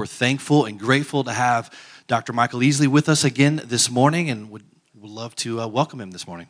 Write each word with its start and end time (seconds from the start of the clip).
We're 0.00 0.06
thankful 0.06 0.64
and 0.64 0.80
grateful 0.80 1.24
to 1.24 1.32
have 1.34 1.70
Dr. 2.06 2.32
Michael 2.32 2.60
Easley 2.60 2.86
with 2.86 3.06
us 3.06 3.22
again 3.22 3.60
this 3.62 3.90
morning 3.90 4.30
and 4.30 4.50
would, 4.50 4.64
would 4.94 5.10
love 5.10 5.36
to 5.36 5.60
uh, 5.60 5.66
welcome 5.66 6.00
him 6.00 6.10
this 6.10 6.26
morning. 6.26 6.46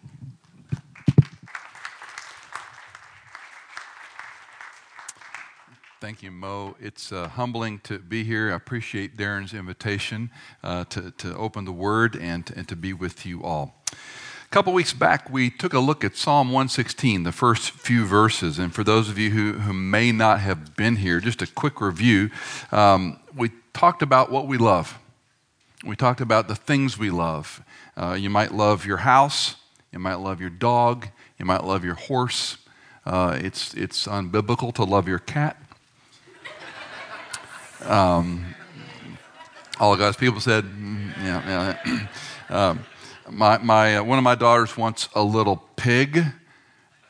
Thank 6.01 6.23
you, 6.23 6.31
Mo. 6.31 6.77
It's 6.79 7.11
uh, 7.11 7.27
humbling 7.27 7.81
to 7.81 7.99
be 7.99 8.23
here. 8.23 8.53
I 8.53 8.55
appreciate 8.55 9.17
Darren's 9.17 9.53
invitation 9.53 10.31
uh, 10.63 10.85
to, 10.85 11.11
to 11.11 11.37
open 11.37 11.65
the 11.65 11.73
Word 11.73 12.15
and, 12.15 12.49
and 12.55 12.69
to 12.69 12.77
be 12.77 12.93
with 12.93 13.27
you 13.27 13.43
all. 13.43 13.83
A 14.51 14.53
couple 14.53 14.73
weeks 14.73 14.93
back, 14.93 15.31
we 15.31 15.49
took 15.49 15.75
a 15.75 15.79
look 15.79 16.03
at 16.03 16.17
Psalm 16.17 16.49
116, 16.49 17.23
the 17.23 17.31
first 17.31 17.71
few 17.71 18.05
verses. 18.05 18.59
And 18.59 18.75
for 18.75 18.83
those 18.83 19.09
of 19.09 19.17
you 19.17 19.31
who, 19.31 19.53
who 19.61 19.73
may 19.73 20.11
not 20.11 20.41
have 20.41 20.75
been 20.75 20.97
here, 20.97 21.21
just 21.21 21.41
a 21.41 21.47
quick 21.47 21.81
review. 21.81 22.31
Um, 22.73 23.21
we 23.33 23.53
talked 23.73 24.03
about 24.03 24.33
what 24.33 24.49
we 24.49 24.59
love. 24.59 24.99
We 25.87 25.95
talked 25.95 26.21
about 26.21 26.49
the 26.49 26.57
things 26.57 26.99
we 26.99 27.11
love. 27.11 27.63
Uh, 27.97 28.15
you 28.15 28.29
might 28.29 28.51
love 28.51 28.85
your 28.85 28.97
house, 28.97 29.55
you 29.93 30.01
might 30.01 30.17
love 30.17 30.41
your 30.41 30.51
dog, 30.51 31.07
you 31.39 31.45
might 31.45 31.63
love 31.63 31.85
your 31.85 31.95
horse. 31.95 32.57
Uh, 33.07 33.39
it's, 33.41 33.73
it's 33.75 34.09
unbiblical 34.09 34.75
to 34.75 34.83
love 34.83 35.07
your 35.07 35.21
cat. 35.21 35.63
Um, 37.85 38.57
all 39.79 39.93
of 39.93 40.01
God's 40.01 40.17
people 40.17 40.41
said, 40.41 40.65
mm, 40.65 41.17
yeah, 41.23 41.77
yeah. 41.87 42.07
um, 42.71 42.81
my, 43.31 43.59
my, 43.59 43.97
uh, 43.97 44.05
one 44.05 44.19
of 44.19 44.25
my 44.25 44.35
daughters 44.35 44.77
wants 44.77 45.09
a 45.15 45.23
little 45.23 45.63
pig, 45.77 46.25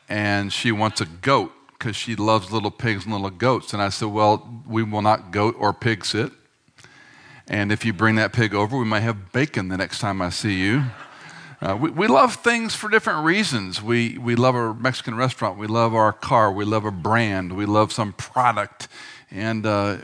and 0.07 0.51
she 0.51 0.71
wants 0.71 1.01
a 1.01 1.05
goat 1.05 1.51
because 1.71 1.95
she 1.95 2.15
loves 2.15 2.51
little 2.51 2.71
pigs 2.71 3.05
and 3.05 3.13
little 3.13 3.29
goats. 3.29 3.73
And 3.73 3.81
I 3.81 3.89
said, 3.89 4.09
well, 4.09 4.63
we 4.67 4.83
will 4.83 5.01
not 5.01 5.31
goat 5.31 5.55
or 5.57 5.73
pig 5.73 6.05
sit. 6.05 6.31
And 7.47 7.71
if 7.71 7.83
you 7.83 7.91
bring 7.91 8.15
that 8.15 8.33
pig 8.33 8.53
over, 8.53 8.77
we 8.77 8.85
might 8.85 9.01
have 9.01 9.31
bacon 9.31 9.67
the 9.67 9.77
next 9.77 9.99
time 9.99 10.21
I 10.21 10.29
see 10.29 10.53
you. 10.53 10.83
Uh, 11.61 11.77
we, 11.79 11.91
we 11.91 12.07
love 12.07 12.35
things 12.35 12.73
for 12.73 12.89
different 12.89 13.25
reasons. 13.25 13.81
We, 13.81 14.17
we 14.17 14.35
love 14.35 14.55
a 14.55 14.73
Mexican 14.73 15.15
restaurant. 15.15 15.57
We 15.59 15.67
love 15.67 15.93
our 15.93 16.13
car. 16.13 16.51
We 16.51 16.65
love 16.65 16.85
a 16.85 16.91
brand. 16.91 17.55
We 17.55 17.65
love 17.65 17.91
some 17.91 18.13
product. 18.13 18.87
And 19.29 19.65
uh, 19.65 19.97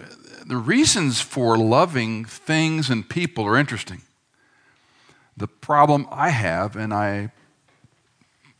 the 0.46 0.58
reasons 0.58 1.22
for 1.22 1.58
loving 1.58 2.26
things 2.26 2.90
and 2.90 3.08
people 3.08 3.46
are 3.46 3.58
interesting. 3.58 4.02
The 5.38 5.48
problem 5.48 6.08
I 6.12 6.30
have, 6.30 6.76
and 6.76 6.94
I 6.94 7.32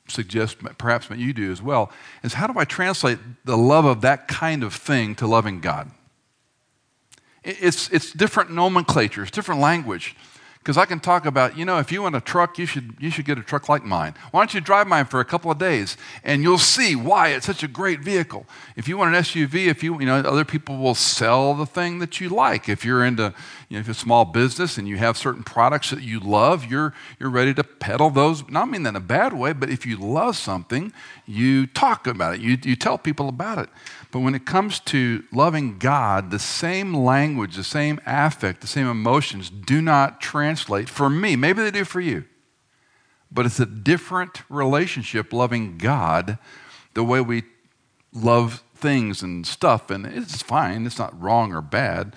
suggest 0.08 0.60
perhaps 0.78 1.10
what 1.10 1.20
you 1.20 1.34
do 1.34 1.52
as 1.52 1.62
well, 1.62 1.92
is 2.24 2.34
how 2.34 2.48
do 2.48 2.58
I 2.58 2.66
translate 2.66 3.20
the 3.44 3.58
love 3.58 3.86
of 3.86 4.02
that 4.02 4.28
kind 4.28 4.64
of 4.64 4.74
thing 4.74 5.16
to 5.16 5.28
loving 5.28 5.60
God? 5.60 5.92
It's, 7.44 7.90
it's 7.90 8.12
different 8.12 8.52
nomenclature, 8.52 9.24
it's 9.24 9.32
different 9.32 9.62
language. 9.62 10.16
Because 10.68 10.78
I 10.78 10.84
can 10.84 11.00
talk 11.00 11.26
about, 11.26 11.58
you 11.58 11.64
know, 11.64 11.78
if 11.78 11.94
you 11.94 12.02
want 12.02 12.18
a 12.18 12.20
truck, 12.20 12.60
you 12.60 12.66
should, 12.66 12.94
you 13.00 13.10
should 13.10 13.24
get 13.24 13.38
a 13.38 13.42
truck 13.42 13.70
like 13.70 13.86
mine. 13.86 14.16
Why 14.32 14.42
don't 14.42 14.54
you 14.54 14.60
drive 14.60 14.86
mine 14.86 15.06
for 15.06 15.22
a 15.22 15.24
couple 15.24 15.50
of 15.50 15.58
days 15.58 15.96
and 16.26 16.44
you'll 16.44 16.58
see 16.58 16.94
why 16.94 17.30
it's 17.30 17.46
such 17.46 17.64
a 17.64 17.70
great 17.70 18.02
vehicle. 18.02 18.46
If 18.76 18.90
you 18.90 18.98
want 18.98 19.16
an 19.16 19.24
SUV, 19.24 19.68
if 19.68 19.82
you, 19.82 19.98
you 19.98 20.06
know, 20.06 20.18
other 20.18 20.44
people 20.44 20.78
will 20.78 20.94
sell 20.94 21.54
the 21.54 21.66
thing 21.66 22.00
that 22.00 22.20
you 22.20 22.28
like. 22.28 22.68
If 22.68 22.84
you're 22.84 23.06
into, 23.06 23.34
you 23.70 23.78
know, 23.78 23.80
if 23.80 23.88
you're 23.88 23.94
a 23.94 23.96
small 23.96 24.26
business 24.26 24.78
and 24.78 24.90
you 24.90 24.98
have 24.98 25.18
certain 25.18 25.42
products 25.42 25.92
that 25.92 26.02
you 26.02 26.20
love, 26.20 26.66
you're, 26.66 26.94
you're 27.18 27.30
ready 27.30 27.54
to 27.54 27.64
peddle 27.64 28.10
those. 28.10 28.46
Not 28.50 28.70
mean 28.70 28.84
that 28.84 28.90
in 28.90 28.96
a 28.98 29.00
bad 29.00 29.32
way, 29.32 29.54
but 29.54 29.70
if 29.70 29.86
you 29.86 29.96
love 29.96 30.36
something, 30.36 30.92
you 31.28 31.68
talk 31.68 32.08
about 32.08 32.36
it, 32.36 32.42
you, 32.42 32.58
you 32.64 32.76
tell 32.76 32.98
people 32.98 33.28
about 33.28 33.60
it. 33.60 33.70
But 34.12 34.20
when 34.20 34.34
it 34.34 34.46
comes 34.46 34.80
to 34.82 35.24
loving 35.32 35.78
God, 35.78 36.32
the 36.32 36.40
same 36.40 36.94
language, 36.94 37.56
the 37.56 37.64
same 37.64 38.00
affect, 38.06 38.62
the 38.62 38.68
same 38.68 38.88
emotions 38.88 39.50
do 39.50 39.82
not 39.82 40.22
translate 40.22 40.88
for 40.88 41.10
me. 41.10 41.36
Maybe 41.36 41.62
they 41.62 41.72
do 41.72 41.84
for 41.84 42.00
you. 42.00 42.24
But 43.30 43.46
it's 43.46 43.60
a 43.60 43.66
different 43.66 44.44
relationship 44.50 45.34
loving 45.34 45.78
God 45.78 46.40
the 46.94 47.04
way 47.04 47.20
we 47.20 47.44
love 48.14 48.64
things 48.74 49.22
and 49.22 49.46
stuff. 49.46 49.90
And 49.90 50.06
it's 50.06 50.42
fine, 50.42 50.86
it's 50.86 51.00
not 51.00 51.20
wrong 51.22 51.54
or 51.54 51.62
bad. 51.62 52.16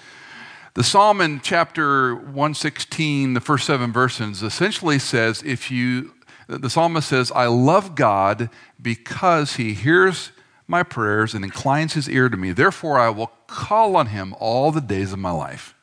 The 0.75 0.85
psalm 0.85 1.21
in 1.21 1.41
chapter 1.41 2.15
116, 2.15 3.35
the 3.35 3.41
first 3.41 3.67
seven 3.67 3.93
verses, 3.93 4.43
essentially 4.43 5.01
says 5.01 5.43
if 5.43 5.71
you, 5.71 6.15
the 6.59 6.71
psalmist 6.71 7.09
says, 7.09 7.31
I 7.33 7.47
love 7.47 7.95
God 7.95 8.51
because 8.81 9.57
he 9.57 9.75
hears 9.75 10.33
my 10.67 10.83
prayers 10.83 11.35
and 11.35 11.45
inclines 11.45 11.95
his 11.95 12.09
ear 12.09 12.29
to 12.29 12.37
me. 12.37 12.53
Therefore, 12.53 12.99
I 12.99 13.11
will 13.11 13.33
call 13.47 13.97
on 13.97 14.07
him 14.07 14.35
all 14.39 14.73
the 14.73 14.81
days 14.81 15.13
of 15.13 15.19
my 15.19 15.31
life. 15.31 15.75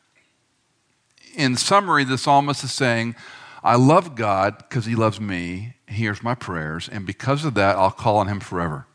In 1.35 1.55
summary, 1.55 2.03
the 2.03 2.17
psalmist 2.17 2.63
is 2.63 2.73
saying, 2.73 3.15
I 3.63 3.75
love 3.75 4.15
God 4.15 4.57
because 4.57 4.85
he 4.85 4.95
loves 4.95 5.19
me, 5.19 5.75
he 5.87 5.95
hears 5.95 6.23
my 6.23 6.35
prayers, 6.35 6.89
and 6.89 7.05
because 7.05 7.45
of 7.45 7.53
that, 7.55 7.75
I'll 7.75 7.91
call 7.91 8.17
on 8.17 8.27
him 8.27 8.39
forever. 8.39 8.87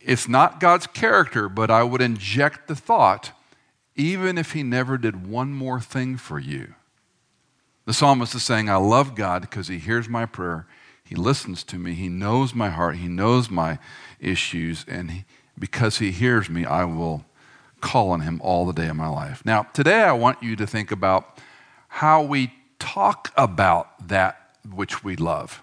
It's 0.00 0.28
not 0.28 0.60
God's 0.60 0.86
character, 0.86 1.48
but 1.48 1.70
I 1.70 1.82
would 1.82 2.00
inject 2.00 2.68
the 2.68 2.76
thought 2.76 3.32
even 3.96 4.36
if 4.36 4.52
he 4.52 4.62
never 4.62 4.98
did 4.98 5.26
one 5.26 5.52
more 5.52 5.80
thing 5.80 6.16
for 6.16 6.38
you. 6.38 6.74
The 7.86 7.94
psalmist 7.94 8.34
is 8.34 8.42
saying, 8.42 8.68
I 8.68 8.76
love 8.76 9.14
God 9.14 9.42
because 9.42 9.68
he 9.68 9.78
hears 9.78 10.08
my 10.08 10.26
prayer 10.26 10.66
he 11.06 11.14
listens 11.14 11.62
to 11.64 11.78
me. 11.78 11.94
He 11.94 12.08
knows 12.08 12.52
my 12.52 12.68
heart. 12.68 12.96
He 12.96 13.06
knows 13.06 13.48
my 13.48 13.78
issues. 14.18 14.84
And 14.88 15.10
he, 15.12 15.24
because 15.56 15.98
He 15.98 16.10
hears 16.10 16.50
me, 16.50 16.64
I 16.64 16.84
will 16.84 17.24
call 17.80 18.10
on 18.10 18.22
Him 18.22 18.40
all 18.42 18.66
the 18.66 18.72
day 18.72 18.88
of 18.88 18.96
my 18.96 19.08
life. 19.08 19.44
Now, 19.44 19.62
today 19.72 20.02
I 20.02 20.12
want 20.12 20.42
you 20.42 20.56
to 20.56 20.66
think 20.66 20.90
about 20.90 21.38
how 21.86 22.22
we 22.22 22.52
talk 22.80 23.32
about 23.36 24.08
that 24.08 24.56
which 24.68 25.04
we 25.04 25.14
love. 25.14 25.62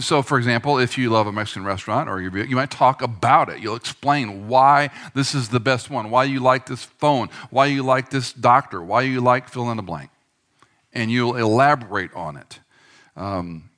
So, 0.00 0.22
for 0.22 0.36
example, 0.36 0.78
if 0.78 0.98
you 0.98 1.10
love 1.10 1.28
a 1.28 1.32
Mexican 1.32 1.64
restaurant, 1.64 2.08
or 2.08 2.20
you 2.20 2.56
might 2.56 2.70
talk 2.70 3.02
about 3.02 3.50
it. 3.50 3.60
You'll 3.60 3.76
explain 3.76 4.48
why 4.48 4.90
this 5.14 5.34
is 5.34 5.50
the 5.50 5.60
best 5.60 5.90
one, 5.90 6.10
why 6.10 6.24
you 6.24 6.40
like 6.40 6.66
this 6.66 6.82
phone, 6.82 7.28
why 7.50 7.66
you 7.66 7.82
like 7.82 8.10
this 8.10 8.32
doctor, 8.32 8.82
why 8.82 9.02
you 9.02 9.20
like 9.20 9.48
fill 9.48 9.70
in 9.70 9.76
the 9.76 9.82
blank. 9.82 10.10
And 10.94 11.10
you'll 11.10 11.36
elaborate 11.36 12.14
on 12.14 12.36
it. 12.36 12.60
Um, 13.16 13.70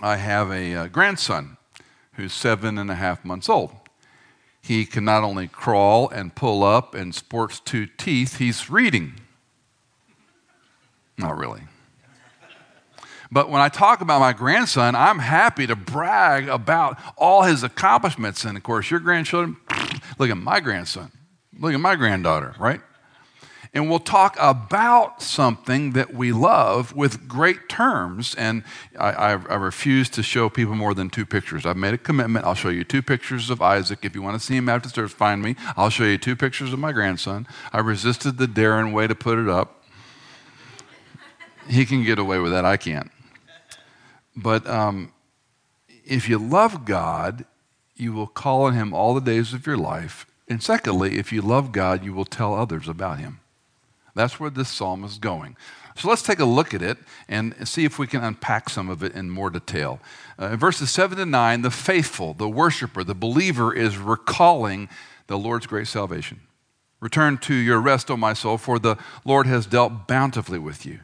I 0.00 0.16
have 0.16 0.50
a, 0.50 0.72
a 0.72 0.88
grandson 0.88 1.56
who's 2.14 2.32
seven 2.32 2.78
and 2.78 2.90
a 2.90 2.94
half 2.94 3.24
months 3.24 3.48
old. 3.48 3.72
He 4.62 4.86
can 4.86 5.04
not 5.04 5.22
only 5.22 5.48
crawl 5.48 6.08
and 6.08 6.34
pull 6.34 6.64
up 6.64 6.94
and 6.94 7.14
sports 7.14 7.60
two 7.60 7.86
teeth, 7.86 8.38
he's 8.38 8.70
reading. 8.70 9.20
Not 11.18 11.36
really. 11.36 11.62
But 13.30 13.50
when 13.50 13.60
I 13.60 13.68
talk 13.68 14.00
about 14.00 14.20
my 14.20 14.32
grandson, 14.32 14.94
I'm 14.94 15.18
happy 15.18 15.66
to 15.66 15.76
brag 15.76 16.48
about 16.48 16.98
all 17.16 17.42
his 17.42 17.62
accomplishments. 17.62 18.44
And 18.44 18.56
of 18.56 18.62
course, 18.62 18.90
your 18.90 19.00
grandchildren, 19.00 19.56
look 20.18 20.30
at 20.30 20.36
my 20.36 20.60
grandson, 20.60 21.10
look 21.58 21.74
at 21.74 21.80
my 21.80 21.96
granddaughter, 21.96 22.54
right? 22.58 22.80
And 23.74 23.90
we'll 23.90 23.98
talk 23.98 24.36
about 24.38 25.20
something 25.20 25.92
that 25.92 26.14
we 26.14 26.30
love 26.30 26.94
with 26.94 27.26
great 27.26 27.68
terms. 27.68 28.34
And 28.36 28.62
I, 28.96 29.10
I, 29.10 29.30
I, 29.32 29.56
refuse 29.56 30.08
to 30.10 30.22
show 30.22 30.48
people 30.48 30.76
more 30.76 30.94
than 30.94 31.10
two 31.10 31.26
pictures. 31.26 31.66
I've 31.66 31.76
made 31.76 31.92
a 31.92 31.98
commitment. 31.98 32.46
I'll 32.46 32.54
show 32.54 32.68
you 32.68 32.84
two 32.84 33.02
pictures 33.02 33.50
of 33.50 33.60
Isaac. 33.60 34.04
If 34.04 34.14
you 34.14 34.22
want 34.22 34.40
to 34.40 34.46
see 34.46 34.56
him 34.56 34.68
after 34.68 34.88
service, 34.88 35.12
find 35.12 35.42
me. 35.42 35.56
I'll 35.76 35.90
show 35.90 36.04
you 36.04 36.16
two 36.18 36.36
pictures 36.36 36.72
of 36.72 36.78
my 36.78 36.92
grandson. 36.92 37.48
I 37.72 37.80
resisted 37.80 38.38
the 38.38 38.46
Darren 38.46 38.92
way 38.92 39.08
to 39.08 39.14
put 39.14 39.38
it 39.40 39.48
up. 39.48 39.82
He 41.68 41.84
can 41.84 42.04
get 42.04 42.20
away 42.20 42.38
with 42.38 42.52
that. 42.52 42.64
I 42.64 42.76
can't. 42.76 43.10
But 44.36 44.68
um, 44.68 45.12
if 46.04 46.28
you 46.28 46.38
love 46.38 46.84
God, 46.84 47.44
you 47.96 48.12
will 48.12 48.28
call 48.28 48.62
on 48.62 48.74
him 48.74 48.94
all 48.94 49.14
the 49.14 49.20
days 49.20 49.52
of 49.52 49.66
your 49.66 49.76
life. 49.76 50.26
And 50.48 50.62
secondly, 50.62 51.18
if 51.18 51.32
you 51.32 51.42
love 51.42 51.72
God, 51.72 52.04
you 52.04 52.12
will 52.12 52.24
tell 52.24 52.54
others 52.54 52.86
about 52.86 53.18
him. 53.18 53.40
That's 54.14 54.38
where 54.38 54.50
this 54.50 54.68
psalm 54.68 55.04
is 55.04 55.18
going. 55.18 55.56
So 55.96 56.08
let's 56.08 56.22
take 56.22 56.40
a 56.40 56.44
look 56.44 56.74
at 56.74 56.82
it 56.82 56.98
and 57.28 57.54
see 57.66 57.84
if 57.84 57.98
we 57.98 58.06
can 58.06 58.22
unpack 58.22 58.68
some 58.68 58.88
of 58.88 59.02
it 59.02 59.14
in 59.14 59.30
more 59.30 59.50
detail. 59.50 60.00
Uh, 60.40 60.46
in 60.46 60.58
verses 60.58 60.90
7 60.90 61.18
to 61.18 61.26
9, 61.26 61.62
the 61.62 61.70
faithful, 61.70 62.34
the 62.34 62.48
worshiper, 62.48 63.04
the 63.04 63.14
believer 63.14 63.72
is 63.72 63.96
recalling 63.96 64.88
the 65.26 65.38
Lord's 65.38 65.66
great 65.66 65.86
salvation. 65.86 66.40
Return 67.00 67.38
to 67.38 67.54
your 67.54 67.80
rest, 67.80 68.10
O 68.10 68.16
my 68.16 68.32
soul, 68.32 68.58
for 68.58 68.78
the 68.78 68.96
Lord 69.24 69.46
has 69.46 69.66
dealt 69.66 70.08
bountifully 70.08 70.58
with 70.58 70.84
you. 70.86 71.00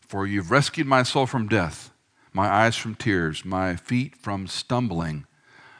For 0.00 0.26
you've 0.26 0.50
rescued 0.50 0.86
my 0.86 1.02
soul 1.02 1.26
from 1.26 1.48
death, 1.48 1.90
my 2.32 2.46
eyes 2.48 2.76
from 2.76 2.94
tears, 2.94 3.44
my 3.44 3.76
feet 3.76 4.16
from 4.16 4.46
stumbling. 4.46 5.26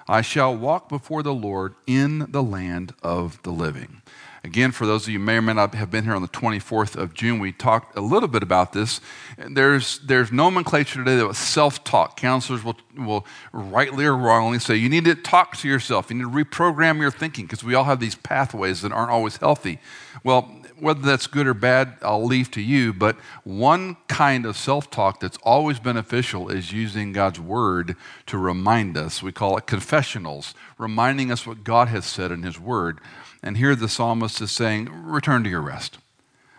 I 0.08 0.20
shall 0.20 0.54
walk 0.54 0.88
before 0.88 1.22
the 1.22 1.34
Lord 1.34 1.74
in 1.86 2.30
the 2.30 2.42
land 2.42 2.94
of 3.02 3.42
the 3.42 3.52
living. 3.52 4.02
Again, 4.44 4.72
for 4.72 4.84
those 4.84 5.04
of 5.04 5.08
you 5.08 5.18
who 5.18 5.24
may 5.24 5.38
or 5.38 5.42
may 5.42 5.54
not 5.54 5.74
have 5.74 5.90
been 5.90 6.04
here 6.04 6.14
on 6.14 6.20
the 6.20 6.28
24th 6.28 6.96
of 6.96 7.14
June, 7.14 7.38
we 7.38 7.50
talked 7.50 7.96
a 7.96 8.02
little 8.02 8.28
bit 8.28 8.42
about 8.42 8.74
this. 8.74 9.00
There's, 9.38 10.00
there's 10.00 10.30
nomenclature 10.30 11.02
today 11.02 11.16
that 11.16 11.34
self 11.34 11.82
talk. 11.82 12.18
Counselors 12.18 12.62
will, 12.62 12.76
will 12.94 13.26
rightly 13.54 14.04
or 14.04 14.14
wrongly 14.14 14.58
say 14.58 14.76
you 14.76 14.90
need 14.90 15.06
to 15.06 15.14
talk 15.14 15.56
to 15.56 15.68
yourself, 15.68 16.10
you 16.10 16.16
need 16.16 16.24
to 16.24 16.44
reprogram 16.44 17.00
your 17.00 17.10
thinking 17.10 17.46
because 17.46 17.64
we 17.64 17.74
all 17.74 17.84
have 17.84 18.00
these 18.00 18.16
pathways 18.16 18.82
that 18.82 18.92
aren't 18.92 19.10
always 19.10 19.38
healthy. 19.38 19.78
Well, 20.22 20.54
whether 20.78 21.00
that's 21.00 21.26
good 21.26 21.46
or 21.46 21.54
bad, 21.54 21.96
I'll 22.02 22.24
leave 22.24 22.50
to 22.52 22.60
you. 22.60 22.92
But 22.92 23.16
one 23.44 23.96
kind 24.08 24.46
of 24.46 24.56
self 24.56 24.90
talk 24.90 25.20
that's 25.20 25.38
always 25.42 25.78
beneficial 25.78 26.48
is 26.48 26.72
using 26.72 27.12
God's 27.12 27.40
word 27.40 27.96
to 28.26 28.38
remind 28.38 28.96
us. 28.96 29.22
We 29.22 29.32
call 29.32 29.56
it 29.56 29.66
confessionals, 29.66 30.54
reminding 30.78 31.30
us 31.30 31.46
what 31.46 31.64
God 31.64 31.88
has 31.88 32.04
said 32.04 32.30
in 32.30 32.42
His 32.42 32.58
word. 32.58 33.00
And 33.42 33.56
here 33.56 33.74
the 33.74 33.88
psalmist 33.88 34.40
is 34.40 34.50
saying, 34.50 34.88
Return 34.90 35.44
to 35.44 35.50
your 35.50 35.62
rest. 35.62 35.98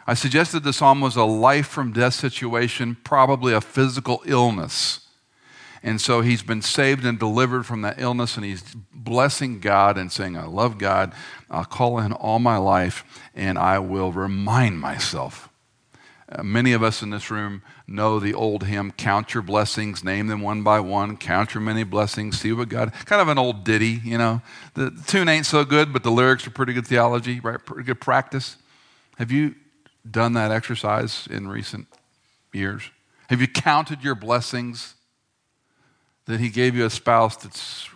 I 0.08 0.14
suggested 0.14 0.64
the 0.64 0.74
psalm 0.74 1.02
was 1.02 1.16
a 1.16 1.24
life 1.24 1.68
from 1.68 1.92
death 1.92 2.14
situation, 2.14 2.98
probably 3.04 3.54
a 3.54 3.62
physical 3.62 4.22
illness. 4.26 5.05
And 5.86 6.02
so 6.02 6.22
he's 6.22 6.42
been 6.42 6.64
saved 6.64 7.06
and 7.06 7.20
delivered 7.20 7.68
from 7.68 7.84
that 7.84 8.02
illness, 8.02 8.38
and 8.38 8.44
he's 8.44 8.64
blessing 8.92 9.60
God 9.60 10.00
and 10.00 10.12
saying, 10.12 10.36
I 10.36 10.46
love 10.46 10.80
God. 10.80 11.14
I'll 11.48 11.64
call 11.64 12.00
in 12.00 12.12
all 12.12 12.40
my 12.40 12.58
life, 12.58 13.06
and 13.36 13.60
I 13.60 13.78
will 13.78 14.12
remind 14.12 14.80
myself. 14.80 15.48
Uh, 16.28 16.42
many 16.42 16.74
of 16.74 16.82
us 16.82 17.04
in 17.04 17.12
this 17.12 17.30
room 17.30 17.62
know 17.86 18.20
the 18.20 18.34
old 18.34 18.64
hymn, 18.64 18.94
Count 18.94 19.36
Your 19.36 19.44
Blessings, 19.44 20.04
name 20.04 20.26
them 20.26 20.42
one 20.42 20.64
by 20.64 20.80
one, 20.80 21.18
count 21.18 21.54
your 21.54 21.62
many 21.62 21.84
blessings, 21.84 22.40
see 22.40 22.52
what 22.52 22.68
God, 22.68 22.92
kind 23.06 23.22
of 23.22 23.28
an 23.28 23.38
old 23.38 23.64
ditty, 23.64 24.02
you 24.04 24.18
know. 24.18 24.42
The, 24.74 24.90
the 24.90 25.04
tune 25.04 25.30
ain't 25.30 25.46
so 25.46 25.64
good, 25.64 25.94
but 25.94 26.02
the 26.02 26.10
lyrics 26.10 26.48
are 26.48 26.50
pretty 26.50 26.74
good 26.74 26.88
theology, 26.88 27.40
right? 27.42 27.64
Pretty 27.64 27.84
good 27.84 28.02
practice. 28.02 28.58
Have 29.20 29.32
you 29.32 29.54
done 30.10 30.34
that 30.34 30.50
exercise 30.50 31.28
in 31.30 31.48
recent 31.48 31.86
years? 32.52 32.90
Have 33.30 33.40
you 33.40 33.48
counted 33.48 34.04
your 34.04 34.16
blessings? 34.16 34.96
That 36.26 36.40
He 36.40 36.50
gave 36.50 36.76
you 36.76 36.86
a 36.86 36.90
spouse 36.90 37.36
that's 37.38 37.90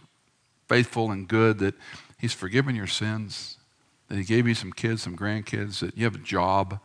faithful 0.67 1.11
and 1.11 1.27
good, 1.27 1.59
that 1.59 1.75
He's 2.17 2.33
forgiven 2.33 2.75
your 2.75 2.87
sins, 2.87 3.57
that 4.07 4.17
He 4.17 4.23
gave 4.23 4.47
you 4.47 4.55
some 4.55 4.71
kids, 4.71 5.03
some 5.03 5.17
grandkids, 5.17 5.79
that 5.79 5.97
you 5.97 6.03
have 6.05 6.15
a 6.15 6.19
job, 6.19 6.79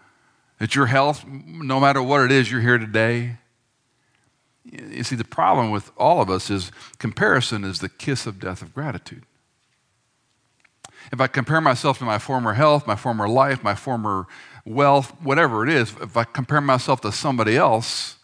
that 0.58 0.74
your 0.74 0.86
health, 0.86 1.24
no 1.26 1.80
matter 1.80 2.02
what 2.02 2.22
it 2.22 2.32
is, 2.32 2.50
you're 2.50 2.60
here 2.60 2.78
today. 2.78 3.38
You 4.64 5.04
see, 5.04 5.16
the 5.16 5.24
problem 5.24 5.70
with 5.70 5.90
all 5.96 6.22
of 6.22 6.30
us 6.30 6.48
is 6.48 6.72
comparison 6.98 7.64
is 7.64 7.80
the 7.80 7.88
kiss 7.88 8.26
of 8.26 8.40
death 8.40 8.62
of 8.62 8.72
gratitude. 8.72 9.24
If 11.12 11.20
I 11.20 11.26
compare 11.26 11.60
myself 11.60 11.98
to 11.98 12.04
my 12.04 12.18
former 12.18 12.54
health, 12.54 12.86
my 12.86 12.96
former 12.96 13.28
life, 13.28 13.62
my 13.62 13.74
former 13.74 14.26
wealth, 14.64 15.12
whatever 15.22 15.62
it 15.62 15.68
is, 15.68 15.94
if 16.00 16.16
I 16.16 16.24
compare 16.24 16.60
myself 16.60 17.02
to 17.02 17.12
somebody 17.12 17.56
else, 17.56 18.16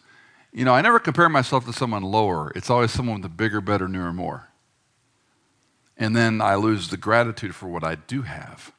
you 0.53 0.65
know, 0.65 0.73
I 0.73 0.81
never 0.81 0.99
compare 0.99 1.29
myself 1.29 1.65
to 1.65 1.73
someone 1.73 2.03
lower. 2.03 2.51
It's 2.55 2.69
always 2.69 2.91
someone 2.91 3.21
with 3.21 3.31
a 3.31 3.33
bigger, 3.33 3.61
better, 3.61 3.87
newer, 3.87 4.11
more. 4.11 4.49
And 5.97 6.15
then 6.15 6.41
I 6.41 6.55
lose 6.55 6.89
the 6.89 6.97
gratitude 6.97 7.55
for 7.55 7.67
what 7.67 7.83
I 7.83 7.95
do 7.95 8.23
have. 8.23 8.73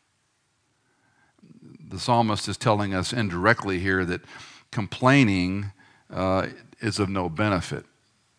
The 1.88 1.98
psalmist 1.98 2.48
is 2.48 2.56
telling 2.56 2.94
us 2.94 3.12
indirectly 3.12 3.78
here 3.78 4.04
that 4.04 4.22
complaining 4.70 5.72
uh, 6.10 6.48
is 6.80 6.98
of 6.98 7.08
no 7.08 7.28
benefit, 7.28 7.84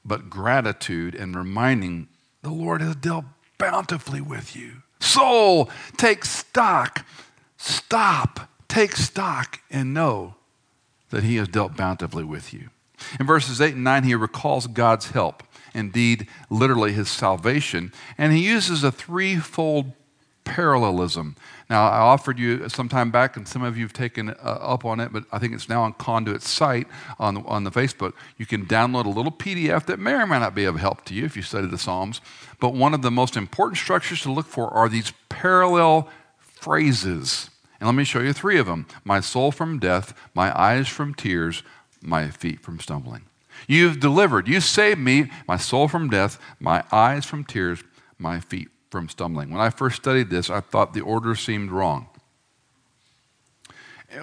but 0.03 0.29
gratitude 0.29 1.15
and 1.15 1.35
reminding 1.35 2.07
the 2.41 2.49
Lord 2.49 2.81
has 2.81 2.95
dealt 2.95 3.25
bountifully 3.57 4.21
with 4.21 4.55
you. 4.55 4.83
Soul, 4.99 5.69
take 5.97 6.25
stock. 6.25 7.05
Stop, 7.57 8.49
take 8.67 8.95
stock, 8.95 9.61
and 9.71 9.93
know 9.93 10.35
that 11.09 11.23
He 11.23 11.37
has 11.37 11.47
dealt 11.47 11.77
bountifully 11.77 12.25
with 12.25 12.53
you. 12.53 12.69
In 13.19 13.25
verses 13.25 13.61
8 13.61 13.75
and 13.75 13.83
9, 13.83 14.03
he 14.03 14.15
recalls 14.15 14.67
God's 14.67 15.11
help, 15.11 15.43
indeed, 15.73 16.27
literally 16.49 16.93
his 16.93 17.09
salvation, 17.09 17.91
and 18.17 18.33
he 18.33 18.47
uses 18.47 18.83
a 18.83 18.91
threefold 18.91 19.93
parallelism. 20.43 21.35
Now, 21.69 21.87
I 21.87 21.99
offered 21.99 22.37
you 22.37 22.67
some 22.69 22.89
time 22.89 23.11
back, 23.11 23.37
and 23.37 23.47
some 23.47 23.63
of 23.63 23.77
you 23.77 23.85
have 23.85 23.93
taken 23.93 24.29
uh, 24.29 24.33
up 24.61 24.85
on 24.85 24.99
it, 24.99 25.11
but 25.11 25.23
I 25.31 25.39
think 25.39 25.53
it's 25.53 25.69
now 25.69 25.83
on 25.83 25.93
Conduit's 25.93 26.47
site 26.49 26.87
on 27.19 27.35
the, 27.35 27.41
on 27.41 27.63
the 27.63 27.71
Facebook. 27.71 28.13
You 28.37 28.45
can 28.45 28.65
download 28.65 29.05
a 29.05 29.09
little 29.09 29.31
PDF 29.31 29.85
that 29.85 29.99
may 29.99 30.13
or 30.13 30.27
may 30.27 30.39
not 30.39 30.55
be 30.55 30.65
of 30.65 30.77
help 30.77 31.05
to 31.05 31.13
you 31.13 31.25
if 31.25 31.35
you 31.35 31.41
study 31.41 31.67
the 31.67 31.77
Psalms. 31.77 32.21
But 32.59 32.73
one 32.73 32.93
of 32.93 33.01
the 33.01 33.11
most 33.11 33.37
important 33.37 33.77
structures 33.77 34.21
to 34.21 34.31
look 34.31 34.45
for 34.45 34.69
are 34.69 34.89
these 34.89 35.13
parallel 35.29 36.09
phrases. 36.37 37.49
And 37.79 37.87
let 37.87 37.95
me 37.95 38.03
show 38.03 38.19
you 38.19 38.33
three 38.33 38.59
of 38.59 38.65
them 38.65 38.85
my 39.03 39.19
soul 39.19 39.51
from 39.51 39.79
death, 39.79 40.13
my 40.33 40.57
eyes 40.57 40.87
from 40.87 41.13
tears, 41.13 41.63
my 42.03 42.29
feet 42.29 42.59
from 42.59 42.79
stumbling. 42.79 43.23
You've 43.67 43.99
delivered, 43.99 44.47
you 44.47 44.59
saved 44.59 44.99
me, 44.99 45.29
my 45.47 45.57
soul 45.57 45.87
from 45.87 46.09
death, 46.09 46.39
my 46.59 46.83
eyes 46.91 47.25
from 47.25 47.43
tears, 47.43 47.83
my 48.17 48.39
feet 48.39 48.69
from 48.89 49.09
stumbling. 49.09 49.49
When 49.49 49.61
I 49.61 49.69
first 49.69 49.97
studied 49.97 50.29
this, 50.29 50.49
I 50.49 50.59
thought 50.59 50.93
the 50.93 51.01
order 51.01 51.35
seemed 51.35 51.71
wrong. 51.71 52.07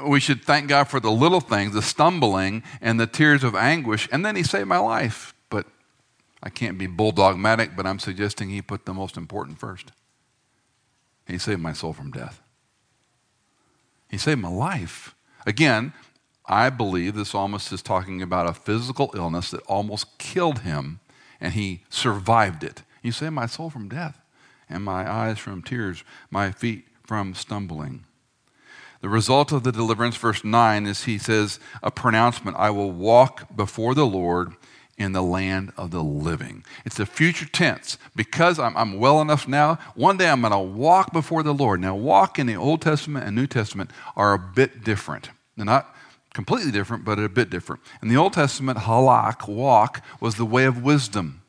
We 0.06 0.20
should 0.20 0.44
thank 0.44 0.68
God 0.68 0.84
for 0.84 1.00
the 1.00 1.10
little 1.10 1.40
things, 1.40 1.74
the 1.74 1.82
stumbling 1.82 2.62
and 2.80 3.00
the 3.00 3.06
tears 3.06 3.42
of 3.42 3.56
anguish, 3.56 4.08
and 4.12 4.24
then 4.24 4.36
He 4.36 4.42
saved 4.42 4.68
my 4.68 4.78
life. 4.78 5.34
But 5.48 5.66
I 6.42 6.50
can't 6.50 6.78
be 6.78 6.86
bulldogmatic, 6.86 7.74
but 7.76 7.86
I'm 7.86 7.98
suggesting 7.98 8.50
He 8.50 8.62
put 8.62 8.86
the 8.86 8.94
most 8.94 9.16
important 9.16 9.58
first. 9.58 9.90
He 11.26 11.38
saved 11.38 11.60
my 11.60 11.72
soul 11.72 11.92
from 11.92 12.12
death. 12.12 12.40
He 14.08 14.18
saved 14.18 14.40
my 14.40 14.48
life. 14.48 15.14
Again, 15.46 15.92
I 16.50 16.68
believe 16.68 17.14
the 17.14 17.24
psalmist 17.24 17.72
is 17.72 17.80
talking 17.80 18.20
about 18.20 18.48
a 18.48 18.52
physical 18.52 19.12
illness 19.14 19.52
that 19.52 19.62
almost 19.68 20.18
killed 20.18 20.60
him, 20.60 20.98
and 21.40 21.52
he 21.52 21.84
survived 21.88 22.64
it. 22.64 22.82
You 23.04 23.12
say, 23.12 23.30
My 23.30 23.46
soul 23.46 23.70
from 23.70 23.88
death, 23.88 24.20
and 24.68 24.82
my 24.82 25.08
eyes 25.08 25.38
from 25.38 25.62
tears, 25.62 26.02
my 26.28 26.50
feet 26.50 26.88
from 27.04 27.34
stumbling. 27.34 28.04
The 29.00 29.08
result 29.08 29.52
of 29.52 29.62
the 29.62 29.70
deliverance, 29.70 30.16
verse 30.16 30.42
9, 30.42 30.86
is 30.86 31.04
he 31.04 31.18
says, 31.18 31.60
A 31.84 31.92
pronouncement 31.92 32.56
I 32.56 32.70
will 32.70 32.90
walk 32.90 33.54
before 33.54 33.94
the 33.94 34.04
Lord 34.04 34.52
in 34.98 35.12
the 35.12 35.22
land 35.22 35.72
of 35.76 35.92
the 35.92 36.02
living. 36.02 36.64
It's 36.84 36.98
a 36.98 37.06
future 37.06 37.46
tense. 37.46 37.96
Because 38.16 38.58
I'm, 38.58 38.76
I'm 38.76 38.98
well 38.98 39.20
enough 39.20 39.46
now, 39.46 39.78
one 39.94 40.16
day 40.16 40.28
I'm 40.28 40.40
going 40.40 40.52
to 40.52 40.58
walk 40.58 41.12
before 41.12 41.44
the 41.44 41.54
Lord. 41.54 41.80
Now, 41.80 41.94
walk 41.94 42.40
in 42.40 42.48
the 42.48 42.56
Old 42.56 42.82
Testament 42.82 43.24
and 43.24 43.36
New 43.36 43.46
Testament 43.46 43.92
are 44.16 44.34
a 44.34 44.38
bit 44.38 44.82
different. 44.82 45.30
They're 45.56 45.64
not 45.64 45.94
completely 46.34 46.70
different, 46.70 47.04
but 47.04 47.18
a 47.18 47.28
bit 47.28 47.50
different. 47.50 47.82
In 48.02 48.08
the 48.08 48.16
Old 48.16 48.32
Testament, 48.32 48.78
halak, 48.78 49.48
walk, 49.48 50.04
was 50.20 50.36
the 50.36 50.44
way 50.44 50.64
of 50.64 50.82
wisdom. 50.82 51.42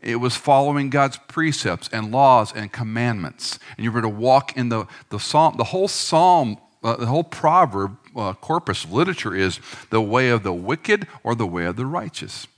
It 0.00 0.16
was 0.16 0.34
following 0.34 0.90
God's 0.90 1.18
precepts 1.28 1.88
and 1.92 2.10
laws 2.10 2.52
and 2.52 2.72
commandments. 2.72 3.58
And 3.76 3.84
you 3.84 3.92
were 3.92 4.02
to 4.02 4.08
walk 4.08 4.56
in 4.56 4.68
the, 4.68 4.86
the 5.10 5.20
psalm, 5.20 5.54
the 5.56 5.64
whole 5.64 5.86
psalm, 5.86 6.58
uh, 6.82 6.96
the 6.96 7.06
whole 7.06 7.22
proverb 7.22 7.96
uh, 8.16 8.32
corpus 8.34 8.84
of 8.84 8.92
literature 8.92 9.34
is 9.34 9.60
the 9.90 10.02
way 10.02 10.30
of 10.30 10.42
the 10.42 10.52
wicked 10.52 11.06
or 11.22 11.36
the 11.36 11.46
way 11.46 11.64
of 11.66 11.76
the 11.76 11.86
righteous. 11.86 12.48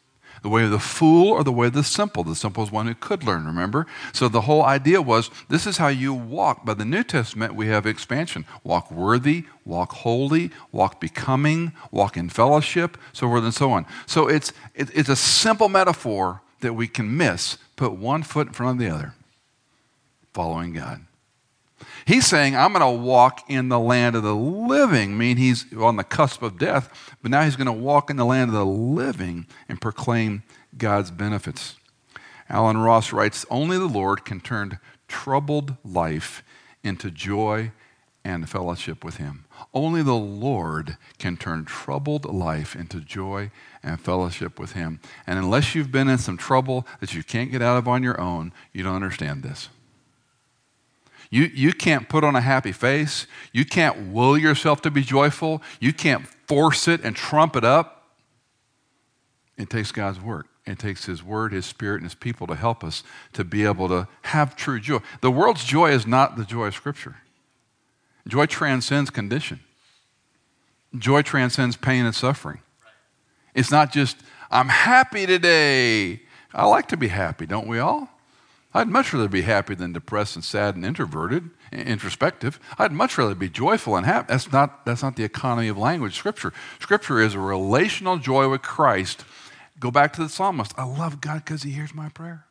The 0.44 0.50
way 0.50 0.64
of 0.64 0.70
the 0.70 0.78
fool 0.78 1.28
or 1.28 1.42
the 1.42 1.50
way 1.50 1.68
of 1.68 1.72
the 1.72 1.82
simple. 1.82 2.22
The 2.22 2.34
simple 2.34 2.62
is 2.62 2.70
one 2.70 2.86
who 2.86 2.94
could 2.94 3.24
learn, 3.24 3.46
remember? 3.46 3.86
So 4.12 4.28
the 4.28 4.42
whole 4.42 4.62
idea 4.62 5.00
was 5.00 5.30
this 5.48 5.66
is 5.66 5.78
how 5.78 5.88
you 5.88 6.12
walk. 6.12 6.66
By 6.66 6.74
the 6.74 6.84
New 6.84 7.02
Testament, 7.02 7.54
we 7.54 7.68
have 7.68 7.86
expansion 7.86 8.44
walk 8.62 8.90
worthy, 8.90 9.46
walk 9.64 9.92
holy, 9.92 10.50
walk 10.70 11.00
becoming, 11.00 11.72
walk 11.90 12.18
in 12.18 12.28
fellowship, 12.28 12.98
so 13.14 13.26
forth 13.26 13.42
and 13.42 13.54
so 13.54 13.72
on. 13.72 13.86
So 14.04 14.28
it's, 14.28 14.52
it's 14.74 15.08
a 15.08 15.16
simple 15.16 15.70
metaphor 15.70 16.42
that 16.60 16.74
we 16.74 16.88
can 16.88 17.16
miss. 17.16 17.56
Put 17.76 17.92
one 17.92 18.22
foot 18.22 18.48
in 18.48 18.52
front 18.52 18.78
of 18.78 18.86
the 18.86 18.94
other, 18.94 19.14
following 20.34 20.74
God. 20.74 21.06
He's 22.06 22.26
saying, 22.26 22.54
I'm 22.54 22.72
going 22.72 22.80
to 22.80 23.02
walk 23.02 23.48
in 23.48 23.68
the 23.68 23.80
land 23.80 24.14
of 24.14 24.22
the 24.22 24.34
living. 24.34 25.12
I 25.12 25.14
mean, 25.14 25.36
he's 25.36 25.72
on 25.74 25.96
the 25.96 26.04
cusp 26.04 26.42
of 26.42 26.58
death, 26.58 27.16
but 27.22 27.30
now 27.30 27.42
he's 27.42 27.56
going 27.56 27.66
to 27.66 27.72
walk 27.72 28.10
in 28.10 28.16
the 28.16 28.26
land 28.26 28.50
of 28.50 28.54
the 28.54 28.66
living 28.66 29.46
and 29.68 29.80
proclaim 29.80 30.42
God's 30.76 31.10
benefits. 31.10 31.76
Allen 32.48 32.76
Ross 32.76 33.12
writes 33.12 33.46
Only 33.50 33.78
the 33.78 33.86
Lord 33.86 34.24
can 34.24 34.40
turn 34.40 34.78
troubled 35.08 35.76
life 35.84 36.42
into 36.82 37.10
joy 37.10 37.72
and 38.24 38.48
fellowship 38.48 39.04
with 39.04 39.18
Him. 39.18 39.44
Only 39.72 40.02
the 40.02 40.14
Lord 40.14 40.96
can 41.18 41.36
turn 41.36 41.64
troubled 41.64 42.24
life 42.24 42.74
into 42.74 43.00
joy 43.00 43.50
and 43.82 44.00
fellowship 44.00 44.58
with 44.58 44.72
Him. 44.72 45.00
And 45.26 45.38
unless 45.38 45.74
you've 45.74 45.92
been 45.92 46.08
in 46.08 46.18
some 46.18 46.38
trouble 46.38 46.86
that 47.00 47.14
you 47.14 47.22
can't 47.22 47.50
get 47.50 47.62
out 47.62 47.76
of 47.76 47.86
on 47.86 48.02
your 48.02 48.20
own, 48.20 48.52
you 48.72 48.82
don't 48.82 48.94
understand 48.94 49.42
this. 49.42 49.68
You, 51.34 51.50
you 51.52 51.72
can't 51.72 52.08
put 52.08 52.22
on 52.22 52.36
a 52.36 52.40
happy 52.40 52.70
face. 52.70 53.26
You 53.52 53.64
can't 53.64 54.12
will 54.12 54.38
yourself 54.38 54.82
to 54.82 54.90
be 54.92 55.02
joyful. 55.02 55.62
You 55.80 55.92
can't 55.92 56.24
force 56.46 56.86
it 56.86 57.02
and 57.02 57.16
trump 57.16 57.56
it 57.56 57.64
up. 57.64 58.12
It 59.58 59.68
takes 59.68 59.90
God's 59.90 60.20
work. 60.20 60.46
It 60.64 60.78
takes 60.78 61.06
His 61.06 61.24
Word, 61.24 61.52
His 61.52 61.66
Spirit, 61.66 61.96
and 61.96 62.04
His 62.04 62.14
people 62.14 62.46
to 62.46 62.54
help 62.54 62.84
us 62.84 63.02
to 63.32 63.42
be 63.42 63.64
able 63.64 63.88
to 63.88 64.06
have 64.22 64.54
true 64.54 64.78
joy. 64.78 65.00
The 65.22 65.30
world's 65.32 65.64
joy 65.64 65.90
is 65.90 66.06
not 66.06 66.36
the 66.36 66.44
joy 66.44 66.66
of 66.68 66.74
Scripture. 66.76 67.16
Joy 68.28 68.46
transcends 68.46 69.10
condition. 69.10 69.58
Joy 70.96 71.22
transcends 71.22 71.76
pain 71.76 72.06
and 72.06 72.14
suffering. 72.14 72.60
It's 73.56 73.72
not 73.72 73.92
just, 73.92 74.18
I'm 74.52 74.68
happy 74.68 75.26
today. 75.26 76.22
I 76.54 76.66
like 76.66 76.86
to 76.90 76.96
be 76.96 77.08
happy, 77.08 77.44
don't 77.44 77.66
we 77.66 77.80
all? 77.80 78.13
I'd 78.76 78.88
much 78.88 79.12
rather 79.12 79.28
be 79.28 79.42
happy 79.42 79.76
than 79.76 79.92
depressed 79.92 80.34
and 80.34 80.44
sad 80.44 80.74
and 80.74 80.84
introverted, 80.84 81.50
introspective. 81.70 82.58
I'd 82.76 82.90
much 82.90 83.16
rather 83.16 83.36
be 83.36 83.48
joyful 83.48 83.94
and 83.96 84.04
happy. 84.04 84.26
That's 84.28 84.50
not, 84.50 84.84
that's 84.84 85.02
not 85.02 85.14
the 85.14 85.22
economy 85.22 85.68
of 85.68 85.78
language, 85.78 86.16
Scripture. 86.16 86.52
Scripture 86.80 87.20
is 87.20 87.34
a 87.34 87.38
relational 87.38 88.18
joy 88.18 88.48
with 88.48 88.62
Christ. 88.62 89.24
Go 89.78 89.92
back 89.92 90.12
to 90.14 90.22
the 90.22 90.28
psalmist. 90.28 90.72
I 90.76 90.84
love 90.84 91.20
God 91.20 91.44
because 91.44 91.62
he 91.62 91.70
hears 91.70 91.94
my 91.94 92.08
prayer. 92.08 92.46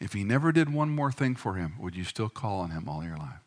If 0.00 0.14
he 0.14 0.24
never 0.24 0.50
did 0.50 0.72
one 0.72 0.88
more 0.88 1.12
thing 1.12 1.34
for 1.34 1.54
him, 1.54 1.74
would 1.78 1.94
you 1.94 2.04
still 2.04 2.30
call 2.30 2.60
on 2.60 2.70
him 2.70 2.88
all 2.88 3.04
your 3.04 3.16
life? 3.16 3.40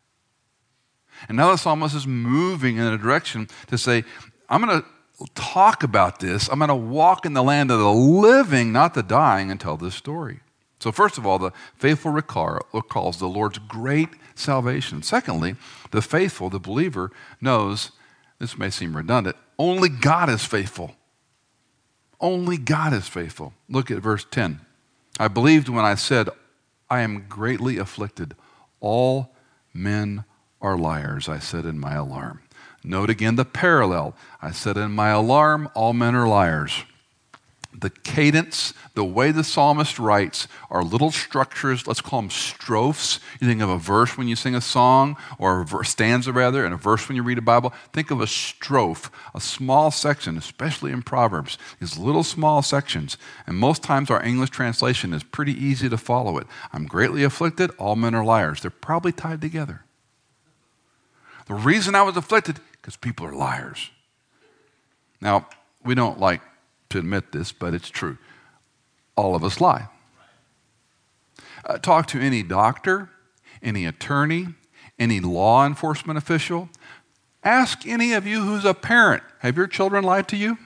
And 1.28 1.36
now 1.36 1.50
the 1.50 1.56
psalmist 1.56 1.96
is 1.96 2.06
moving 2.06 2.76
in 2.76 2.84
a 2.84 2.96
direction 2.96 3.48
to 3.66 3.76
say, 3.76 4.04
I'm 4.48 4.64
going 4.64 4.82
to 4.82 4.86
talk 5.34 5.82
about 5.82 6.20
this. 6.20 6.48
I'm 6.48 6.58
going 6.58 6.68
to 6.68 6.74
walk 6.76 7.26
in 7.26 7.32
the 7.32 7.42
land 7.42 7.72
of 7.72 7.80
the 7.80 7.92
living, 7.92 8.72
not 8.72 8.94
the 8.94 9.02
dying, 9.02 9.50
and 9.50 9.58
tell 9.58 9.76
this 9.76 9.96
story. 9.96 10.40
So, 10.80 10.92
first 10.92 11.18
of 11.18 11.26
all, 11.26 11.38
the 11.38 11.52
faithful 11.76 12.12
recalls 12.12 13.18
the 13.18 13.26
Lord's 13.26 13.58
great 13.58 14.10
salvation. 14.34 15.02
Secondly, 15.02 15.56
the 15.90 16.02
faithful, 16.02 16.50
the 16.50 16.60
believer, 16.60 17.10
knows 17.40 17.90
this 18.38 18.56
may 18.56 18.70
seem 18.70 18.96
redundant 18.96 19.36
only 19.58 19.88
God 19.88 20.30
is 20.30 20.44
faithful. 20.44 20.94
Only 22.20 22.56
God 22.56 22.92
is 22.92 23.08
faithful. 23.08 23.54
Look 23.68 23.90
at 23.90 23.98
verse 23.98 24.24
10. 24.30 24.60
I 25.18 25.28
believed 25.28 25.68
when 25.68 25.84
I 25.84 25.96
said, 25.96 26.28
I 26.88 27.00
am 27.00 27.26
greatly 27.28 27.76
afflicted. 27.76 28.34
All 28.80 29.34
men 29.74 30.24
are 30.60 30.78
liars, 30.78 31.28
I 31.28 31.38
said 31.38 31.64
in 31.64 31.78
my 31.78 31.94
alarm. 31.94 32.40
Note 32.84 33.10
again 33.10 33.36
the 33.36 33.44
parallel. 33.44 34.14
I 34.40 34.52
said 34.52 34.76
in 34.76 34.92
my 34.92 35.10
alarm, 35.10 35.68
all 35.74 35.92
men 35.92 36.14
are 36.14 36.28
liars. 36.28 36.84
The 37.80 37.90
cadence, 37.90 38.74
the 38.94 39.04
way 39.04 39.30
the 39.30 39.44
psalmist 39.44 40.00
writes 40.00 40.48
are 40.68 40.82
little 40.82 41.12
structures, 41.12 41.86
let's 41.86 42.00
call 42.00 42.22
them 42.22 42.30
strophes. 42.30 43.20
You 43.40 43.46
think 43.46 43.62
of 43.62 43.68
a 43.68 43.78
verse 43.78 44.18
when 44.18 44.26
you 44.26 44.34
sing 44.34 44.56
a 44.56 44.60
song, 44.60 45.16
or 45.38 45.62
a 45.62 45.84
stanza 45.84 46.32
rather, 46.32 46.64
and 46.64 46.74
a 46.74 46.76
verse 46.76 47.08
when 47.08 47.14
you 47.14 47.22
read 47.22 47.38
a 47.38 47.42
Bible. 47.42 47.72
Think 47.92 48.10
of 48.10 48.20
a 48.20 48.26
strophe, 48.26 49.10
a 49.32 49.40
small 49.40 49.92
section, 49.92 50.36
especially 50.36 50.90
in 50.90 51.02
Proverbs, 51.02 51.56
these 51.78 51.96
little 51.96 52.24
small 52.24 52.62
sections. 52.62 53.16
And 53.46 53.56
most 53.56 53.84
times 53.84 54.10
our 54.10 54.24
English 54.24 54.50
translation 54.50 55.12
is 55.12 55.22
pretty 55.22 55.52
easy 55.52 55.88
to 55.88 55.96
follow 55.96 56.38
it. 56.38 56.48
I'm 56.72 56.86
greatly 56.86 57.22
afflicted, 57.22 57.70
all 57.78 57.94
men 57.94 58.14
are 58.14 58.24
liars. 58.24 58.62
They're 58.62 58.72
probably 58.72 59.12
tied 59.12 59.40
together. 59.40 59.84
The 61.46 61.54
reason 61.54 61.94
I 61.94 62.02
was 62.02 62.16
afflicted, 62.16 62.58
because 62.72 62.96
people 62.96 63.24
are 63.26 63.32
liars. 63.32 63.90
Now, 65.20 65.48
we 65.84 65.94
don't 65.94 66.18
like 66.18 66.40
to 66.90 66.98
admit 66.98 67.32
this, 67.32 67.52
but 67.52 67.74
it's 67.74 67.90
true. 67.90 68.18
All 69.16 69.34
of 69.34 69.44
us 69.44 69.60
lie. 69.60 69.88
Uh, 71.64 71.78
talk 71.78 72.06
to 72.08 72.20
any 72.20 72.42
doctor, 72.42 73.10
any 73.62 73.84
attorney, 73.84 74.48
any 74.98 75.20
law 75.20 75.66
enforcement 75.66 76.16
official. 76.16 76.68
Ask 77.44 77.86
any 77.86 78.12
of 78.12 78.26
you 78.26 78.42
who's 78.42 78.64
a 78.64 78.74
parent 78.74 79.22
have 79.40 79.56
your 79.56 79.66
children 79.66 80.04
lied 80.04 80.28
to 80.28 80.36
you? 80.36 80.58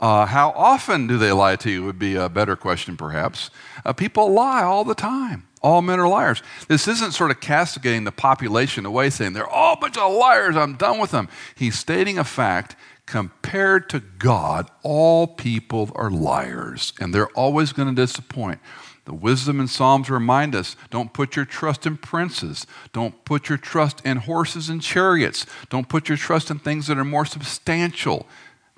Uh, 0.00 0.26
how 0.26 0.50
often 0.50 1.06
do 1.06 1.16
they 1.16 1.32
lie 1.32 1.56
to 1.56 1.70
you 1.70 1.84
would 1.84 1.98
be 1.98 2.16
a 2.16 2.28
better 2.28 2.56
question, 2.56 2.96
perhaps. 2.96 3.50
Uh, 3.84 3.92
people 3.92 4.32
lie 4.32 4.62
all 4.62 4.84
the 4.84 4.94
time. 4.94 5.46
All 5.62 5.80
men 5.80 5.98
are 5.98 6.08
liars. 6.08 6.42
This 6.68 6.88
isn't 6.88 7.12
sort 7.12 7.30
of 7.30 7.40
castigating 7.40 8.04
the 8.04 8.12
population 8.12 8.84
away, 8.84 9.08
saying 9.08 9.32
they're 9.32 9.48
all 9.48 9.74
a 9.74 9.76
bunch 9.78 9.96
of 9.96 10.12
liars, 10.12 10.56
I'm 10.56 10.74
done 10.74 10.98
with 10.98 11.10
them. 11.10 11.28
He's 11.54 11.78
stating 11.78 12.18
a 12.18 12.24
fact. 12.24 12.76
Compared 13.06 13.88
to 13.90 14.00
God, 14.00 14.70
all 14.82 15.26
people 15.26 15.92
are 15.94 16.10
liars, 16.10 16.92
and 16.98 17.14
they're 17.14 17.28
always 17.28 17.72
going 17.72 17.88
to 17.88 17.94
disappoint. 17.94 18.60
The 19.04 19.14
wisdom 19.14 19.60
in 19.60 19.68
Psalms 19.68 20.08
remind 20.08 20.54
us 20.54 20.76
don't 20.90 21.12
put 21.12 21.36
your 21.36 21.44
trust 21.44 21.86
in 21.86 21.98
princes. 21.98 22.66
Don't 22.92 23.24
put 23.26 23.50
your 23.50 23.58
trust 23.58 24.00
in 24.04 24.18
horses 24.18 24.70
and 24.70 24.80
chariots. 24.80 25.44
Don't 25.68 25.88
put 25.88 26.08
your 26.08 26.16
trust 26.16 26.50
in 26.50 26.58
things 26.58 26.86
that 26.86 26.96
are 26.96 27.04
more 27.04 27.26
substantial. 27.26 28.26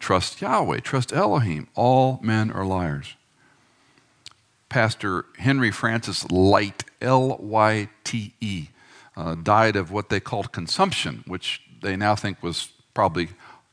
Trust 0.00 0.42
Yahweh, 0.42 0.80
trust 0.80 1.12
Elohim. 1.12 1.68
All 1.74 2.18
men 2.22 2.50
are 2.50 2.66
liars. 2.66 3.14
Pastor 4.68 5.26
Henry 5.38 5.70
Francis 5.70 6.28
Lyte, 6.30 6.84
L 7.00 7.38
Y 7.38 7.88
T 8.02 8.34
E, 8.40 8.68
uh, 9.16 9.36
died 9.36 9.76
of 9.76 9.92
what 9.92 10.08
they 10.08 10.18
called 10.18 10.50
consumption, 10.50 11.22
which 11.28 11.62
they 11.82 11.96
now 11.96 12.16
think 12.16 12.42
was 12.42 12.70
probably 12.94 13.28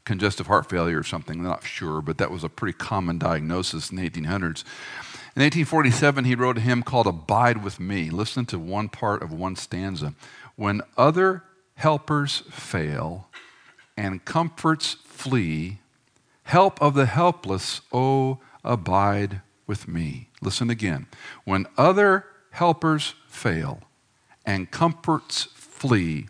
congestive 0.06 0.48
heart 0.48 0.70
failure 0.70 1.00
or 1.00 1.04
something. 1.04 1.42
They're 1.42 1.52
not 1.52 1.66
sure, 1.66 2.02
but 2.02 2.18
that 2.18 2.32
was 2.32 2.44
a 2.44 2.50
pretty 2.50 2.78
common 2.78 3.18
diagnosis 3.18 3.90
in 3.90 3.98
the 3.98 4.10
1800s. 4.10 4.64
In 5.36 5.42
1847, 5.42 6.26
he 6.26 6.36
wrote 6.36 6.58
a 6.58 6.62
hymn 6.62 6.84
called 6.84 7.08
Abide 7.08 7.64
with 7.64 7.80
Me. 7.80 8.10
Listen 8.10 8.46
to 8.46 8.60
one 8.60 8.90
part 8.90 9.24
of 9.24 9.34
one 9.34 9.56
stanza. 9.56 10.14
When 10.56 10.82
other 10.98 11.44
helpers 11.76 12.44
fail 12.52 13.28
and 13.98 14.24
comforts 14.26 14.98
flee, 15.06 15.80
help 16.44 16.82
of 16.82 16.94
the 16.94 17.08
helpless, 17.08 17.82
oh, 17.92 18.40
abide 18.64 19.42
with 19.66 19.88
me. 19.88 20.30
Listen 20.42 20.70
again. 20.70 21.08
When 21.46 21.66
other 21.78 22.26
helpers 22.52 23.16
fail 23.28 23.82
and 24.46 24.70
comforts 24.70 25.46
flee, 25.56 26.28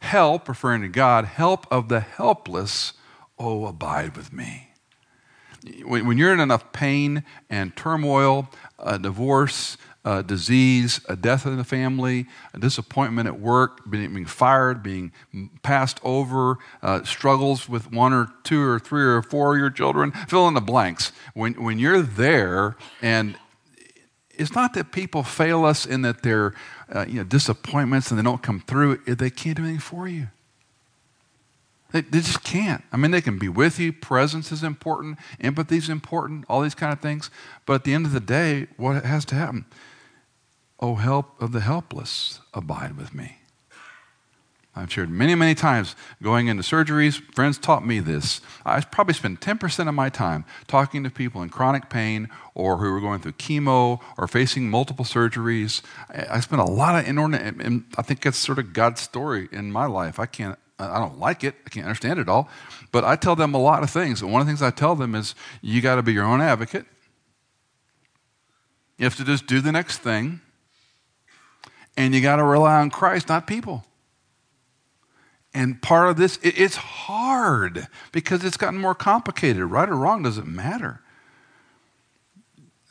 help, 0.00 0.48
referring 0.48 0.82
to 0.82 0.88
God, 0.88 1.24
help 1.26 1.66
of 1.70 1.88
the 1.88 2.00
helpless, 2.00 2.94
oh, 3.40 3.66
abide 3.66 4.16
with 4.16 4.32
me. 4.32 4.68
When 5.84 6.16
you're 6.16 6.32
in 6.32 6.40
enough 6.40 6.72
pain 6.72 7.24
and 7.50 7.74
turmoil, 7.76 8.48
a 8.78 8.98
divorce, 8.98 9.76
a 10.04 10.22
disease, 10.22 11.00
a 11.08 11.16
death 11.16 11.44
in 11.44 11.56
the 11.56 11.64
family, 11.64 12.26
a 12.54 12.58
disappointment 12.58 13.28
at 13.28 13.40
work, 13.40 13.90
being, 13.90 14.24
fired, 14.24 14.82
being 14.82 15.12
passed 15.62 16.00
over, 16.02 16.56
uh, 16.82 17.02
struggles 17.04 17.68
with 17.68 17.92
one 17.92 18.12
or 18.12 18.32
two 18.42 18.62
or 18.62 18.78
three 18.78 19.02
or 19.02 19.20
four 19.22 19.54
of 19.54 19.58
your 19.58 19.70
children, 19.70 20.12
fill 20.28 20.48
in 20.48 20.54
the 20.54 20.60
blanks. 20.62 21.12
When, 21.34 21.62
when 21.62 21.78
you're 21.78 22.00
there, 22.00 22.76
and 23.02 23.36
it's 24.30 24.54
not 24.54 24.72
that 24.74 24.92
people 24.92 25.22
fail 25.22 25.66
us 25.66 25.84
in 25.84 26.00
that 26.02 26.22
they're 26.22 26.54
uh, 26.90 27.04
you 27.06 27.16
know, 27.16 27.24
disappointments 27.24 28.10
and 28.10 28.18
they 28.18 28.24
don't 28.24 28.42
come 28.42 28.60
through, 28.60 28.96
they 29.06 29.30
can't 29.30 29.58
do 29.58 29.64
anything 29.64 29.80
for 29.80 30.08
you. 30.08 30.28
They, 31.92 32.02
they 32.02 32.20
just 32.20 32.44
can't. 32.44 32.84
I 32.92 32.96
mean, 32.96 33.10
they 33.10 33.20
can 33.20 33.38
be 33.38 33.48
with 33.48 33.78
you. 33.78 33.92
Presence 33.92 34.52
is 34.52 34.62
important. 34.62 35.18
Empathy 35.40 35.76
is 35.76 35.88
important. 35.88 36.44
All 36.48 36.60
these 36.60 36.74
kind 36.74 36.92
of 36.92 37.00
things. 37.00 37.30
But 37.66 37.74
at 37.74 37.84
the 37.84 37.94
end 37.94 38.06
of 38.06 38.12
the 38.12 38.20
day, 38.20 38.68
what 38.76 39.04
has 39.04 39.24
to 39.26 39.34
happen? 39.34 39.64
Oh, 40.78 40.94
help 40.94 41.40
of 41.40 41.52
the 41.52 41.60
helpless, 41.60 42.40
abide 42.54 42.96
with 42.96 43.14
me. 43.14 43.40
I've 44.74 44.90
shared 44.92 45.10
many, 45.10 45.34
many 45.34 45.54
times 45.56 45.96
going 46.22 46.46
into 46.46 46.62
surgeries. 46.62 47.20
Friends 47.34 47.58
taught 47.58 47.84
me 47.84 47.98
this. 47.98 48.40
I 48.64 48.80
probably 48.80 49.14
spend 49.14 49.40
10% 49.40 49.88
of 49.88 49.94
my 49.94 50.08
time 50.08 50.44
talking 50.68 51.02
to 51.02 51.10
people 51.10 51.42
in 51.42 51.48
chronic 51.48 51.90
pain 51.90 52.28
or 52.54 52.76
who 52.76 52.94
are 52.94 53.00
going 53.00 53.20
through 53.20 53.32
chemo 53.32 54.00
or 54.16 54.28
facing 54.28 54.70
multiple 54.70 55.04
surgeries. 55.04 55.82
I 56.08 56.38
spend 56.38 56.62
a 56.62 56.66
lot 56.66 56.94
of 56.94 57.08
inordinate, 57.08 57.56
and 57.56 57.84
I 57.98 58.02
think 58.02 58.22
that's 58.22 58.38
sort 58.38 58.60
of 58.60 58.72
God's 58.72 59.00
story 59.00 59.48
in 59.50 59.72
my 59.72 59.86
life. 59.86 60.20
I 60.20 60.26
can't 60.26 60.58
I 60.80 60.98
don't 60.98 61.18
like 61.18 61.44
it. 61.44 61.54
I 61.66 61.68
can't 61.68 61.86
understand 61.86 62.18
it 62.18 62.28
all. 62.28 62.48
But 62.92 63.04
I 63.04 63.16
tell 63.16 63.36
them 63.36 63.54
a 63.54 63.58
lot 63.58 63.82
of 63.82 63.90
things. 63.90 64.22
And 64.22 64.32
one 64.32 64.40
of 64.40 64.46
the 64.46 64.50
things 64.50 64.62
I 64.62 64.70
tell 64.70 64.96
them 64.96 65.14
is 65.14 65.34
you 65.60 65.80
got 65.80 65.96
to 65.96 66.02
be 66.02 66.12
your 66.12 66.24
own 66.24 66.40
advocate. 66.40 66.86
You 68.98 69.04
have 69.04 69.16
to 69.16 69.24
just 69.24 69.46
do 69.46 69.60
the 69.60 69.72
next 69.72 69.98
thing. 69.98 70.40
And 71.96 72.14
you 72.14 72.20
got 72.20 72.36
to 72.36 72.44
rely 72.44 72.80
on 72.80 72.90
Christ, 72.90 73.28
not 73.28 73.46
people. 73.46 73.84
And 75.52 75.82
part 75.82 76.08
of 76.08 76.16
this, 76.16 76.38
it's 76.42 76.76
hard 76.76 77.88
because 78.12 78.44
it's 78.44 78.56
gotten 78.56 78.78
more 78.78 78.94
complicated. 78.94 79.64
Right 79.64 79.88
or 79.88 79.96
wrong 79.96 80.22
doesn't 80.22 80.46
matter. 80.46 81.02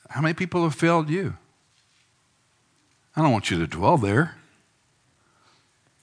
How 0.09 0.21
many 0.21 0.33
people 0.33 0.63
have 0.63 0.75
failed 0.75 1.09
you? 1.09 1.35
I 3.15 3.21
don't 3.21 3.31
want 3.31 3.49
you 3.49 3.59
to 3.59 3.67
dwell 3.67 3.97
there. 3.97 4.35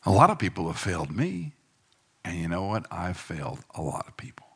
A 0.05 0.11
lot 0.11 0.31
of 0.31 0.39
people 0.39 0.69
have 0.69 0.79
failed 0.79 1.15
me. 1.15 1.53
And 2.27 2.37
you 2.41 2.49
know 2.49 2.65
what? 2.65 2.87
I've 2.91 3.17
failed 3.17 3.61
a 3.75 3.81
lot 3.81 4.09
of 4.09 4.17
people. 4.17 4.49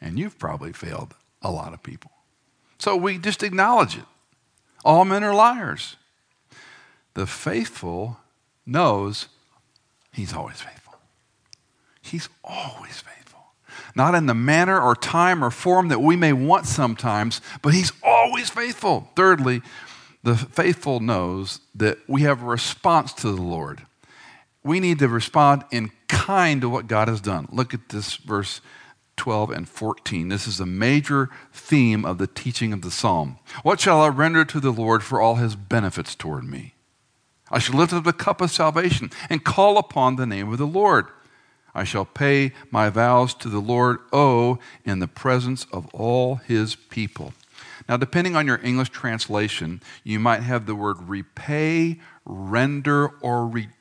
And 0.00 0.18
you've 0.18 0.38
probably 0.38 0.72
failed 0.72 1.14
a 1.42 1.50
lot 1.50 1.74
of 1.74 1.82
people. 1.82 2.10
So 2.78 2.96
we 2.96 3.18
just 3.18 3.42
acknowledge 3.42 3.98
it. 3.98 4.04
All 4.82 5.04
men 5.04 5.22
are 5.22 5.34
liars. 5.34 5.96
The 7.12 7.26
faithful 7.26 8.18
knows 8.64 9.28
he's 10.10 10.32
always 10.32 10.60
faithful. 10.62 10.94
He's 12.00 12.30
always 12.42 13.00
faithful. 13.00 13.44
Not 13.94 14.14
in 14.14 14.24
the 14.24 14.34
manner 14.34 14.80
or 14.80 14.94
time 14.94 15.44
or 15.44 15.50
form 15.50 15.88
that 15.88 16.00
we 16.00 16.16
may 16.16 16.32
want 16.32 16.64
sometimes, 16.64 17.42
but 17.60 17.74
he's 17.74 17.92
always 18.02 18.48
faithful. 18.48 19.10
Thirdly, 19.16 19.60
the 20.22 20.36
faithful 20.36 21.00
knows 21.00 21.60
that 21.74 21.98
we 22.08 22.22
have 22.22 22.42
a 22.42 22.46
response 22.46 23.12
to 23.14 23.32
the 23.32 23.42
Lord 23.42 23.82
we 24.66 24.80
need 24.80 24.98
to 24.98 25.08
respond 25.08 25.64
in 25.70 25.92
kind 26.08 26.60
to 26.60 26.68
what 26.68 26.88
God 26.88 27.08
has 27.08 27.20
done. 27.20 27.48
Look 27.50 27.72
at 27.72 27.88
this 27.90 28.16
verse 28.16 28.60
12 29.16 29.50
and 29.50 29.68
14. 29.68 30.28
This 30.28 30.46
is 30.46 30.60
a 30.60 30.66
major 30.66 31.30
theme 31.52 32.04
of 32.04 32.18
the 32.18 32.26
teaching 32.26 32.72
of 32.72 32.82
the 32.82 32.90
psalm. 32.90 33.38
What 33.62 33.80
shall 33.80 34.00
I 34.00 34.08
render 34.08 34.44
to 34.44 34.60
the 34.60 34.72
Lord 34.72 35.02
for 35.02 35.20
all 35.20 35.36
his 35.36 35.56
benefits 35.56 36.14
toward 36.14 36.44
me? 36.44 36.74
I 37.50 37.60
shall 37.60 37.76
lift 37.76 37.92
up 37.92 38.04
the 38.04 38.12
cup 38.12 38.40
of 38.40 38.50
salvation 38.50 39.10
and 39.30 39.44
call 39.44 39.78
upon 39.78 40.16
the 40.16 40.26
name 40.26 40.52
of 40.52 40.58
the 40.58 40.66
Lord. 40.66 41.06
I 41.74 41.84
shall 41.84 42.04
pay 42.04 42.52
my 42.70 42.90
vows 42.90 43.34
to 43.34 43.48
the 43.48 43.60
Lord, 43.60 43.98
oh, 44.12 44.58
in 44.84 44.98
the 44.98 45.06
presence 45.06 45.66
of 45.72 45.86
all 45.94 46.36
his 46.36 46.74
people. 46.74 47.34
Now, 47.88 47.96
depending 47.96 48.34
on 48.34 48.46
your 48.46 48.60
English 48.64 48.88
translation, 48.88 49.80
you 50.02 50.18
might 50.18 50.42
have 50.42 50.66
the 50.66 50.74
word 50.74 51.08
repay, 51.08 52.00
render, 52.24 53.08
or 53.20 53.46
return. 53.46 53.72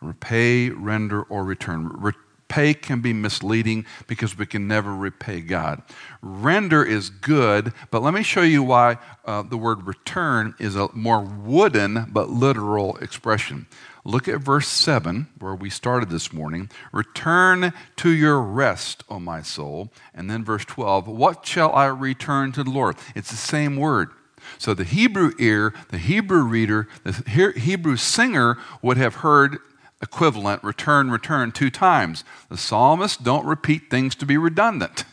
Repay, 0.00 0.70
render, 0.70 1.22
or 1.22 1.44
return. 1.44 1.88
Repay 1.88 2.74
can 2.74 3.00
be 3.00 3.12
misleading 3.12 3.84
because 4.06 4.36
we 4.36 4.46
can 4.46 4.66
never 4.66 4.94
repay 4.94 5.40
God. 5.40 5.82
Render 6.22 6.82
is 6.82 7.10
good, 7.10 7.72
but 7.90 8.02
let 8.02 8.14
me 8.14 8.22
show 8.22 8.42
you 8.42 8.62
why 8.62 8.98
uh, 9.24 9.42
the 9.42 9.56
word 9.56 9.86
return 9.86 10.54
is 10.58 10.74
a 10.74 10.88
more 10.92 11.20
wooden 11.20 12.06
but 12.12 12.30
literal 12.30 12.96
expression. 12.96 13.66
Look 14.04 14.28
at 14.28 14.40
verse 14.40 14.68
7, 14.68 15.28
where 15.38 15.54
we 15.54 15.68
started 15.68 16.08
this 16.08 16.32
morning. 16.32 16.70
Return 16.92 17.72
to 17.96 18.10
your 18.10 18.40
rest, 18.40 19.04
O 19.10 19.20
my 19.20 19.42
soul. 19.42 19.92
And 20.14 20.30
then 20.30 20.42
verse 20.42 20.64
12, 20.64 21.06
what 21.06 21.44
shall 21.46 21.72
I 21.74 21.86
return 21.86 22.52
to 22.52 22.64
the 22.64 22.70
Lord? 22.70 22.96
It's 23.14 23.30
the 23.30 23.36
same 23.36 23.76
word. 23.76 24.10
So 24.58 24.74
the 24.74 24.84
Hebrew 24.84 25.32
ear, 25.38 25.74
the 25.90 25.98
Hebrew 25.98 26.42
reader, 26.42 26.88
the 27.04 27.52
Hebrew 27.56 27.96
singer 27.96 28.58
would 28.82 28.96
have 28.96 29.16
heard 29.16 29.58
equivalent 30.02 30.64
return, 30.64 31.10
return 31.10 31.52
two 31.52 31.70
times. 31.70 32.24
The 32.48 32.56
psalmists 32.56 33.16
don't 33.16 33.46
repeat 33.46 33.90
things 33.90 34.14
to 34.16 34.26
be 34.26 34.36
redundant. 34.36 35.04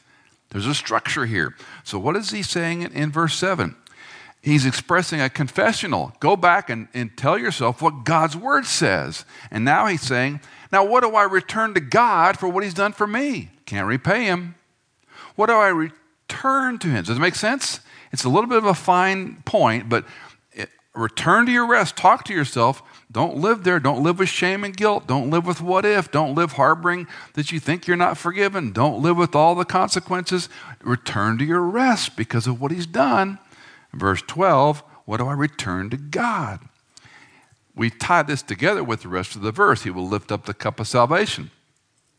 There's 0.50 0.66
a 0.66 0.76
structure 0.76 1.26
here. 1.26 1.56
So 1.84 2.00
what 2.00 2.16
is 2.16 2.32
he 2.32 2.42
saying 2.42 2.82
in, 2.82 2.92
in 2.94 3.12
verse 3.12 3.36
7? 3.36 3.76
he's 4.48 4.66
expressing 4.66 5.22
a 5.22 5.30
confessional. 5.30 6.14
Go 6.20 6.36
back 6.36 6.70
and, 6.70 6.88
and 6.94 7.16
tell 7.18 7.38
yourself 7.38 7.82
what 7.82 8.04
God's 8.06 8.36
word 8.36 8.66
says. 8.66 9.26
And 9.52 9.66
now 9.66 9.88
he's 9.88 10.02
saying, 10.02 10.42
Now, 10.72 10.86
what 10.86 11.04
do 11.04 11.16
I 11.16 11.24
return 11.24 11.74
to 11.74 11.80
God 11.80 12.40
for 12.40 12.48
what 12.48 12.64
he's 12.64 12.74
done 12.74 12.94
for 12.94 13.08
me? 13.08 13.50
Can't 13.66 13.88
repay 13.88 14.26
him. 14.26 14.56
What 15.36 15.48
do 15.48 15.54
I 15.54 15.68
return 15.68 16.80
to 16.80 16.88
him? 16.88 17.04
Does 17.04 17.18
it 17.18 17.22
make 17.22 17.36
sense? 17.36 17.82
It's 18.12 18.24
a 18.24 18.30
little 18.30 18.50
bit 18.50 18.58
of 18.58 18.66
a 18.66 18.74
fine 18.74 19.42
point, 19.46 19.90
but 19.90 20.06
it, 20.54 20.70
return 20.94 21.46
to 21.46 21.52
your 21.52 21.68
rest. 21.68 21.98
Talk 21.98 22.24
to 22.26 22.34
yourself. 22.34 22.82
Don't 23.12 23.38
live 23.38 23.64
there. 23.64 23.80
Don't 23.80 24.04
live 24.04 24.20
with 24.20 24.30
shame 24.30 24.64
and 24.64 24.76
guilt. 24.76 25.08
Don't 25.08 25.30
live 25.30 25.46
with 25.46 25.62
what 25.62 25.86
if. 25.86 26.12
Don't 26.12 26.36
live 26.36 26.54
harboring 26.54 27.08
that 27.34 27.52
you 27.52 27.60
think 27.60 27.88
you're 27.88 27.98
not 27.98 28.18
forgiven. 28.18 28.72
Don't 28.72 29.02
live 29.02 29.18
with 29.18 29.36
all 29.36 29.56
the 29.56 29.66
consequences. 29.66 30.50
Return 30.82 31.38
to 31.38 31.46
your 31.46 31.62
rest 31.62 32.16
because 32.16 32.48
of 32.48 32.60
what 32.62 32.72
he's 32.72 32.88
done. 32.88 33.40
Verse 33.94 34.22
12, 34.28 34.84
what 35.06 35.18
do 35.18 35.28
I 35.28 35.34
return 35.34 35.90
to 35.90 35.98
God? 35.98 36.60
We 37.76 37.90
tie 37.90 38.24
this 38.24 38.42
together 38.42 38.84
with 38.84 39.04
the 39.04 39.08
rest 39.08 39.36
of 39.36 39.42
the 39.42 39.52
verse. 39.52 39.84
He 39.84 39.92
will 39.92 40.08
lift 40.08 40.32
up 40.32 40.46
the 40.46 40.54
cup 40.54 40.80
of 40.80 40.88
salvation. 40.88 41.52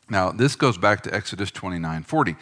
Now, 0.09 0.31
this 0.31 0.57
goes 0.57 0.79
back 0.79 1.03
to 1.03 1.15
Exodus 1.15 1.51
29 1.51 2.05
40. 2.05 2.37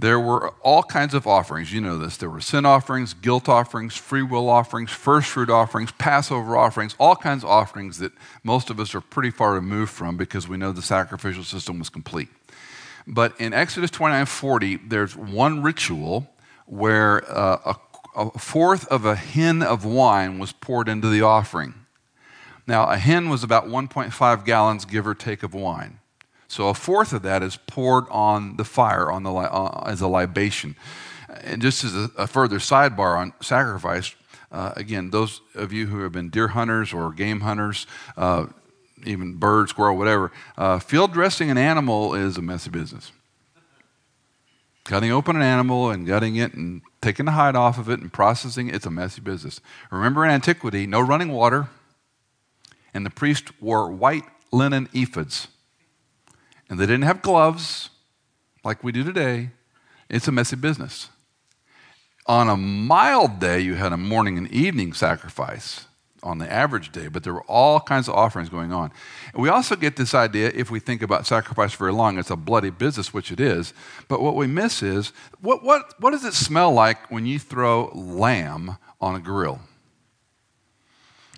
There 0.00 0.20
were 0.20 0.50
all 0.62 0.84
kinds 0.84 1.12
of 1.12 1.26
offerings. 1.26 1.72
You 1.72 1.80
know 1.80 1.98
this. 1.98 2.16
There 2.16 2.30
were 2.30 2.40
sin 2.40 2.64
offerings, 2.64 3.14
guilt 3.14 3.48
offerings, 3.48 3.96
free 3.96 4.22
will 4.22 4.48
offerings, 4.48 4.92
first 4.92 5.28
fruit 5.28 5.50
offerings, 5.50 5.90
Passover 5.92 6.56
offerings, 6.56 6.94
all 7.00 7.16
kinds 7.16 7.42
of 7.42 7.50
offerings 7.50 7.98
that 7.98 8.12
most 8.44 8.70
of 8.70 8.78
us 8.78 8.94
are 8.94 9.00
pretty 9.00 9.30
far 9.30 9.54
removed 9.54 9.90
from 9.90 10.16
because 10.16 10.46
we 10.46 10.56
know 10.56 10.70
the 10.70 10.82
sacrificial 10.82 11.42
system 11.42 11.80
was 11.80 11.88
complete. 11.88 12.28
But 13.08 13.34
in 13.40 13.52
Exodus 13.52 13.90
29 13.90 14.26
40, 14.26 14.76
there's 14.86 15.16
one 15.16 15.62
ritual 15.62 16.30
where 16.66 17.24
uh, 17.28 17.58
a 17.64 17.76
a 18.18 18.36
fourth 18.36 18.86
of 18.88 19.04
a 19.04 19.14
hin 19.14 19.62
of 19.62 19.84
wine 19.84 20.38
was 20.40 20.52
poured 20.52 20.88
into 20.88 21.08
the 21.08 21.22
offering. 21.22 21.74
Now, 22.66 22.90
a 22.90 22.98
hin 22.98 23.28
was 23.28 23.44
about 23.44 23.66
1.5 23.66 24.44
gallons, 24.44 24.84
give 24.84 25.06
or 25.06 25.14
take, 25.14 25.42
of 25.42 25.54
wine. 25.54 26.00
So 26.48 26.68
a 26.68 26.74
fourth 26.74 27.12
of 27.12 27.22
that 27.22 27.42
is 27.42 27.58
poured 27.66 28.06
on 28.10 28.56
the 28.56 28.64
fire 28.64 29.10
on 29.12 29.22
the, 29.22 29.32
uh, 29.32 29.84
as 29.86 30.00
a 30.00 30.08
libation. 30.08 30.76
And 31.42 31.60
just 31.60 31.84
as 31.84 31.94
a, 31.94 32.10
a 32.16 32.26
further 32.26 32.58
sidebar 32.58 33.18
on 33.18 33.34
sacrifice, 33.40 34.14
uh, 34.50 34.72
again, 34.76 35.10
those 35.10 35.42
of 35.54 35.72
you 35.74 35.86
who 35.86 36.00
have 36.00 36.12
been 36.12 36.30
deer 36.30 36.48
hunters 36.48 36.94
or 36.94 37.12
game 37.12 37.40
hunters, 37.40 37.86
uh, 38.16 38.46
even 39.04 39.34
bird, 39.34 39.68
squirrel, 39.68 39.96
whatever, 39.96 40.32
uh, 40.56 40.78
field 40.78 41.12
dressing 41.12 41.50
an 41.50 41.58
animal 41.58 42.14
is 42.14 42.38
a 42.38 42.42
messy 42.42 42.70
business. 42.70 43.12
Cutting 44.84 45.12
open 45.12 45.36
an 45.36 45.42
animal 45.42 45.90
and 45.90 46.06
gutting 46.06 46.36
it 46.36 46.54
and 46.54 46.80
taking 47.02 47.26
the 47.26 47.32
hide 47.32 47.56
off 47.56 47.78
of 47.78 47.90
it 47.90 48.00
and 48.00 48.10
processing 48.10 48.68
it, 48.68 48.74
it's 48.74 48.86
a 48.86 48.90
messy 48.90 49.20
business. 49.20 49.60
Remember 49.90 50.24
in 50.24 50.30
antiquity, 50.30 50.86
no 50.86 51.00
running 51.00 51.30
water, 51.30 51.68
and 52.94 53.04
the 53.04 53.10
priest 53.10 53.50
wore 53.60 53.90
white 53.90 54.24
linen 54.50 54.88
ephods. 54.94 55.48
And 56.68 56.78
they 56.78 56.86
didn't 56.86 57.04
have 57.04 57.22
gloves 57.22 57.90
like 58.64 58.84
we 58.84 58.92
do 58.92 59.04
today. 59.04 59.50
It's 60.08 60.28
a 60.28 60.32
messy 60.32 60.56
business. 60.56 61.08
On 62.26 62.48
a 62.48 62.56
mild 62.56 63.40
day, 63.40 63.60
you 63.60 63.74
had 63.74 63.92
a 63.92 63.96
morning 63.96 64.36
and 64.36 64.50
evening 64.50 64.92
sacrifice 64.92 65.86
on 66.22 66.38
the 66.38 66.52
average 66.52 66.92
day, 66.92 67.08
but 67.08 67.22
there 67.22 67.32
were 67.32 67.44
all 67.44 67.80
kinds 67.80 68.08
of 68.08 68.14
offerings 68.14 68.48
going 68.48 68.72
on. 68.72 68.90
And 69.32 69.42
we 69.42 69.48
also 69.48 69.76
get 69.76 69.96
this 69.96 70.14
idea, 70.14 70.50
if 70.54 70.70
we 70.70 70.80
think 70.80 71.00
about 71.00 71.26
sacrifice 71.26 71.72
very 71.74 71.92
long, 71.92 72.18
it's 72.18 72.30
a 72.30 72.36
bloody 72.36 72.70
business, 72.70 73.14
which 73.14 73.30
it 73.30 73.40
is. 73.40 73.72
But 74.08 74.20
what 74.20 74.34
we 74.34 74.46
miss 74.46 74.82
is 74.82 75.12
what, 75.40 75.62
what, 75.62 75.94
what 76.00 76.10
does 76.10 76.24
it 76.24 76.34
smell 76.34 76.72
like 76.72 77.10
when 77.10 77.24
you 77.24 77.38
throw 77.38 77.90
lamb 77.94 78.76
on 79.00 79.14
a 79.14 79.20
grill? 79.20 79.60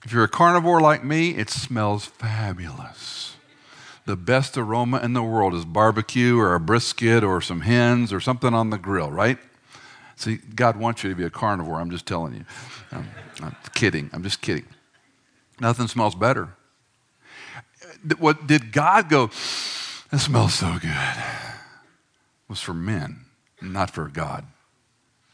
If 0.05 0.13
you're 0.13 0.25
a 0.25 0.29
carnivore 0.29 0.81
like 0.81 1.05
me, 1.05 1.37
it 1.37 1.51
smells 1.51 2.07
fabulous. 2.07 3.37
The 4.11 4.17
best 4.17 4.59
aroma 4.59 4.99
in 4.99 5.13
the 5.13 5.23
world 5.23 5.55
is 5.55 5.65
barbecue 5.65 6.37
or 6.37 6.57
a 6.57 6.59
brisket 6.59 7.23
or 7.23 7.41
some 7.41 7.61
hens 7.61 8.13
or 8.13 8.19
something 8.19 8.53
on 8.53 8.71
the 8.71 8.77
grill, 8.77 9.09
right? 9.09 9.39
See, 10.17 10.39
God 10.57 10.75
wants 10.77 11.05
you 11.05 11.11
to 11.11 11.15
be 11.15 11.23
a 11.23 11.31
carnivore. 11.31 11.81
I'm 11.81 11.93
just 11.93 12.07
telling 12.07 12.35
you. 12.35 12.45
I'm, 12.91 13.09
I'm 13.41 13.55
kidding. 13.73 14.11
I'm 14.13 14.25
just 14.25 14.41
kidding. 14.41 14.65
Nothing 15.61 15.87
smells 15.87 16.17
better. 16.17 16.49
What 18.19 18.49
did 18.49 18.73
God 18.73 19.09
go, 19.09 19.29
that 20.11 20.19
smells 20.19 20.55
so 20.55 20.77
good? 20.83 20.91
was 22.49 22.61
for 22.61 22.75
men, 22.75 23.27
not 23.63 23.93
for 23.93 24.09
God. 24.09 24.45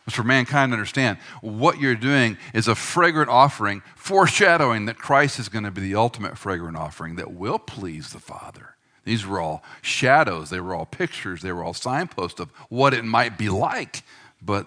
Was 0.07 0.15
for 0.15 0.23
mankind 0.23 0.71
to 0.71 0.75
understand 0.75 1.19
what 1.41 1.81
you're 1.81 1.97
doing 1.97 2.39
is 2.55 2.69
a 2.69 2.75
fragrant 2.75 3.29
offering, 3.29 3.83
foreshadowing 3.97 4.87
that 4.87 4.99
Christ 4.99 5.39
is 5.39 5.49
going 5.49 5.65
to 5.65 5.71
be 5.71 5.81
the 5.81 5.97
ultimate 5.97 6.39
fragrant 6.39 6.77
offering 6.77 7.17
that 7.17 7.33
will 7.33 7.59
please 7.59 8.13
the 8.13 8.21
Father. 8.21 8.77
These 9.05 9.27
were 9.27 9.41
all 9.41 9.63
shadows, 9.83 10.51
they 10.51 10.61
were 10.61 10.75
all 10.75 10.87
pictures, 10.87 11.43
they 11.43 11.53
were 11.53 11.63
all 11.63 11.75
signposts 11.75 12.41
of 12.41 12.51
what 12.69 12.95
it 12.95 13.05
might 13.05 13.37
be 13.37 13.49
like. 13.49 14.03
But 14.41 14.67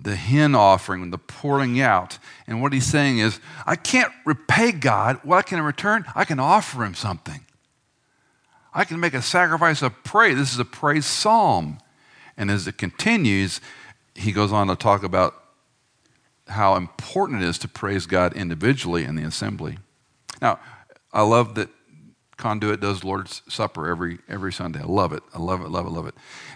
the 0.00 0.16
hin 0.16 0.54
offering, 0.54 1.02
and 1.02 1.12
the 1.12 1.18
pouring 1.18 1.80
out. 1.80 2.18
And 2.46 2.62
what 2.62 2.72
he's 2.72 2.86
saying 2.86 3.18
is, 3.18 3.40
I 3.66 3.74
can't 3.76 4.12
repay 4.24 4.72
God. 4.72 5.18
What 5.24 5.46
can 5.46 5.58
I 5.58 5.62
return? 5.62 6.04
I 6.14 6.24
can 6.24 6.38
offer 6.38 6.84
him 6.84 6.94
something. 6.94 7.44
I 8.72 8.84
can 8.84 9.00
make 9.00 9.14
a 9.14 9.22
sacrifice 9.22 9.82
of 9.82 10.04
praise. 10.04 10.36
This 10.36 10.52
is 10.52 10.58
a 10.58 10.64
praise 10.64 11.06
psalm. 11.06 11.78
And 12.36 12.50
as 12.50 12.68
it 12.68 12.78
continues, 12.78 13.60
he 14.18 14.32
goes 14.32 14.52
on 14.52 14.66
to 14.66 14.76
talk 14.76 15.02
about 15.04 15.34
how 16.48 16.74
important 16.74 17.42
it 17.42 17.46
is 17.46 17.58
to 17.58 17.68
praise 17.68 18.06
God 18.06 18.34
individually 18.34 19.04
in 19.04 19.14
the 19.14 19.22
assembly. 19.22 19.78
Now, 20.42 20.58
I 21.12 21.22
love 21.22 21.54
that 21.54 21.68
Conduit 22.36 22.80
does 22.80 23.04
Lord's 23.04 23.42
Supper 23.48 23.88
every, 23.88 24.18
every 24.28 24.52
Sunday. 24.52 24.80
I 24.80 24.84
love 24.84 25.12
it. 25.12 25.22
I 25.34 25.38
love 25.38 25.60
it, 25.60 25.68
love 25.68 25.86
it, 25.86 25.90
love 25.90 26.06
it. 26.06 26.14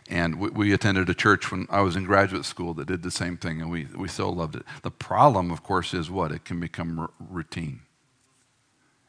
And 0.08 0.38
we, 0.38 0.50
we, 0.50 0.72
attended 0.72 1.10
a 1.10 1.14
church 1.14 1.50
when 1.50 1.66
I 1.70 1.80
was 1.80 1.96
in 1.96 2.04
graduate 2.04 2.44
school 2.44 2.72
that 2.74 2.86
did 2.86 3.02
the 3.02 3.10
same 3.10 3.36
thing, 3.36 3.60
and 3.60 3.70
we, 3.70 3.86
we 3.96 4.06
so 4.08 4.30
loved 4.30 4.54
it. 4.54 4.62
The 4.82 4.92
problem, 4.92 5.50
of 5.50 5.62
course, 5.62 5.92
is 5.92 6.10
what? 6.10 6.30
It 6.30 6.44
can 6.44 6.60
become 6.60 7.00
r- 7.00 7.10
routine. 7.18 7.80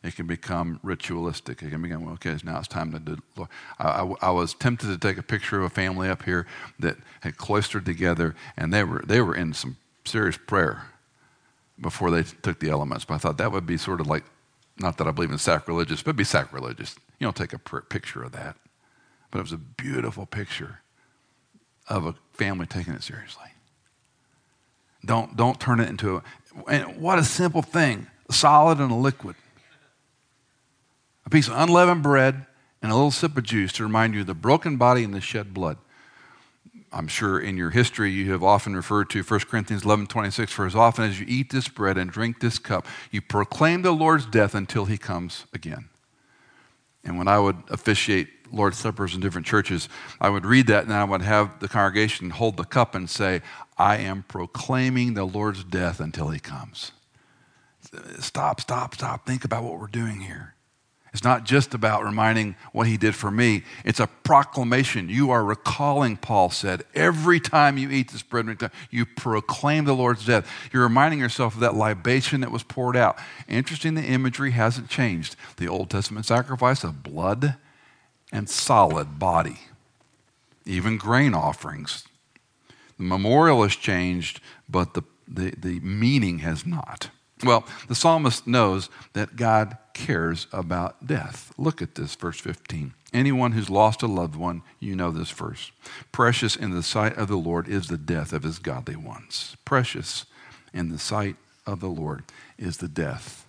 It 0.04 0.16
can 0.16 0.28
become 0.28 0.80
ritualistic. 0.84 1.62
It 1.62 1.70
can 1.70 1.82
become, 1.82 2.08
okay, 2.14 2.36
now 2.44 2.60
it's 2.60 2.68
time 2.68 2.92
to 2.92 3.00
do. 3.00 3.18
I, 3.80 3.88
I, 3.88 4.14
I, 4.22 4.32
was 4.32 4.54
tempted 4.54 4.88
to 4.88 4.98
take 4.98 5.18
a 5.18 5.24
picture 5.24 5.60
of 5.60 5.64
a 5.64 5.70
family 5.70 6.10
up 6.10 6.24
here 6.24 6.46
that 6.80 6.98
had 7.22 7.38
cloistered 7.38 7.86
together, 7.86 8.36
and 8.58 8.74
they 8.74 8.84
were, 8.84 9.02
they 9.08 9.22
were 9.22 9.36
in 9.36 9.54
some 9.54 9.78
serious 10.04 10.38
prayer 10.38 10.88
before 11.80 12.12
they 12.12 12.24
took 12.24 12.60
the 12.60 12.70
elements. 12.70 13.06
But 13.06 13.16
I 13.16 13.18
thought 13.20 13.38
that 13.38 13.54
would 13.54 13.66
be 13.66 13.78
sort 13.78 14.02
of 14.02 14.08
like 14.08 14.26
not 14.78 14.98
that 14.98 15.08
I 15.08 15.12
believe 15.12 15.32
in 15.32 15.38
sacrilegious, 15.38 16.02
but 16.02 16.16
be 16.16 16.24
sacrilegious. 16.24 16.96
You 17.20 17.28
don't 17.28 17.36
take 17.36 17.54
a 17.54 17.60
picture 17.60 18.24
of 18.24 18.32
that. 18.32 18.58
But 19.32 19.40
it 19.40 19.44
was 19.44 19.52
a 19.54 19.58
beautiful 19.58 20.26
picture 20.26 20.80
of 21.88 22.06
a 22.06 22.16
family 22.34 22.66
taking 22.66 22.94
it 22.94 23.04
seriously. 23.04 23.46
Don't, 25.06 25.36
don't 25.36 25.60
turn 25.60 25.80
it 25.80 25.90
into 25.90 26.18
a, 26.18 26.24
and 26.68 26.98
what 27.02 27.20
a 27.20 27.24
simple 27.24 27.62
thing, 27.62 28.08
solid 28.32 28.80
and 28.80 28.92
a 28.92 28.96
liquid. 28.96 29.36
Piece 31.34 31.48
of 31.48 31.56
unleavened 31.58 32.04
bread 32.04 32.46
and 32.84 32.92
a 32.92 32.96
little 32.96 33.10
sip 33.10 33.36
of 33.36 33.44
juice 33.44 33.74
to 33.74 33.82
remind 33.82 34.14
you 34.14 34.22
of 34.22 34.28
the 34.28 34.36
broken 34.36 34.78
body 34.78 35.04
and 35.04 35.16
the 35.16 35.20
shed 35.20 35.52
blood. 35.52 35.78
I'm 36.92 37.08
sure 37.08 37.40
in 37.40 37.58
your 37.58 37.72
history 37.72 38.12
you 38.12 38.32
have 38.32 38.44
often 38.44 38.76
referred 38.76 39.10
to 39.10 39.24
1 39.24 39.40
Corinthians 39.50 39.84
11 39.84 40.06
26, 40.06 40.52
for 40.52 40.68
as 40.68 40.76
often 40.76 41.06
as 41.06 41.20
you 41.20 41.26
eat 41.28 41.52
this 41.52 41.68
bread 41.68 41.98
and 41.98 42.12
drink 42.12 42.40
this 42.40 42.60
cup, 42.60 42.86
you 43.10 43.20
proclaim 43.20 43.82
the 43.82 43.92
Lord's 43.92 44.28
death 44.28 44.54
until 44.54 44.86
he 44.86 44.96
comes 44.96 45.48
again. 45.56 45.90
And 47.04 47.18
when 47.18 47.28
I 47.28 47.40
would 47.40 47.58
officiate 47.70 48.28
Lord's 48.52 48.78
Suppers 48.78 49.16
in 49.16 49.20
different 49.20 49.48
churches, 49.48 49.90
I 50.22 50.30
would 50.30 50.46
read 50.46 50.68
that 50.68 50.84
and 50.84 50.94
I 50.94 51.04
would 51.04 51.24
have 51.24 51.60
the 51.62 51.68
congregation 51.68 52.30
hold 52.30 52.58
the 52.58 52.64
cup 52.64 52.94
and 52.94 53.10
say, 53.10 53.42
I 53.76 53.98
am 53.98 54.22
proclaiming 54.28 55.16
the 55.16 55.26
Lord's 55.26 55.64
death 55.64 56.00
until 56.00 56.30
he 56.30 56.40
comes. 56.40 56.92
Stop, 58.20 58.62
stop, 58.62 58.94
stop. 58.94 59.26
Think 59.26 59.44
about 59.44 59.64
what 59.64 59.80
we're 59.80 59.88
doing 59.88 60.22
here. 60.22 60.53
It's 61.14 61.24
not 61.24 61.44
just 61.44 61.76
about 61.76 62.04
reminding 62.04 62.56
what 62.72 62.88
he 62.88 62.98
did 62.98 63.16
for 63.16 63.30
me. 63.30 63.64
It's 63.86 64.00
a 64.00 64.08
proclamation. 64.08 65.10
You 65.10 65.30
are 65.30 65.46
recalling, 65.46 66.18
Paul 66.18 66.50
said, 66.50 66.84
every 66.96 67.40
time 67.40 67.78
you 67.78 67.92
eat 67.92 68.12
this 68.12 68.24
bread, 68.24 68.72
you 68.90 69.06
proclaim 69.06 69.86
the 69.86 69.94
Lord's 69.94 70.26
death. 70.26 70.50
You're 70.74 70.82
reminding 70.82 71.20
yourself 71.20 71.54
of 71.54 71.60
that 71.60 71.76
libation 71.76 72.42
that 72.42 72.52
was 72.52 72.64
poured 72.64 72.98
out. 72.98 73.20
Interesting, 73.48 73.94
the 73.94 74.04
imagery 74.04 74.52
hasn't 74.52 74.90
changed. 74.90 75.36
The 75.58 75.68
Old 75.68 75.92
Testament 75.92 76.26
sacrifice 76.26 76.84
of 76.84 77.04
blood 77.04 77.58
and 78.32 78.50
solid 78.50 79.20
body, 79.20 79.60
even 80.66 80.98
grain 80.98 81.36
offerings. 81.36 82.08
The 82.98 83.04
memorial 83.04 83.62
has 83.62 83.76
changed, 83.76 84.40
but 84.68 84.96
the, 84.96 85.04
the, 85.28 85.54
the 85.56 85.80
meaning 85.82 86.40
has 86.40 86.66
not. 86.66 87.12
Well, 87.44 87.66
the 87.88 87.96
psalmist 87.96 88.48
knows 88.48 88.90
that 89.14 89.36
God 89.36 89.78
cares 89.94 90.48
about 90.52 91.06
death. 91.06 91.54
Look 91.58 91.82
at 91.82 91.96
this, 91.96 92.16
verse 92.16 92.40
15. 92.40 92.94
Anyone 93.14 93.52
who's 93.52 93.70
lost 93.70 94.02
a 94.02 94.08
loved 94.08 94.36
one, 94.36 94.64
you 94.80 94.96
know 94.96 95.12
this 95.12 95.30
verse. 95.30 95.72
Precious 96.12 96.56
in 96.56 96.72
the 96.72 96.82
sight 96.82 97.16
of 97.18 97.28
the 97.28 97.36
Lord 97.36 97.68
is 97.68 97.88
the 97.88 97.98
death 97.98 98.34
of 98.34 98.44
his 98.44 98.60
godly 98.60 98.96
ones. 98.96 99.56
Precious 99.66 100.26
in 100.74 100.90
the 100.90 100.98
sight 100.98 101.36
of 101.66 101.80
the 101.80 101.88
Lord 101.88 102.24
is 102.58 102.78
the 102.78 102.88
death 102.88 103.48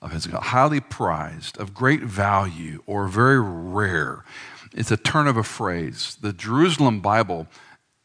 of 0.00 0.12
his 0.12 0.26
God. 0.26 0.42
Highly 0.44 0.80
prized, 0.80 1.58
of 1.58 1.74
great 1.74 2.02
value, 2.02 2.82
or 2.86 3.08
very 3.08 3.40
rare. 3.40 4.24
It's 4.72 4.90
a 4.90 4.96
turn 4.96 5.26
of 5.26 5.36
a 5.36 5.42
phrase. 5.42 6.16
The 6.20 6.32
Jerusalem 6.32 7.00
Bible 7.00 7.46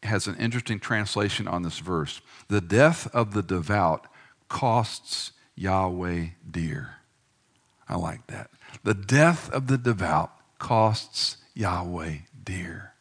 has 0.03 0.27
an 0.27 0.35
interesting 0.35 0.79
translation 0.79 1.47
on 1.47 1.63
this 1.63 1.79
verse. 1.79 2.19
The 2.49 2.61
death 2.61 3.13
of 3.15 3.33
the 3.33 3.43
devout 3.43 4.07
costs 4.53 5.31
Yahweh 5.55 6.27
dear. 6.49 6.97
I 7.89 7.97
like 7.97 8.27
that. 8.27 8.51
The 8.83 8.93
death 8.93 9.51
of 9.51 9.65
the 9.65 9.79
devout 9.79 10.31
costs 10.59 11.37
Yahweh 11.55 12.17
dear. 12.45 12.93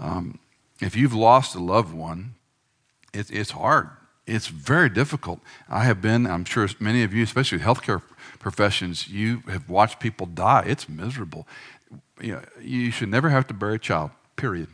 Um, 0.00 0.40
if 0.80 0.96
you've 0.96 1.14
lost 1.14 1.54
a 1.54 1.60
loved 1.60 1.94
one, 1.94 2.34
it, 3.12 3.30
it's 3.30 3.52
hard. 3.52 3.90
It's 4.26 4.48
very 4.48 4.88
difficult. 4.88 5.38
I 5.68 5.84
have 5.84 6.02
been, 6.02 6.26
I'm 6.26 6.44
sure 6.44 6.68
many 6.80 7.04
of 7.04 7.14
you, 7.14 7.22
especially 7.22 7.60
healthcare 7.60 8.02
professions, 8.40 9.06
you 9.06 9.44
have 9.48 9.68
watched 9.70 10.00
people 10.00 10.26
die. 10.26 10.64
It's 10.66 10.88
miserable. 10.88 11.46
You, 12.20 12.32
know, 12.32 12.42
you 12.60 12.90
should 12.90 13.08
never 13.08 13.28
have 13.28 13.46
to 13.46 13.54
bury 13.54 13.76
a 13.76 13.78
child, 13.78 14.10
period. 14.34 14.66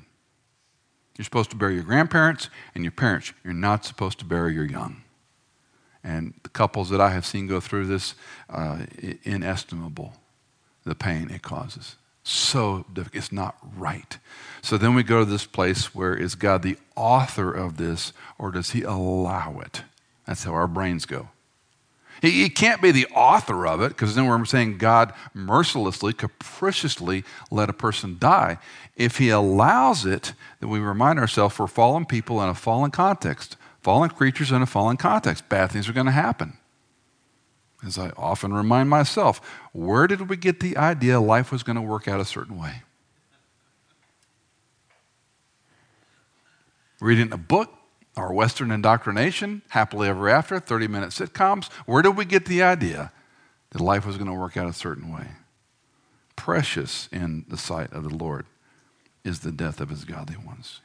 You're 1.19 1.27
supposed 1.27 1.51
to 1.51 1.57
bury 1.57 1.75
your 1.75 1.85
grandparents 1.85 2.49
and 2.75 2.83
your 2.83 2.93
parents. 2.93 3.35
You're 3.45 3.53
not 3.53 3.85
supposed 3.85 4.19
to 4.21 4.25
bury 4.25 4.55
your 4.55 4.65
young. 4.65 5.03
And 6.03 6.35
the 6.43 6.49
couples 6.49 6.89
that 6.91 7.01
I 7.01 7.11
have 7.11 7.27
seen 7.27 7.47
go 7.47 7.61
through 7.61 7.87
this, 7.87 8.15
uh, 8.49 8.87
inestimable 9.25 10.15
the 10.85 10.95
pain 10.95 11.31
it 11.31 11.43
causes. 11.43 11.97
So 12.23 12.85
difficult. 12.93 13.17
It's 13.17 13.33
not 13.33 13.57
right. 13.77 14.19
So 14.63 14.77
then 14.77 14.95
we 14.95 15.03
go 15.03 15.21
to 15.21 15.31
this 15.31 15.47
place 15.47 15.95
where 15.95 16.15
is 16.15 16.35
God 16.35 16.63
the 16.63 16.77
author 16.97 17.53
of 17.53 17.77
this, 17.77 18.13
or 18.39 18.51
does 18.51 18.71
He 18.71 18.83
allow 18.83 19.61
it? 19.61 19.83
That's 20.27 20.45
how 20.45 20.53
our 20.53 20.69
brains 20.69 21.07
go. 21.07 21.29
He, 22.23 22.31
he 22.43 22.51
can't 22.51 22.83
be 22.83 22.93
the 22.93 23.07
author 23.15 23.67
of 23.67 23.81
it, 23.81 23.89
because 23.89 24.15
then 24.15 24.27
we're 24.27 24.45
saying 24.45 24.79
God 24.79 25.13
mercilessly, 25.33 26.13
capriciously 26.13 27.25
let 27.51 27.71
a 27.71 27.75
person 27.75 28.17
die. 28.19 28.59
If 28.97 29.17
He 29.17 29.31
allows 29.31 30.05
it, 30.05 30.35
then 30.61 30.69
we 30.69 30.79
remind 30.79 31.19
ourselves 31.19 31.59
we're 31.59 31.67
fallen 31.67 32.05
people 32.05 32.43
in 32.43 32.49
a 32.49 32.55
fallen 32.55 32.91
context. 32.91 33.57
Fallen 33.81 34.11
creatures 34.11 34.53
in 34.53 34.63
a 34.63 34.67
fallen 34.67 34.97
context. 34.97 35.49
Bad 35.49 35.71
things 35.71 35.89
are 35.89 35.93
going 35.93 36.07
to 36.07 36.13
happen. 36.13 36.59
As 37.85 37.99
I 37.99 38.11
often 38.11 38.53
remind 38.53 38.91
myself, 38.91 39.41
where 39.73 40.07
did 40.07 40.29
we 40.29 40.37
get 40.37 40.61
the 40.61 40.77
idea 40.77 41.19
life 41.19 41.51
was 41.51 41.63
going 41.63 41.77
to 41.77 41.83
work 41.83 42.07
out 42.07 42.21
a 42.21 42.27
certain 42.27 42.59
way? 42.59 42.83
Reading 47.01 47.33
a 47.33 47.39
book, 47.39 47.73
our 48.17 48.33
Western 48.35 48.71
indoctrination, 48.71 49.63
happily 49.69 50.09
ever 50.09 50.29
after, 50.29 50.61
30 50.61 50.89
minute 50.89 51.11
sitcoms. 51.11 51.73
Where 51.87 52.03
did 52.03 52.19
we 52.19 52.27
get 52.27 52.45
the 52.45 52.63
idea 52.63 53.13
that 53.71 53.81
life 53.81 54.05
was 54.05 54.17
going 54.17 54.29
to 54.29 54.35
work 54.35 54.59
out 54.59 54.69
a 54.69 54.75
certain 54.75 55.11
way? 55.11 55.29
Precious 56.37 57.09
in 57.11 57.47
the 57.49 57.57
sight 57.57 57.91
of 57.95 58.03
the 58.03 58.15
Lord 58.15 58.45
is 59.25 59.41
the 59.41 59.53
death 59.53 59.81
of 59.81 59.89
his 59.89 60.05
godly 60.05 60.37
ones. 60.37 60.81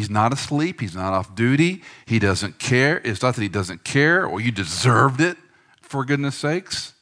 He's 0.00 0.08
not 0.08 0.32
asleep. 0.32 0.80
He's 0.80 0.96
not 0.96 1.12
off 1.12 1.34
duty. 1.34 1.82
He 2.06 2.18
doesn't 2.18 2.58
care. 2.58 3.02
It's 3.04 3.20
not 3.20 3.34
that 3.34 3.42
he 3.42 3.50
doesn't 3.50 3.84
care 3.84 4.24
or 4.24 4.40
you 4.40 4.50
deserved 4.50 5.20
it, 5.20 5.36
for 5.82 6.06
goodness 6.06 6.36
sakes. 6.36 6.94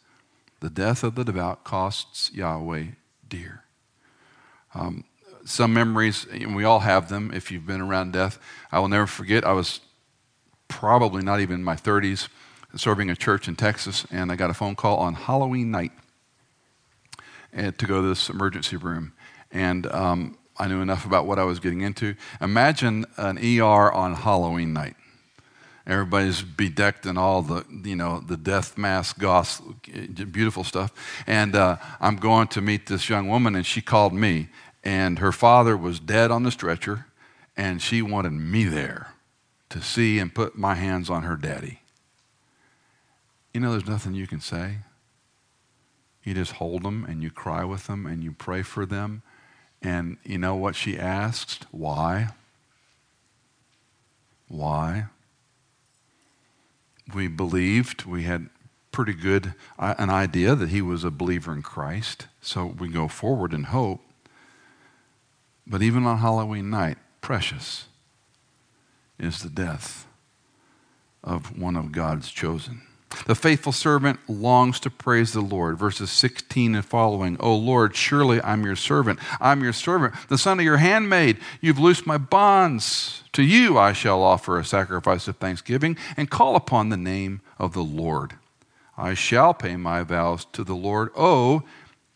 The 0.59 0.69
death 0.69 1.05
of 1.05 1.15
the 1.15 1.23
devout 1.23 1.63
costs 1.63 2.33
Yahweh 2.35 2.87
dear. 3.29 3.63
Um, 4.75 5.05
some 5.45 5.73
memories, 5.73 6.27
and 6.33 6.57
we 6.57 6.65
all 6.65 6.81
have 6.81 7.09
them 7.09 7.31
if 7.33 7.53
you've 7.53 7.67
been 7.67 7.81
around 7.81 8.15
death. 8.15 8.41
I 8.73 8.81
will 8.81 8.89
never 8.89 9.07
forget, 9.07 9.45
I 9.45 9.53
was 9.53 9.79
probably 10.67 11.23
not 11.23 11.39
even 11.39 11.55
in 11.55 11.63
my 11.63 11.77
30s 11.77 12.27
serving 12.75 13.11
a 13.11 13.15
church 13.15 13.47
in 13.47 13.55
Texas, 13.55 14.09
and 14.11 14.33
I 14.33 14.35
got 14.35 14.51
a 14.51 14.55
phone 14.55 14.75
call 14.75 14.97
on 14.97 15.15
Halloween 15.15 15.71
night 15.71 15.93
eh, 17.53 17.71
to 17.71 17.87
go 17.87 18.03
to 18.03 18.09
this 18.09 18.29
emergency 18.29 18.77
room. 18.77 19.13
And 19.53 19.87
um, 19.87 20.38
I 20.59 20.67
knew 20.67 20.81
enough 20.81 21.07
about 21.07 21.27
what 21.27 21.39
I 21.39 21.45
was 21.45 21.61
getting 21.61 21.83
into. 21.83 22.17
Imagine 22.41 23.07
an 23.17 23.39
ER 23.39 23.93
on 23.93 24.15
Halloween 24.15 24.73
night. 24.73 24.97
Everybody's 25.87 26.43
bedecked 26.43 27.07
in 27.07 27.17
all 27.17 27.41
the, 27.41 27.65
you 27.85 27.97
know, 27.97 28.21
the 28.21 28.37
death 28.37 28.77
mask, 28.77 29.19
goth, 29.19 29.63
beautiful 30.31 30.63
stuff. 30.65 30.93
And 31.27 31.57
uh, 31.57 31.77
I'm 32.01 32.17
going 32.17 32.49
to 32.49 32.61
meet 32.61 32.87
this 32.87 33.09
young 33.09 33.29
woman, 33.29 33.55
and 33.55 33.65
she 33.65 33.81
called 33.81 34.13
me. 34.13 34.49
And 34.85 35.19
her 35.19 35.33
father 35.33 35.77
was 35.77 35.99
dead 35.99 36.31
on 36.31 36.43
the 36.43 36.51
stretcher, 36.51 37.07
and 37.57 37.81
she 37.81 38.03
wanted 38.03 38.33
me 38.33 38.65
there 38.65 39.15
to 39.71 39.81
see 39.81 40.19
and 40.19 40.35
put 40.35 40.59
my 40.59 40.75
hands 40.75 41.09
on 41.09 41.23
her 41.23 41.37
daddy. 41.37 41.81
You 43.55 43.61
know, 43.61 43.71
there's 43.71 43.89
nothing 43.89 44.15
you 44.15 44.27
can 44.27 44.41
say. 44.41 44.79
You 46.23 46.35
just 46.35 46.53
hold 46.53 46.83
them, 46.83 47.07
and 47.09 47.23
you 47.23 47.31
cry 47.31 47.65
with 47.65 47.87
them, 47.87 48.05
and 48.05 48.23
you 48.23 48.33
pray 48.33 48.63
for 48.63 48.85
them 48.85 49.23
and 49.83 50.17
you 50.25 50.39
know 50.39 50.57
what 50.57 50.75
she 50.75 50.99
asked? 50.99 51.67
Why? 51.71 52.29
Why? 54.49 55.07
We 57.15 57.29
believed, 57.29 58.05
we 58.05 58.25
had 58.25 58.49
pretty 58.91 59.15
good 59.15 59.55
uh, 59.79 59.95
an 59.99 60.11
idea 60.11 60.55
that 60.55 60.71
he 60.71 60.83
was 60.83 61.05
a 61.05 61.11
believer 61.11 61.53
in 61.53 61.63
Christ, 61.63 62.27
so 62.41 62.67
we 62.67 62.89
go 62.89 63.07
forward 63.09 63.53
in 63.55 63.65
hope. 63.65 64.01
But 65.67 65.83
even 65.83 66.07
on 66.07 66.19
Halloween 66.19 66.71
night, 66.71 66.99
precious 67.21 67.87
is 69.19 69.43
the 69.43 69.51
death 69.51 70.07
of 71.23 71.59
one 71.59 71.77
of 71.77 71.93
God's 71.93 72.31
chosen. 72.31 72.83
The 73.27 73.35
faithful 73.35 73.73
servant 73.73 74.21
longs 74.29 74.81
to 74.81 74.91
praise 74.91 75.33
the 75.33 75.41
Lord. 75.41 75.79
Verses 75.79 76.11
16 76.11 76.75
and 76.75 76.85
following. 76.85 77.37
O 77.41 77.55
Lord, 77.57 77.97
surely 77.97 78.41
I'm 78.43 78.65
your 78.65 78.77
servant. 78.77 79.19
I'm 79.41 79.63
your 79.63 79.73
servant, 79.73 80.15
the 80.29 80.39
son 80.39 80.59
of 80.59 80.65
your 80.65 80.77
handmaid. 80.77 81.39
You've 81.61 81.79
loosed 81.79 82.07
my 82.07 82.19
bonds. 82.19 83.23
To 83.33 83.43
you 83.43 83.79
I 83.79 83.93
shall 83.93 84.23
offer 84.23 84.59
a 84.59 84.65
sacrifice 84.65 85.29
of 85.29 85.37
thanksgiving 85.37 85.97
and 86.17 86.31
call 86.31 86.57
upon 86.57 86.89
the 86.89 86.97
name 86.97 87.41
of 87.59 87.73
the 87.73 87.85
Lord. 87.85 88.35
I 88.97 89.15
shall 89.15 89.55
pay 89.55 89.77
my 89.77 90.03
vows 90.03 90.45
to 90.53 90.65
the 90.65 90.75
Lord. 90.75 91.11
Oh, 91.17 91.63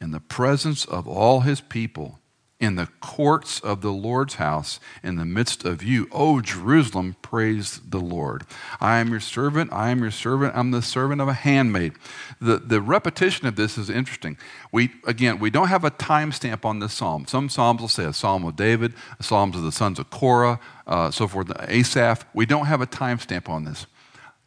in 0.00 0.10
the 0.10 0.20
presence 0.20 0.84
of 0.84 1.06
all 1.06 1.40
his 1.40 1.60
people 1.60 2.18
in 2.62 2.76
the 2.76 2.86
courts 3.00 3.58
of 3.58 3.80
the 3.80 3.90
Lord's 3.90 4.36
house, 4.36 4.78
in 5.02 5.16
the 5.16 5.24
midst 5.24 5.64
of 5.64 5.82
you. 5.82 6.06
O 6.12 6.40
Jerusalem, 6.40 7.16
praise 7.20 7.80
the 7.84 7.98
Lord. 7.98 8.44
I 8.80 9.00
am 9.00 9.08
your 9.08 9.18
servant. 9.18 9.72
I 9.72 9.90
am 9.90 9.98
your 9.98 10.12
servant. 10.12 10.54
I'm 10.54 10.70
the 10.70 10.80
servant 10.80 11.20
of 11.20 11.26
a 11.26 11.32
handmaid. 11.32 11.94
The, 12.40 12.58
the 12.58 12.80
repetition 12.80 13.48
of 13.48 13.56
this 13.56 13.76
is 13.76 13.90
interesting. 13.90 14.38
We, 14.70 14.92
again, 15.08 15.40
we 15.40 15.50
don't 15.50 15.66
have 15.66 15.82
a 15.82 15.90
timestamp 15.90 16.64
on 16.64 16.78
this 16.78 16.92
psalm. 16.92 17.26
Some 17.26 17.48
psalms 17.48 17.80
will 17.80 17.88
say 17.88 18.04
a 18.04 18.12
psalm 18.12 18.44
of 18.44 18.54
David, 18.54 18.94
psalms 19.20 19.56
of 19.56 19.64
the 19.64 19.72
sons 19.72 19.98
of 19.98 20.08
Korah, 20.10 20.60
uh, 20.86 21.10
so 21.10 21.26
forth, 21.26 21.50
Asaph. 21.68 22.24
We 22.32 22.46
don't 22.46 22.66
have 22.66 22.80
a 22.80 22.86
timestamp 22.86 23.48
on 23.48 23.64
this. 23.64 23.86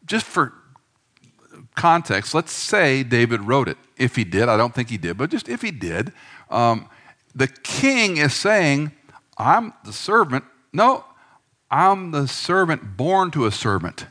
Just 0.06 0.24
for 0.24 0.54
context, 1.74 2.34
let's 2.34 2.52
say 2.52 3.02
David 3.02 3.42
wrote 3.42 3.68
it. 3.68 3.76
If 3.98 4.16
he 4.16 4.24
did, 4.24 4.48
I 4.48 4.56
don't 4.56 4.74
think 4.74 4.88
he 4.88 4.96
did, 4.96 5.18
but 5.18 5.30
just 5.30 5.50
if 5.50 5.60
he 5.60 5.70
did, 5.70 6.14
um, 6.48 6.88
the 7.36 7.46
king 7.46 8.16
is 8.16 8.34
saying, 8.34 8.92
I'm 9.36 9.74
the 9.84 9.92
servant. 9.92 10.44
No, 10.72 11.04
I'm 11.70 12.10
the 12.10 12.26
servant 12.26 12.96
born 12.96 13.30
to 13.32 13.44
a 13.44 13.52
servant. 13.52 14.06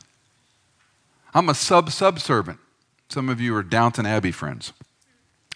I'm 1.34 1.48
a 1.48 1.54
sub 1.54 1.90
sub 1.90 2.20
servant. 2.20 2.60
Some 3.08 3.28
of 3.28 3.40
you 3.40 3.54
are 3.56 3.62
Downton 3.62 4.06
Abbey 4.06 4.30
friends 4.30 4.72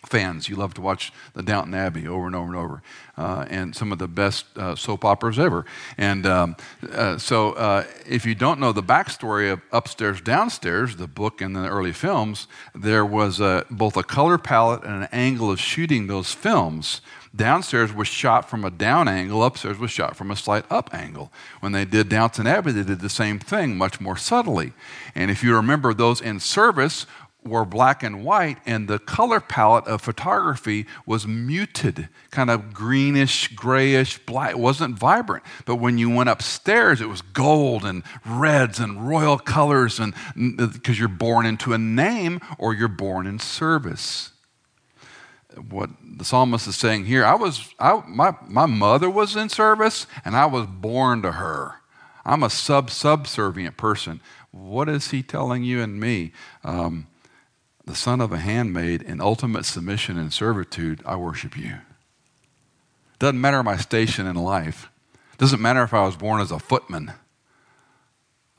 fans. 0.07 0.49
You 0.49 0.57
love 0.57 0.75
to 0.75 0.81
watch 0.81 1.13
the 1.35 1.43
Downton 1.43 1.75
Abbey 1.75 2.07
over 2.07 2.27
and 2.27 2.35
over 2.35 2.47
and 2.47 2.57
over, 2.57 2.83
uh, 3.17 3.47
and 3.49 3.77
some 3.77 3.93
of 3.93 3.99
the 3.99 4.09
best 4.09 4.47
uh, 4.57 4.75
soap 4.75 5.05
operas 5.05 5.39
ever. 5.39 5.67
And 5.99 6.27
um, 6.27 6.57
uh, 6.93 7.19
so, 7.19 7.53
uh, 7.53 7.85
if 8.07 8.25
you 8.25 8.35
don't 8.35 8.61
know 8.61 8.73
the 8.73 8.83
backstory 8.83 9.53
of 9.53 9.61
Upstairs, 9.73 10.21
Downstairs, 10.21 10.97
the 10.97 11.07
book 11.07 11.41
and 11.41 11.55
the 11.55 11.69
early 11.69 11.93
films, 11.93 12.47
there 12.75 13.05
was 13.05 13.41
a, 13.41 13.67
both 13.71 13.97
a 13.97 14.03
color 14.03 14.39
palette 14.39 14.85
and 14.85 15.03
an 15.03 15.09
angle 15.13 15.51
of 15.51 15.61
shooting 15.61 16.07
those 16.07 16.33
films. 16.33 17.03
Downstairs 17.35 17.93
was 17.93 18.09
shot 18.09 18.51
from 18.51 18.65
a 18.65 18.71
down 18.71 19.07
angle, 19.07 19.45
upstairs 19.45 19.79
was 19.79 19.91
shot 19.91 20.17
from 20.17 20.31
a 20.31 20.37
slight 20.37 20.65
up 20.71 20.93
angle. 20.93 21.33
When 21.61 21.73
they 21.73 21.85
did 21.85 22.09
Downton 22.09 22.47
Abbey, 22.47 22.73
they 22.73 22.83
did 22.83 23.01
the 23.01 23.09
same 23.09 23.39
thing, 23.39 23.79
much 23.79 24.01
more 24.01 24.17
subtly. 24.17 24.73
And 25.15 25.31
if 25.31 25.45
you 25.45 25.55
remember 25.55 25.95
those 25.95 26.21
in 26.21 26.41
service, 26.41 27.07
were 27.45 27.65
black 27.65 28.03
and 28.03 28.25
white, 28.25 28.59
and 28.67 28.89
the 28.89 28.99
color 28.99 29.41
palette 29.41 29.87
of 29.87 30.03
photography 30.03 30.87
was 31.07 31.27
muted, 31.27 32.09
kind 32.31 32.51
of 32.51 32.73
greenish, 32.75 33.49
grayish, 33.49 34.19
black. 34.27 34.51
It 34.51 34.59
wasn't 34.59 34.99
vibrant. 34.99 35.45
But 35.65 35.77
when 35.77 35.99
you 35.99 36.11
went 36.11 36.29
upstairs, 36.29 37.01
it 37.01 37.09
was 37.09 37.23
gold 37.23 37.85
and 37.85 38.03
reds 38.27 38.79
and 38.79 39.09
royal 39.09 39.39
colors, 39.39 39.99
and 39.99 40.15
because 40.73 40.99
you're 40.99 41.09
born 41.09 41.47
into 41.47 41.73
a 41.73 41.79
name 41.79 42.41
or 42.59 42.75
you're 42.75 42.89
born 42.89 43.27
in 43.27 43.39
service. 43.39 44.33
What 45.57 45.91
the 46.03 46.25
psalmist 46.25 46.69
is 46.69 46.77
saying 46.77 47.07
here, 47.07 47.25
I 47.25 47.35
was, 47.35 47.75
I, 47.79 48.03
my, 48.07 48.37
my 48.47 48.67
mother 48.67 49.11
was 49.11 49.37
in 49.37 49.49
service, 49.49 50.07
and 50.25 50.37
I 50.37 50.47
was 50.47 50.67
born 50.67 51.23
to 51.23 51.33
her. 51.33 51.77
I'm 52.25 52.43
a 52.43 52.51
sub 52.51 52.91
subservient 52.91 53.77
person. 53.77 54.21
What 54.51 54.89
is 54.89 55.11
he 55.11 55.23
telling 55.23 55.65
you 55.65 55.81
and 55.81 55.99
me? 55.99 56.33
Um, 56.63 57.07
the 57.85 57.95
son 57.95 58.21
of 58.21 58.33
a 58.33 58.39
handmaid 58.39 59.03
in 59.03 59.21
ultimate 59.21 59.65
submission 59.65 60.19
and 60.19 60.33
servitude, 60.33 61.03
I 61.05 61.17
worship 61.17 61.57
you. 61.57 61.79
Doesn't 63.19 63.41
matter 63.41 63.63
my 63.63 63.77
station 63.77 64.27
in 64.27 64.37
life. 64.37 64.91
Doesn't 65.39 65.61
matter 65.61 65.83
if 65.83 65.95
I 65.95 66.05
was 66.05 66.17
born 66.17 66.41
as 66.41 66.51
a 66.51 66.59
footman. 66.59 67.13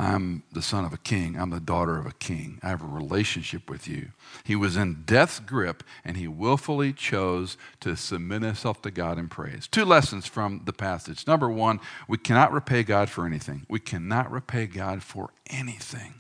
I'm 0.02 0.44
the 0.52 0.62
son 0.62 0.84
of 0.84 0.94
a 0.94 0.98
king. 0.98 1.38
I'm 1.38 1.52
the 1.52 1.60
daughter 1.60 1.98
of 1.98 2.06
a 2.06 2.14
king. 2.14 2.60
I 2.64 2.70
have 2.70 2.82
a 2.82 2.88
relationship 2.88 3.70
with 3.70 3.88
you. 3.88 4.10
He 4.44 4.56
was 4.56 4.76
in 4.76 5.04
death's 5.06 5.40
grip 5.40 5.84
and 6.04 6.18
he 6.18 6.28
willfully 6.28 6.92
chose 6.92 7.56
to 7.82 7.96
submit 7.96 8.42
himself 8.42 8.82
to 8.82 8.92
God 8.92 9.20
in 9.20 9.28
praise. 9.30 9.68
Two 9.68 9.86
lessons 9.86 10.26
from 10.26 10.62
the 10.66 10.74
passage. 10.74 11.28
Number 11.28 11.50
one, 11.50 11.80
we 12.08 12.18
cannot 12.18 12.52
repay 12.52 12.84
God 12.84 13.10
for 13.10 13.26
anything. 13.26 13.66
We 13.70 13.80
cannot 13.80 14.32
repay 14.32 14.66
God 14.66 15.04
for 15.04 15.30
anything 15.50 16.16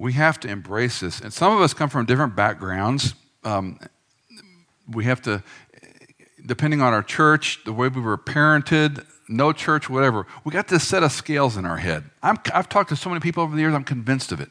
we 0.00 0.14
have 0.14 0.40
to 0.40 0.48
embrace 0.48 1.00
this. 1.00 1.20
And 1.20 1.30
some 1.30 1.54
of 1.54 1.60
us 1.60 1.74
come 1.74 1.90
from 1.90 2.06
different 2.06 2.34
backgrounds. 2.34 3.14
Um, 3.44 3.78
we 4.88 5.04
have 5.04 5.20
to, 5.22 5.42
depending 6.46 6.80
on 6.80 6.94
our 6.94 7.02
church, 7.02 7.62
the 7.64 7.72
way 7.74 7.88
we 7.88 8.00
were 8.00 8.16
parented, 8.16 9.04
no 9.30 9.52
church, 9.52 9.88
whatever, 9.88 10.26
we 10.44 10.52
got 10.52 10.68
this 10.68 10.86
set 10.86 11.02
of 11.02 11.12
scales 11.12 11.56
in 11.56 11.64
our 11.64 11.78
head. 11.78 12.04
i 12.22 12.36
have 12.52 12.68
talked 12.68 12.90
to 12.90 12.96
so 12.96 13.08
many 13.08 13.20
people 13.20 13.42
over 13.42 13.54
the 13.54 13.62
years, 13.62 13.74
I'm 13.74 13.84
convinced 13.84 14.32
of 14.32 14.40
it. 14.40 14.50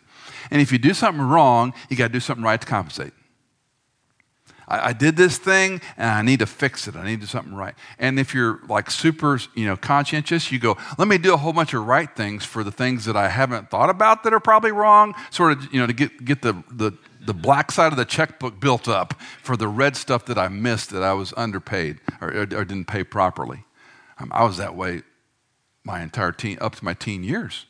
And 0.50 0.62
if 0.62 0.72
you 0.72 0.78
do 0.78 0.94
something 0.94 1.22
wrong, 1.22 1.74
you 1.89 1.98
got 1.98 2.08
to 2.08 2.13
do 2.13 2.20
something 2.20 2.44
right 2.44 2.60
to 2.60 2.65
compensate. 2.65 3.13
I, 4.68 4.89
I, 4.89 4.94
did 4.94 5.18
this 5.18 5.38
thing 5.38 5.82
and 5.98 6.10
I 6.10 6.22
need 6.22 6.39
to 6.39 6.46
fix 6.46 6.88
it. 6.88 6.96
I 6.96 7.04
need 7.04 7.15
to 7.15 7.22
do 7.22 7.26
something 7.26 7.54
right. 7.54 7.74
And 7.98 8.20
if 8.20 8.34
you're 8.34 8.62
like 8.70 8.89
super, 8.89 9.39
you 9.56 9.65
know, 9.65 9.76
conscientious, 9.76 10.52
you 10.52 10.60
go, 10.60 10.78
let 10.98 11.08
me 11.08 11.18
do 11.18 11.34
a 11.34 11.38
whole 11.38 11.54
bunch 11.54 11.74
of 11.74 11.86
right 11.86 12.13
things 12.15 12.46
for 12.46 12.63
the 12.63 12.72
things 12.72 13.06
that 13.06 13.18
I 13.18 13.30
haven't 13.30 13.70
thought 13.70 13.89
about 13.89 14.24
that 14.24 14.34
are 14.34 14.39
probably 14.39 14.72
wrong, 14.72 15.15
sort 15.32 15.54
of, 15.54 15.74
you 15.74 15.80
know, 15.80 15.88
to 15.88 15.94
get, 15.94 16.24
get 16.24 16.42
the, 16.42 16.63
the, 16.72 16.94
the 17.22 17.34
black 17.34 17.72
side 17.72 17.92
of 17.92 17.98
the 17.98 18.06
checkbook 18.06 18.60
built 18.60 18.88
up 18.88 19.20
for 19.44 19.58
the 19.58 19.68
red 19.68 19.96
stuff 19.96 20.26
that 20.26 20.38
I 20.38 20.48
missed 20.48 20.92
that 20.92 21.04
I 21.04 21.13
was 21.13 21.34
underpaid 21.36 22.00
or, 22.22 22.30
or, 22.30 22.42
or 22.42 22.65
didn't 22.65 22.86
pay 22.86 23.04
properly. 23.04 23.65
Um, 24.19 24.32
I 24.34 24.43
was 24.43 24.58
that 24.58 24.75
way 24.75 25.03
my 25.84 26.01
entire 26.01 26.32
teen, 26.32 26.58
up 26.62 26.75
to 26.75 26.86
my 26.86 26.93
teen 26.93 27.23
years. 27.23 27.65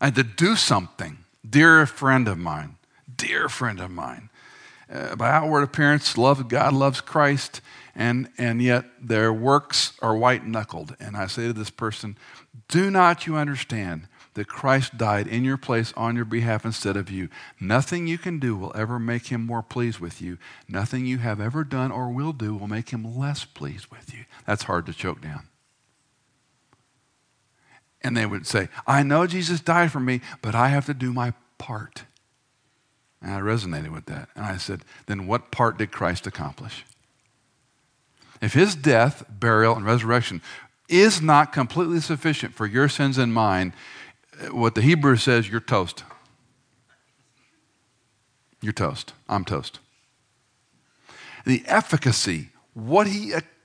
I 0.00 0.06
had 0.06 0.14
to 0.16 0.22
do 0.24 0.56
something. 0.56 1.18
Dear 1.48 1.86
friend 1.86 2.28
of 2.28 2.38
mine, 2.38 2.76
dear 3.14 3.48
friend 3.48 3.80
of 3.80 3.90
mine, 3.90 4.28
uh, 4.92 5.14
by 5.14 5.30
outward 5.30 5.62
appearance, 5.62 6.18
love 6.18 6.48
God, 6.48 6.72
loves 6.72 7.00
Christ, 7.00 7.60
and, 7.94 8.28
and 8.36 8.60
yet 8.60 8.84
their 9.00 9.32
works 9.32 9.92
are 10.02 10.16
white 10.16 10.44
knuckled. 10.44 10.96
And 10.98 11.16
I 11.16 11.26
say 11.26 11.46
to 11.46 11.52
this 11.52 11.70
person, 11.70 12.16
Do 12.68 12.90
not 12.90 13.26
you 13.26 13.36
understand 13.36 14.08
that 14.34 14.48
Christ 14.48 14.96
died 14.96 15.26
in 15.26 15.44
your 15.44 15.56
place 15.56 15.92
on 15.96 16.16
your 16.16 16.24
behalf 16.24 16.64
instead 16.64 16.96
of 16.96 17.10
you? 17.10 17.28
Nothing 17.60 18.06
you 18.06 18.18
can 18.18 18.38
do 18.38 18.56
will 18.56 18.72
ever 18.74 18.98
make 18.98 19.28
him 19.28 19.46
more 19.46 19.62
pleased 19.62 20.00
with 20.00 20.20
you. 20.20 20.38
Nothing 20.68 21.06
you 21.06 21.18
have 21.18 21.40
ever 21.40 21.62
done 21.62 21.92
or 21.92 22.10
will 22.10 22.32
do 22.32 22.54
will 22.54 22.68
make 22.68 22.90
him 22.90 23.16
less 23.16 23.44
pleased 23.44 23.86
with 23.86 24.12
you. 24.12 24.24
That's 24.46 24.64
hard 24.64 24.86
to 24.86 24.92
choke 24.92 25.20
down. 25.20 25.49
And 28.02 28.16
they 28.16 28.26
would 28.26 28.46
say, 28.46 28.68
I 28.86 29.02
know 29.02 29.26
Jesus 29.26 29.60
died 29.60 29.92
for 29.92 30.00
me, 30.00 30.20
but 30.40 30.54
I 30.54 30.68
have 30.68 30.86
to 30.86 30.94
do 30.94 31.12
my 31.12 31.34
part. 31.58 32.04
And 33.22 33.32
I 33.32 33.40
resonated 33.40 33.92
with 33.92 34.06
that. 34.06 34.30
And 34.34 34.44
I 34.44 34.56
said, 34.56 34.82
then 35.06 35.26
what 35.26 35.50
part 35.50 35.76
did 35.76 35.92
Christ 35.92 36.26
accomplish? 36.26 36.84
If 38.40 38.54
his 38.54 38.74
death, 38.74 39.24
burial, 39.28 39.76
and 39.76 39.84
resurrection 39.84 40.40
is 40.88 41.20
not 41.20 41.52
completely 41.52 42.00
sufficient 42.00 42.54
for 42.54 42.66
your 42.66 42.88
sins 42.88 43.18
and 43.18 43.34
mine, 43.34 43.74
eh, 44.40 44.48
what 44.48 44.74
the 44.74 44.82
Hebrew 44.82 45.16
says, 45.16 45.48
you're 45.48 45.60
toast. 45.60 46.04
You're 48.62 48.72
toast. 48.72 49.12
I'm 49.28 49.44
toast. 49.44 49.78
The 51.44 51.62
efficacy, 51.66 52.48
what 52.72 53.06
he 53.06 53.32
accomplished 53.32 53.59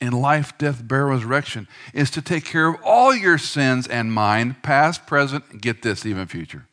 in 0.00 0.12
life, 0.12 0.56
death, 0.58 0.86
burial, 0.86 1.16
resurrection, 1.16 1.68
is 1.92 2.10
to 2.10 2.22
take 2.22 2.44
care 2.44 2.68
of 2.68 2.76
all 2.84 3.14
your 3.14 3.38
sins 3.38 3.86
and 3.86 4.12
mine, 4.12 4.56
past, 4.62 5.06
present, 5.06 5.60
get 5.60 5.82
this, 5.82 6.04
even 6.04 6.26
future. 6.26 6.66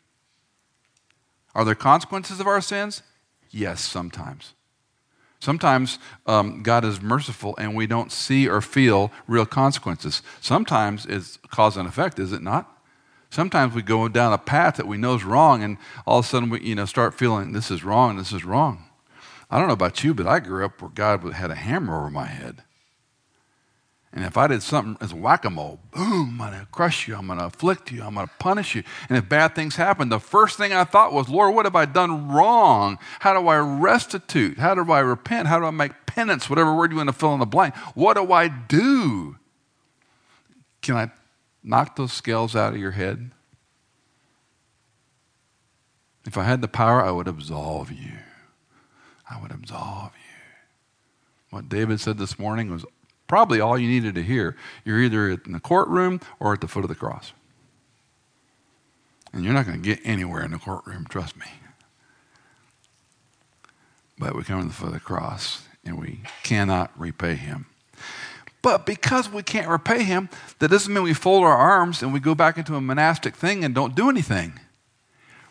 Are 1.53 1.65
there 1.65 1.75
consequences 1.75 2.39
of 2.39 2.47
our 2.47 2.61
sins? 2.61 3.03
Yes, 3.49 3.81
sometimes. 3.81 4.53
Sometimes 5.39 5.97
um, 6.27 6.61
God 6.61 6.85
is 6.85 7.01
merciful 7.01 7.55
and 7.57 7.75
we 7.75 7.87
don't 7.87 8.11
see 8.11 8.47
or 8.47 8.61
feel 8.61 9.11
real 9.27 9.45
consequences. 9.45 10.21
Sometimes 10.39 11.05
it's 11.07 11.37
cause 11.49 11.77
and 11.77 11.87
effect, 11.87 12.19
is 12.19 12.31
it 12.31 12.43
not? 12.43 12.77
Sometimes 13.31 13.73
we 13.73 13.81
go 13.81 14.07
down 14.07 14.33
a 14.33 14.37
path 14.37 14.75
that 14.75 14.87
we 14.87 14.97
know 14.97 15.15
is 15.15 15.23
wrong 15.23 15.63
and 15.63 15.77
all 16.05 16.19
of 16.19 16.25
a 16.25 16.27
sudden 16.27 16.49
we 16.49 16.61
you 16.61 16.75
know, 16.75 16.85
start 16.85 17.13
feeling 17.13 17.53
this 17.53 17.71
is 17.71 17.83
wrong, 17.83 18.17
this 18.17 18.31
is 18.31 18.45
wrong. 18.45 18.85
I 19.51 19.59
don't 19.59 19.67
know 19.67 19.73
about 19.73 20.03
you, 20.03 20.13
but 20.13 20.25
I 20.25 20.39
grew 20.39 20.63
up 20.63 20.81
where 20.81 20.89
God 20.89 21.33
had 21.33 21.51
a 21.51 21.55
hammer 21.55 21.99
over 21.99 22.09
my 22.09 22.25
head. 22.25 22.63
And 24.13 24.25
if 24.25 24.37
I 24.37 24.47
did 24.47 24.63
something 24.63 24.97
as 24.99 25.13
whack 25.13 25.45
a 25.45 25.49
mole, 25.49 25.79
boom, 25.91 26.41
I'm 26.41 26.51
going 26.51 26.59
to 26.61 26.67
crush 26.71 27.07
you, 27.07 27.15
I'm 27.15 27.27
going 27.27 27.39
to 27.39 27.45
afflict 27.45 27.91
you, 27.91 28.03
I'm 28.03 28.15
going 28.15 28.27
to 28.27 28.33
punish 28.39 28.75
you. 28.75 28.83
And 29.07 29.17
if 29.17 29.29
bad 29.29 29.55
things 29.55 29.75
happen, 29.75 30.09
the 30.09 30.19
first 30.19 30.57
thing 30.57 30.73
I 30.73 30.83
thought 30.83 31.13
was, 31.13 31.29
Lord, 31.29 31.55
what 31.55 31.65
have 31.65 31.75
I 31.75 31.85
done 31.85 32.29
wrong? 32.29 32.97
How 33.19 33.39
do 33.39 33.47
I 33.47 33.57
restitute? 33.57 34.57
How 34.57 34.75
do 34.75 34.89
I 34.91 34.99
repent? 34.99 35.47
How 35.47 35.59
do 35.59 35.65
I 35.65 35.71
make 35.71 36.05
penance? 36.05 36.49
Whatever 36.49 36.75
word 36.75 36.91
you 36.91 36.97
want 36.97 37.07
to 37.07 37.13
fill 37.13 37.33
in 37.33 37.39
the 37.39 37.45
blank. 37.45 37.75
What 37.95 38.15
do 38.15 38.31
I 38.33 38.49
do? 38.49 39.37
Can 40.81 40.95
I 40.95 41.11
knock 41.63 41.95
those 41.95 42.11
scales 42.11 42.53
out 42.55 42.73
of 42.73 42.79
your 42.79 42.91
head? 42.91 43.31
If 46.25 46.37
I 46.37 46.43
had 46.43 46.61
the 46.61 46.67
power, 46.67 47.01
I 47.01 47.11
would 47.11 47.27
absolve 47.27 47.91
you. 47.91 48.20
I 49.31 49.41
would 49.41 49.51
absolve 49.51 50.11
you. 50.15 51.55
What 51.57 51.69
David 51.69 51.99
said 51.99 52.17
this 52.17 52.37
morning 52.37 52.69
was 52.69 52.85
probably 53.27 53.61
all 53.61 53.77
you 53.77 53.87
needed 53.87 54.15
to 54.15 54.23
hear. 54.23 54.57
You're 54.83 55.01
either 55.01 55.31
in 55.31 55.51
the 55.53 55.59
courtroom 55.59 56.19
or 56.39 56.53
at 56.53 56.61
the 56.61 56.67
foot 56.67 56.83
of 56.83 56.89
the 56.89 56.95
cross. 56.95 57.33
And 59.33 59.45
you're 59.45 59.53
not 59.53 59.65
going 59.65 59.81
to 59.81 59.95
get 59.95 59.99
anywhere 60.03 60.43
in 60.43 60.51
the 60.51 60.57
courtroom, 60.57 61.05
trust 61.07 61.37
me. 61.37 61.45
But 64.17 64.35
we 64.35 64.43
come 64.43 64.61
to 64.61 64.67
the 64.67 64.73
foot 64.73 64.87
of 64.87 64.93
the 64.93 64.99
cross 64.99 65.65
and 65.85 65.97
we 65.97 66.21
cannot 66.43 66.91
repay 66.99 67.35
him. 67.35 67.67
But 68.61 68.85
because 68.85 69.29
we 69.29 69.41
can't 69.41 69.67
repay 69.67 70.03
him, 70.03 70.29
that 70.59 70.69
doesn't 70.69 70.93
mean 70.93 71.03
we 71.03 71.13
fold 71.13 71.43
our 71.43 71.55
arms 71.55 72.03
and 72.03 72.13
we 72.13 72.19
go 72.19 72.35
back 72.35 72.57
into 72.57 72.75
a 72.75 72.81
monastic 72.81 73.35
thing 73.35 73.63
and 73.63 73.73
don't 73.73 73.95
do 73.95 74.09
anything. 74.09 74.59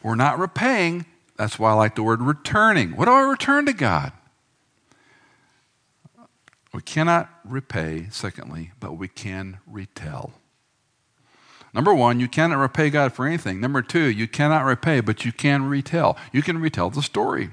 We're 0.03 0.15
not 0.15 0.39
repaying. 0.39 1.07
That's 1.41 1.59
why 1.59 1.71
I 1.71 1.73
like 1.73 1.95
the 1.95 2.03
word 2.03 2.21
returning. 2.21 2.95
What 2.95 3.07
do 3.07 3.13
I 3.13 3.23
return 3.23 3.65
to 3.65 3.73
God? 3.73 4.13
We 6.75 6.83
cannot 6.83 7.31
repay, 7.47 8.09
secondly, 8.11 8.73
but 8.79 8.99
we 8.99 9.09
can 9.09 9.57
retell. 9.67 10.33
Number 11.73 11.95
one, 11.95 12.21
you 12.21 12.29
cannot 12.29 12.59
repay 12.59 12.91
God 12.91 13.15
for 13.15 13.27
anything. 13.27 13.59
Number 13.59 13.81
two, 13.81 14.05
you 14.05 14.29
cannot 14.29 14.67
repay, 14.67 15.01
but 15.01 15.25
you 15.25 15.33
can 15.33 15.65
retell. 15.65 16.19
You 16.31 16.43
can 16.43 16.59
retell 16.59 16.91
the 16.91 17.01
story. 17.01 17.49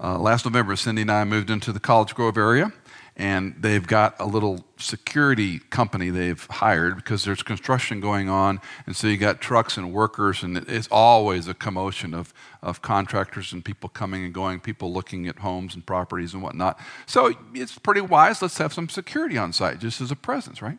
Uh, 0.00 0.16
last 0.16 0.44
November, 0.44 0.76
Cindy 0.76 1.02
and 1.02 1.10
I 1.10 1.24
moved 1.24 1.50
into 1.50 1.72
the 1.72 1.80
College 1.80 2.14
Grove 2.14 2.38
area, 2.38 2.72
and 3.16 3.54
they've 3.58 3.86
got 3.86 4.16
a 4.18 4.26
little 4.26 4.64
security 4.76 5.58
company 5.58 6.10
they've 6.10 6.46
hired 6.50 6.96
because 6.96 7.24
there's 7.24 7.42
construction 7.42 8.00
going 8.00 8.28
on, 8.28 8.60
and 8.86 8.96
so 8.96 9.06
you 9.06 9.16
got 9.16 9.40
trucks 9.40 9.76
and 9.76 9.92
workers, 9.92 10.42
and 10.42 10.56
it's 10.56 10.88
always 10.90 11.48
a 11.48 11.54
commotion 11.54 12.14
of, 12.14 12.32
of 12.62 12.82
contractors 12.82 13.52
and 13.52 13.64
people 13.64 13.88
coming 13.88 14.24
and 14.24 14.34
going, 14.34 14.60
people 14.60 14.92
looking 14.92 15.26
at 15.26 15.38
homes 15.40 15.74
and 15.74 15.84
properties 15.86 16.34
and 16.34 16.42
whatnot. 16.42 16.78
So 17.06 17.34
it's 17.54 17.78
pretty 17.78 18.00
wise. 18.00 18.42
Let's 18.42 18.58
have 18.58 18.72
some 18.72 18.88
security 18.88 19.36
on 19.36 19.52
site 19.52 19.78
just 19.78 20.00
as 20.00 20.10
a 20.10 20.16
presence, 20.16 20.62
right? 20.62 20.78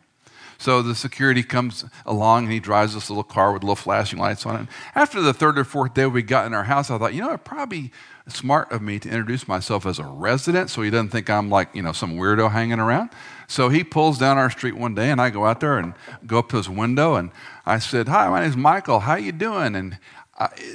So 0.62 0.80
the 0.80 0.94
security 0.94 1.42
comes 1.42 1.84
along 2.06 2.44
and 2.44 2.52
he 2.52 2.60
drives 2.60 2.94
this 2.94 3.10
little 3.10 3.24
car 3.24 3.52
with 3.52 3.64
little 3.64 3.74
flashing 3.74 4.20
lights 4.20 4.46
on 4.46 4.60
it. 4.60 4.68
After 4.94 5.20
the 5.20 5.34
third 5.34 5.58
or 5.58 5.64
fourth 5.64 5.92
day 5.92 6.06
we 6.06 6.22
got 6.22 6.46
in 6.46 6.54
our 6.54 6.62
house, 6.62 6.88
I 6.88 6.98
thought, 6.98 7.14
you 7.14 7.20
know, 7.20 7.32
it 7.32 7.42
probably 7.42 7.90
smart 8.28 8.70
of 8.70 8.80
me 8.80 9.00
to 9.00 9.08
introduce 9.08 9.48
myself 9.48 9.84
as 9.86 9.98
a 9.98 10.04
resident 10.04 10.70
so 10.70 10.82
he 10.82 10.90
doesn't 10.90 11.08
think 11.08 11.28
I'm 11.28 11.50
like, 11.50 11.74
you 11.74 11.82
know, 11.82 11.90
some 11.90 12.16
weirdo 12.16 12.52
hanging 12.52 12.78
around. 12.78 13.10
So 13.48 13.70
he 13.70 13.82
pulls 13.82 14.18
down 14.18 14.38
our 14.38 14.50
street 14.50 14.76
one 14.76 14.94
day 14.94 15.10
and 15.10 15.20
I 15.20 15.30
go 15.30 15.46
out 15.46 15.58
there 15.58 15.78
and 15.78 15.94
go 16.28 16.38
up 16.38 16.48
to 16.50 16.58
his 16.58 16.68
window 16.68 17.16
and 17.16 17.32
I 17.66 17.80
said, 17.80 18.06
"Hi, 18.06 18.28
my 18.28 18.42
name's 18.42 18.56
Michael. 18.56 19.00
How 19.00 19.16
you 19.16 19.32
doing?" 19.32 19.74
And 19.74 19.98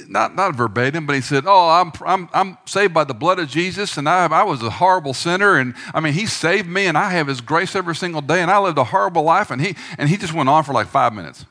not, 0.08 0.34
not 0.34 0.54
verbatim, 0.54 1.06
but 1.06 1.14
he 1.14 1.20
said, 1.20 1.44
Oh, 1.46 1.68
I'm, 1.68 1.92
I'm, 2.06 2.28
I'm 2.32 2.58
saved 2.66 2.94
by 2.94 3.04
the 3.04 3.14
blood 3.14 3.38
of 3.38 3.48
Jesus, 3.48 3.96
and 3.96 4.08
I, 4.08 4.26
I 4.26 4.42
was 4.42 4.62
a 4.62 4.70
horrible 4.70 5.14
sinner. 5.14 5.56
And 5.56 5.74
I 5.94 6.00
mean, 6.00 6.12
he 6.12 6.26
saved 6.26 6.68
me, 6.68 6.86
and 6.86 6.96
I 6.96 7.10
have 7.10 7.26
his 7.26 7.40
grace 7.40 7.74
every 7.74 7.96
single 7.96 8.20
day, 8.20 8.42
and 8.42 8.50
I 8.50 8.58
lived 8.58 8.78
a 8.78 8.84
horrible 8.84 9.22
life. 9.22 9.50
And 9.50 9.60
he, 9.60 9.74
and 9.98 10.08
he 10.08 10.16
just 10.16 10.32
went 10.32 10.48
on 10.48 10.64
for 10.64 10.72
like 10.72 10.86
five 10.86 11.12
minutes. 11.12 11.44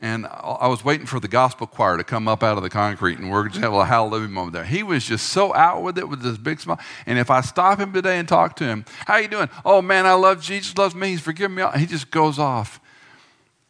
And 0.00 0.26
I 0.26 0.66
was 0.66 0.84
waiting 0.84 1.06
for 1.06 1.20
the 1.20 1.28
gospel 1.28 1.68
choir 1.68 1.96
to 1.96 2.02
come 2.02 2.26
up 2.26 2.42
out 2.42 2.56
of 2.56 2.64
the 2.64 2.70
concrete, 2.70 3.18
and 3.18 3.30
we're 3.30 3.48
just 3.48 3.60
having 3.60 3.78
a 3.78 3.84
hallelujah 3.84 4.26
moment 4.26 4.52
there. 4.52 4.64
He 4.64 4.82
was 4.82 5.04
just 5.04 5.28
so 5.28 5.54
out 5.54 5.82
with 5.82 5.96
it 5.96 6.08
with 6.08 6.22
this 6.22 6.36
big 6.36 6.58
smile. 6.58 6.80
And 7.06 7.20
if 7.20 7.30
I 7.30 7.40
stop 7.40 7.78
him 7.78 7.92
today 7.92 8.18
and 8.18 8.26
talk 8.26 8.56
to 8.56 8.64
him, 8.64 8.84
how 9.06 9.18
you 9.18 9.28
doing? 9.28 9.48
Oh 9.64 9.80
man, 9.80 10.04
I 10.04 10.14
love 10.14 10.42
Jesus, 10.42 10.76
loves 10.76 10.96
me. 10.96 11.10
He's 11.10 11.20
forgiven 11.20 11.54
me. 11.54 11.64
He 11.78 11.86
just 11.86 12.10
goes 12.10 12.40
off. 12.40 12.80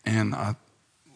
And 0.07 0.35
I 0.35 0.57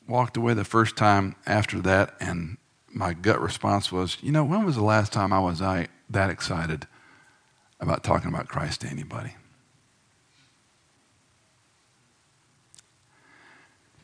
walked 0.09 0.37
away 0.37 0.55
the 0.55 0.65
first 0.65 0.97
time 0.97 1.35
after 1.47 1.81
that, 1.81 2.15
and 2.21 2.57
my 2.89 3.13
gut 3.13 3.41
response 3.41 3.93
was, 3.93 4.17
you 4.23 4.33
know, 4.33 4.45
when 4.45 4.65
was 4.65 4.77
the 4.77 4.85
last 4.85 5.13
time 5.13 5.33
I 5.33 5.41
was 5.41 5.61
I, 5.61 5.89
that 6.11 6.31
excited 6.31 6.87
about 7.81 8.03
talking 8.03 8.29
about 8.29 8.49
Christ 8.49 8.83
to 8.83 8.89
anybody? 8.89 9.35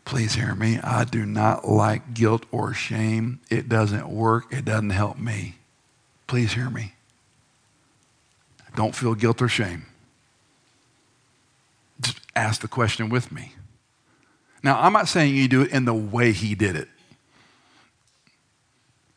Please 0.05 0.35
hear 0.35 0.55
me. 0.55 0.79
I 0.83 1.05
do 1.05 1.25
not 1.25 1.67
like 1.67 2.13
guilt 2.13 2.45
or 2.51 2.75
shame. 2.75 3.41
It 3.49 3.69
doesn't 3.69 4.09
work. 4.09 4.53
It 4.53 4.65
doesn't 4.65 4.91
help 4.91 5.19
me. 5.19 5.57
Please 6.27 6.53
hear 6.53 6.69
me. 6.69 6.95
Don't 8.75 8.95
feel 8.95 9.15
guilt 9.15 9.41
or 9.41 9.49
shame. 9.49 9.87
Just 12.01 12.19
ask 12.35 12.61
the 12.61 12.69
question 12.69 13.09
with 13.09 13.31
me. 13.33 13.55
Now, 14.63 14.81
I'm 14.81 14.93
not 14.93 15.09
saying 15.09 15.35
you 15.35 15.49
do 15.49 15.63
it 15.63 15.73
in 15.73 15.85
the 15.85 15.95
way 15.95 16.33
he 16.33 16.55
did 16.55 16.77
it, 16.77 16.89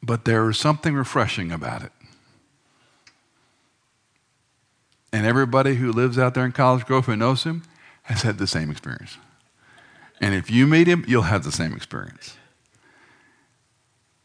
but 0.02 0.26
there 0.26 0.50
is 0.50 0.58
something 0.58 0.96
refreshing 0.96 1.52
about 1.52 1.84
it. 1.84 1.92
And 5.14 5.26
everybody 5.26 5.76
who 5.76 5.92
lives 5.92 6.18
out 6.18 6.34
there 6.34 6.46
in 6.46 6.52
College 6.52 6.86
Grove 6.86 7.06
who 7.06 7.16
knows 7.16 7.44
him 7.44 7.64
has 8.04 8.24
had 8.24 8.38
the 8.38 8.48
same 8.48 8.70
experience. 8.70 9.18
And 10.20 10.34
if 10.34 10.50
you 10.50 10.68
meet 10.68 10.88
him, 10.88 11.06
you'll 11.08 11.24
have 11.24 11.44
the 11.44 11.52
same 11.52 11.74
experience. 11.74 12.38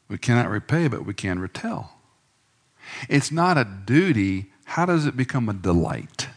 We 0.09 0.19
cannot 0.19 0.49
repay, 0.49 0.89
but 0.89 1.07
we 1.07 1.15
can 1.15 1.39
retell. 1.39 1.93
It's 3.09 3.31
not 3.31 3.57
a 3.57 3.65
duty. 3.65 4.51
How 4.65 4.87
does 4.87 5.07
it 5.07 5.17
become 5.17 5.49
a 5.49 5.53
delight? 5.53 6.29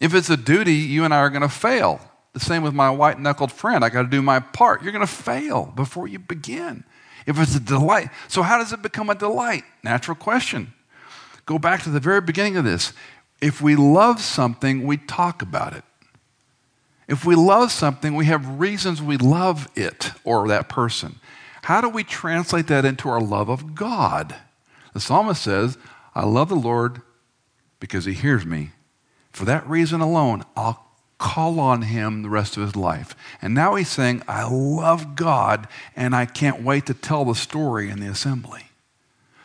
If 0.00 0.14
it's 0.14 0.30
a 0.30 0.36
duty, 0.36 0.74
you 0.74 1.04
and 1.04 1.12
I 1.12 1.18
are 1.18 1.30
going 1.30 1.42
to 1.42 1.48
fail. 1.48 2.00
The 2.38 2.44
same 2.44 2.62
with 2.62 2.72
my 2.72 2.88
white 2.88 3.18
knuckled 3.18 3.50
friend. 3.50 3.84
I 3.84 3.88
got 3.88 4.02
to 4.02 4.08
do 4.08 4.22
my 4.22 4.38
part. 4.38 4.80
You're 4.80 4.92
going 4.92 5.04
to 5.04 5.12
fail 5.12 5.72
before 5.74 6.06
you 6.06 6.20
begin. 6.20 6.84
If 7.26 7.36
it's 7.40 7.56
a 7.56 7.60
delight. 7.60 8.10
So, 8.28 8.42
how 8.42 8.58
does 8.58 8.72
it 8.72 8.80
become 8.80 9.10
a 9.10 9.16
delight? 9.16 9.64
Natural 9.82 10.14
question. 10.14 10.72
Go 11.46 11.58
back 11.58 11.82
to 11.82 11.90
the 11.90 11.98
very 11.98 12.20
beginning 12.20 12.56
of 12.56 12.62
this. 12.62 12.92
If 13.40 13.60
we 13.60 13.74
love 13.74 14.20
something, 14.20 14.86
we 14.86 14.98
talk 14.98 15.42
about 15.42 15.72
it. 15.72 15.82
If 17.08 17.24
we 17.24 17.34
love 17.34 17.72
something, 17.72 18.14
we 18.14 18.26
have 18.26 18.60
reasons 18.60 19.02
we 19.02 19.16
love 19.16 19.68
it 19.74 20.12
or 20.22 20.46
that 20.46 20.68
person. 20.68 21.18
How 21.62 21.80
do 21.80 21.88
we 21.88 22.04
translate 22.04 22.68
that 22.68 22.84
into 22.84 23.08
our 23.08 23.20
love 23.20 23.48
of 23.48 23.74
God? 23.74 24.36
The 24.94 25.00
psalmist 25.00 25.42
says, 25.42 25.76
I 26.14 26.24
love 26.24 26.50
the 26.50 26.54
Lord 26.54 27.02
because 27.80 28.04
he 28.04 28.12
hears 28.12 28.46
me. 28.46 28.70
For 29.32 29.44
that 29.44 29.68
reason 29.68 30.00
alone, 30.00 30.44
I'll 30.56 30.87
call 31.18 31.58
on 31.58 31.82
him 31.82 32.22
the 32.22 32.30
rest 32.30 32.56
of 32.56 32.62
his 32.62 32.76
life. 32.76 33.14
And 33.42 33.52
now 33.52 33.74
he's 33.74 33.88
saying, 33.88 34.22
I 34.28 34.48
love 34.48 35.16
God 35.16 35.68
and 35.96 36.14
I 36.14 36.24
can't 36.24 36.62
wait 36.62 36.86
to 36.86 36.94
tell 36.94 37.24
the 37.24 37.34
story 37.34 37.90
in 37.90 38.00
the 38.00 38.06
assembly, 38.06 38.66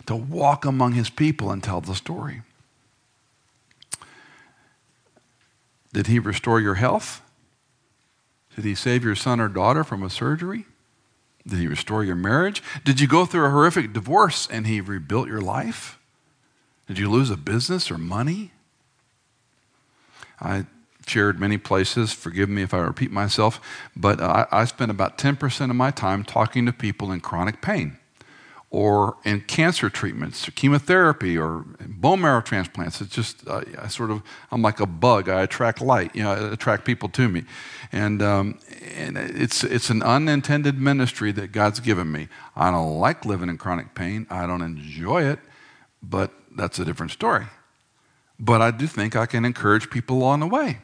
to 0.05 0.15
walk 0.15 0.65
among 0.65 0.93
his 0.93 1.09
people 1.09 1.51
and 1.51 1.63
tell 1.63 1.81
the 1.81 1.95
story. 1.95 2.41
Did 5.91 6.07
he 6.07 6.19
restore 6.19 6.59
your 6.59 6.75
health? 6.75 7.21
Did 8.55 8.65
he 8.65 8.75
save 8.75 9.03
your 9.03 9.15
son 9.15 9.39
or 9.39 9.47
daughter 9.47 9.83
from 9.83 10.03
a 10.03 10.09
surgery? 10.09 10.65
Did 11.45 11.59
he 11.59 11.67
restore 11.67 12.03
your 12.03 12.15
marriage? 12.15 12.63
Did 12.85 12.99
you 12.99 13.07
go 13.07 13.25
through 13.25 13.45
a 13.45 13.49
horrific 13.49 13.93
divorce 13.93 14.47
and 14.49 14.65
he 14.65 14.79
rebuilt 14.79 15.27
your 15.27 15.41
life? 15.41 15.99
Did 16.87 16.97
you 16.97 17.09
lose 17.09 17.29
a 17.29 17.37
business 17.37 17.89
or 17.91 17.97
money? 17.97 18.51
I 20.39 20.65
shared 21.07 21.39
many 21.39 21.57
places. 21.57 22.13
Forgive 22.13 22.49
me 22.49 22.61
if 22.61 22.73
I 22.73 22.79
repeat 22.79 23.11
myself, 23.11 23.59
but 23.95 24.21
I, 24.21 24.47
I 24.51 24.65
spend 24.65 24.91
about 24.91 25.17
10% 25.17 25.69
of 25.69 25.75
my 25.75 25.91
time 25.91 26.23
talking 26.23 26.65
to 26.65 26.73
people 26.73 27.11
in 27.11 27.19
chronic 27.19 27.61
pain 27.61 27.97
or 28.73 29.17
in 29.23 29.39
cancer 29.39 29.87
treatments, 29.87 30.47
or 30.47 30.51
chemotherapy, 30.51 31.37
or 31.37 31.63
bone 31.79 32.19
marrow 32.19 32.41
transplants. 32.41 33.01
It's 33.01 33.13
just, 33.13 33.47
uh, 33.47 33.61
I 33.79 33.87
sort 33.87 34.09
of, 34.09 34.23
I'm 34.51 34.63
like 34.63 34.79
a 34.79 34.87
bug. 34.87 35.29
I 35.29 35.43
attract 35.43 35.79
light, 35.79 36.15
you 36.15 36.23
know, 36.23 36.31
I 36.31 36.53
attract 36.53 36.83
people 36.83 37.07
to 37.09 37.29
me. 37.29 37.43
And, 37.91 38.23
um, 38.23 38.57
and 38.95 39.15
it's, 39.15 39.63
it's 39.63 39.91
an 39.91 40.01
unintended 40.01 40.79
ministry 40.79 41.31
that 41.33 41.51
God's 41.51 41.81
given 41.81 42.11
me. 42.11 42.29
I 42.55 42.71
don't 42.71 42.97
like 42.97 43.25
living 43.25 43.47
in 43.47 43.59
chronic 43.59 43.93
pain, 43.93 44.25
I 44.31 44.47
don't 44.47 44.63
enjoy 44.63 45.21
it, 45.21 45.37
but 46.01 46.31
that's 46.55 46.79
a 46.79 46.85
different 46.85 47.11
story. 47.11 47.45
But 48.39 48.63
I 48.63 48.71
do 48.71 48.87
think 48.87 49.15
I 49.15 49.27
can 49.27 49.45
encourage 49.45 49.91
people 49.91 50.17
along 50.17 50.39
the 50.39 50.47
way. 50.47 50.79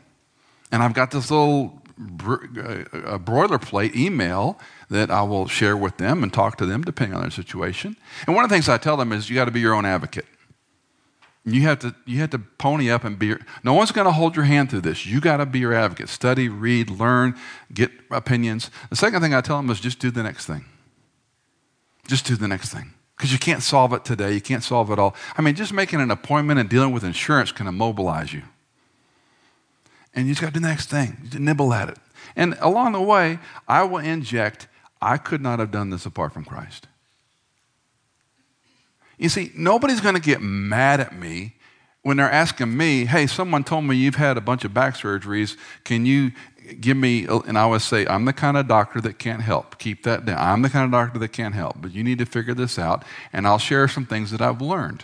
And 0.71 0.83
I've 0.83 0.93
got 0.93 1.11
this 1.11 1.31
little 1.31 1.81
uh, 1.99 3.17
boilerplate 3.17 3.95
email 3.95 4.59
that 4.89 5.11
I 5.11 5.21
will 5.23 5.47
share 5.47 5.75
with 5.75 5.97
them 5.97 6.23
and 6.23 6.31
talk 6.31 6.57
to 6.57 6.65
them 6.65 6.81
depending 6.83 7.15
on 7.15 7.21
their 7.21 7.31
situation. 7.31 7.97
And 8.25 8.35
one 8.35 8.45
of 8.45 8.49
the 8.49 8.55
things 8.55 8.69
I 8.69 8.77
tell 8.77 8.97
them 8.97 9.11
is 9.11 9.29
you 9.29 9.35
got 9.35 9.45
to 9.45 9.51
be 9.51 9.59
your 9.59 9.73
own 9.73 9.85
advocate. 9.85 10.25
You 11.45 11.61
have 11.61 11.79
to, 11.79 11.95
you 12.05 12.19
have 12.19 12.29
to 12.31 12.39
pony 12.39 12.91
up 12.91 13.03
and 13.03 13.17
be 13.17 13.35
no 13.63 13.73
one's 13.73 13.91
going 13.91 14.05
to 14.05 14.11
hold 14.11 14.35
your 14.35 14.45
hand 14.45 14.69
through 14.69 14.81
this. 14.81 15.05
You 15.05 15.19
got 15.19 15.37
to 15.37 15.45
be 15.45 15.59
your 15.59 15.73
advocate. 15.73 16.09
Study, 16.09 16.47
read, 16.47 16.89
learn, 16.89 17.35
get 17.73 17.91
opinions. 18.11 18.69
The 18.89 18.95
second 18.95 19.21
thing 19.21 19.33
I 19.33 19.41
tell 19.41 19.57
them 19.57 19.69
is 19.69 19.79
just 19.79 19.99
do 19.99 20.11
the 20.11 20.23
next 20.23 20.45
thing. 20.45 20.65
Just 22.07 22.25
do 22.25 22.35
the 22.35 22.47
next 22.47 22.73
thing. 22.73 22.93
Because 23.17 23.33
you 23.33 23.39
can't 23.39 23.63
solve 23.63 23.93
it 23.93 24.05
today. 24.05 24.33
You 24.33 24.41
can't 24.41 24.63
solve 24.63 24.91
it 24.91 24.99
all. 24.99 25.15
I 25.37 25.41
mean, 25.41 25.55
just 25.55 25.73
making 25.73 25.99
an 25.99 26.11
appointment 26.11 26.59
and 26.59 26.69
dealing 26.69 26.91
with 26.91 27.03
insurance 27.03 27.51
can 27.51 27.67
immobilize 27.67 28.31
you. 28.31 28.43
And 30.13 30.27
you 30.27 30.33
just 30.33 30.41
got 30.41 30.53
the 30.53 30.59
next 30.59 30.89
thing. 30.89 31.17
You 31.31 31.39
nibble 31.39 31.73
at 31.73 31.89
it. 31.89 31.97
And 32.35 32.57
along 32.59 32.93
the 32.93 33.01
way, 33.01 33.39
I 33.67 33.83
will 33.83 33.99
inject, 33.99 34.67
I 35.01 35.17
could 35.17 35.41
not 35.41 35.59
have 35.59 35.71
done 35.71 35.89
this 35.89 36.05
apart 36.05 36.33
from 36.33 36.45
Christ. 36.45 36.87
You 39.17 39.29
see, 39.29 39.51
nobody's 39.55 40.01
going 40.01 40.15
to 40.15 40.21
get 40.21 40.41
mad 40.41 40.99
at 40.99 41.13
me 41.13 41.55
when 42.01 42.17
they're 42.17 42.31
asking 42.31 42.75
me, 42.75 43.05
hey, 43.05 43.27
someone 43.27 43.63
told 43.63 43.83
me 43.83 43.95
you've 43.95 44.15
had 44.15 44.37
a 44.37 44.41
bunch 44.41 44.63
of 44.63 44.73
back 44.73 44.95
surgeries. 44.95 45.57
Can 45.83 46.05
you 46.05 46.31
give 46.79 46.95
me, 46.95 47.25
and 47.25 47.57
I 47.57 47.61
always 47.61 47.83
say, 47.83 48.07
I'm 48.07 48.25
the 48.25 48.33
kind 48.33 48.55
of 48.55 48.67
doctor 48.67 49.01
that 49.01 49.19
can't 49.19 49.41
help. 49.41 49.77
Keep 49.77 50.03
that 50.03 50.25
down. 50.25 50.37
I'm 50.39 50.61
the 50.61 50.69
kind 50.69 50.85
of 50.85 50.91
doctor 50.91 51.19
that 51.19 51.29
can't 51.29 51.55
help, 51.55 51.75
but 51.81 51.91
you 51.91 52.03
need 52.03 52.19
to 52.19 52.25
figure 52.25 52.53
this 52.53 52.79
out, 52.79 53.03
and 53.33 53.45
I'll 53.45 53.59
share 53.59 53.87
some 53.87 54.05
things 54.05 54.31
that 54.31 54.41
I've 54.41 54.61
learned. 54.61 55.03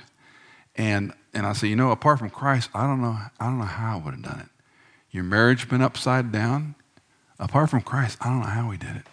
And, 0.76 1.14
and 1.34 1.46
I 1.46 1.54
say, 1.54 1.68
you 1.68 1.76
know, 1.76 1.92
apart 1.92 2.20
from 2.20 2.30
Christ, 2.30 2.70
I 2.74 2.88
don't 2.88 3.02
know, 3.02 3.18
I 3.40 3.46
don't 3.46 3.60
know 3.60 3.66
how 3.66 3.96
I 3.96 4.02
would 4.02 4.14
have 4.14 4.24
done 4.24 4.40
it. 4.40 4.48
Your 5.16 5.24
marriage 5.24 5.70
been 5.70 5.82
upside 5.82 6.34
down. 6.34 6.76
Apart 7.40 7.70
from 7.70 7.80
Christ, 7.80 8.18
I 8.20 8.26
don't 8.26 8.42
know 8.42 8.48
how 8.48 8.70
he 8.72 8.78
did 8.78 8.98
it. 8.98 9.08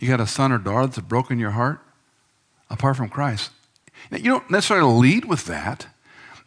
You 0.00 0.08
got 0.08 0.18
a 0.18 0.26
son 0.26 0.50
or 0.52 0.56
daughter 0.56 0.86
that's 0.86 0.98
broken 1.00 1.38
your 1.38 1.50
heart. 1.50 1.80
Apart 2.70 2.96
from 2.96 3.10
Christ, 3.10 3.50
you 4.10 4.30
don't 4.30 4.50
necessarily 4.50 4.90
lead 4.90 5.26
with 5.26 5.44
that, 5.44 5.86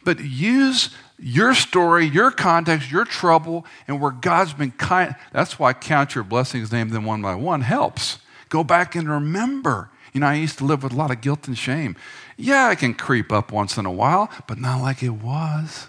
but 0.02 0.18
use 0.18 0.90
your 1.16 1.54
story, 1.54 2.06
your 2.06 2.32
context, 2.32 2.90
your 2.90 3.04
trouble, 3.04 3.64
and 3.86 4.00
where 4.00 4.10
God's 4.10 4.52
been 4.52 4.72
kind. 4.72 5.14
That's 5.32 5.60
why 5.60 5.74
count 5.74 6.16
your 6.16 6.24
blessings, 6.24 6.72
name 6.72 6.88
them 6.88 7.04
one 7.04 7.22
by 7.22 7.36
one 7.36 7.60
helps. 7.60 8.18
Go 8.48 8.64
back 8.64 8.96
and 8.96 9.08
remember. 9.08 9.90
You 10.12 10.22
know, 10.22 10.26
I 10.26 10.34
used 10.34 10.58
to 10.58 10.64
live 10.64 10.82
with 10.82 10.92
a 10.92 10.96
lot 10.96 11.12
of 11.12 11.20
guilt 11.20 11.46
and 11.46 11.56
shame. 11.56 11.94
Yeah, 12.36 12.66
I 12.66 12.74
can 12.74 12.94
creep 12.94 13.30
up 13.30 13.52
once 13.52 13.76
in 13.76 13.86
a 13.86 13.92
while, 13.92 14.28
but 14.48 14.58
not 14.58 14.82
like 14.82 15.04
it 15.04 15.10
was. 15.10 15.86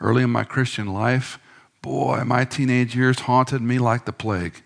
Early 0.00 0.22
in 0.22 0.30
my 0.30 0.44
Christian 0.44 0.86
life, 0.86 1.38
boy, 1.82 2.22
my 2.24 2.44
teenage 2.44 2.94
years 2.94 3.20
haunted 3.20 3.62
me 3.62 3.78
like 3.78 4.04
the 4.04 4.12
plague 4.12 4.62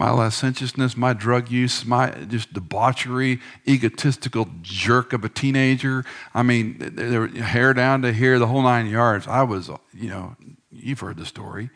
my 0.00 0.08
licentiousness, 0.08 0.96
my 0.96 1.12
drug 1.12 1.50
use, 1.50 1.84
my 1.84 2.10
just 2.10 2.54
debauchery, 2.54 3.38
egotistical 3.68 4.48
jerk 4.62 5.12
of 5.12 5.26
a 5.26 5.28
teenager. 5.28 6.06
I 6.32 6.42
mean, 6.42 6.78
they 6.78 7.18
were 7.18 7.28
hair 7.28 7.74
down 7.74 8.00
to 8.00 8.12
here, 8.12 8.38
the 8.38 8.46
whole 8.46 8.62
nine 8.62 8.86
yards. 8.86 9.26
I 9.26 9.42
was, 9.42 9.68
you 9.92 10.08
know, 10.08 10.36
you've 10.70 11.00
heard 11.00 11.18
the 11.18 11.26
story. 11.26 11.68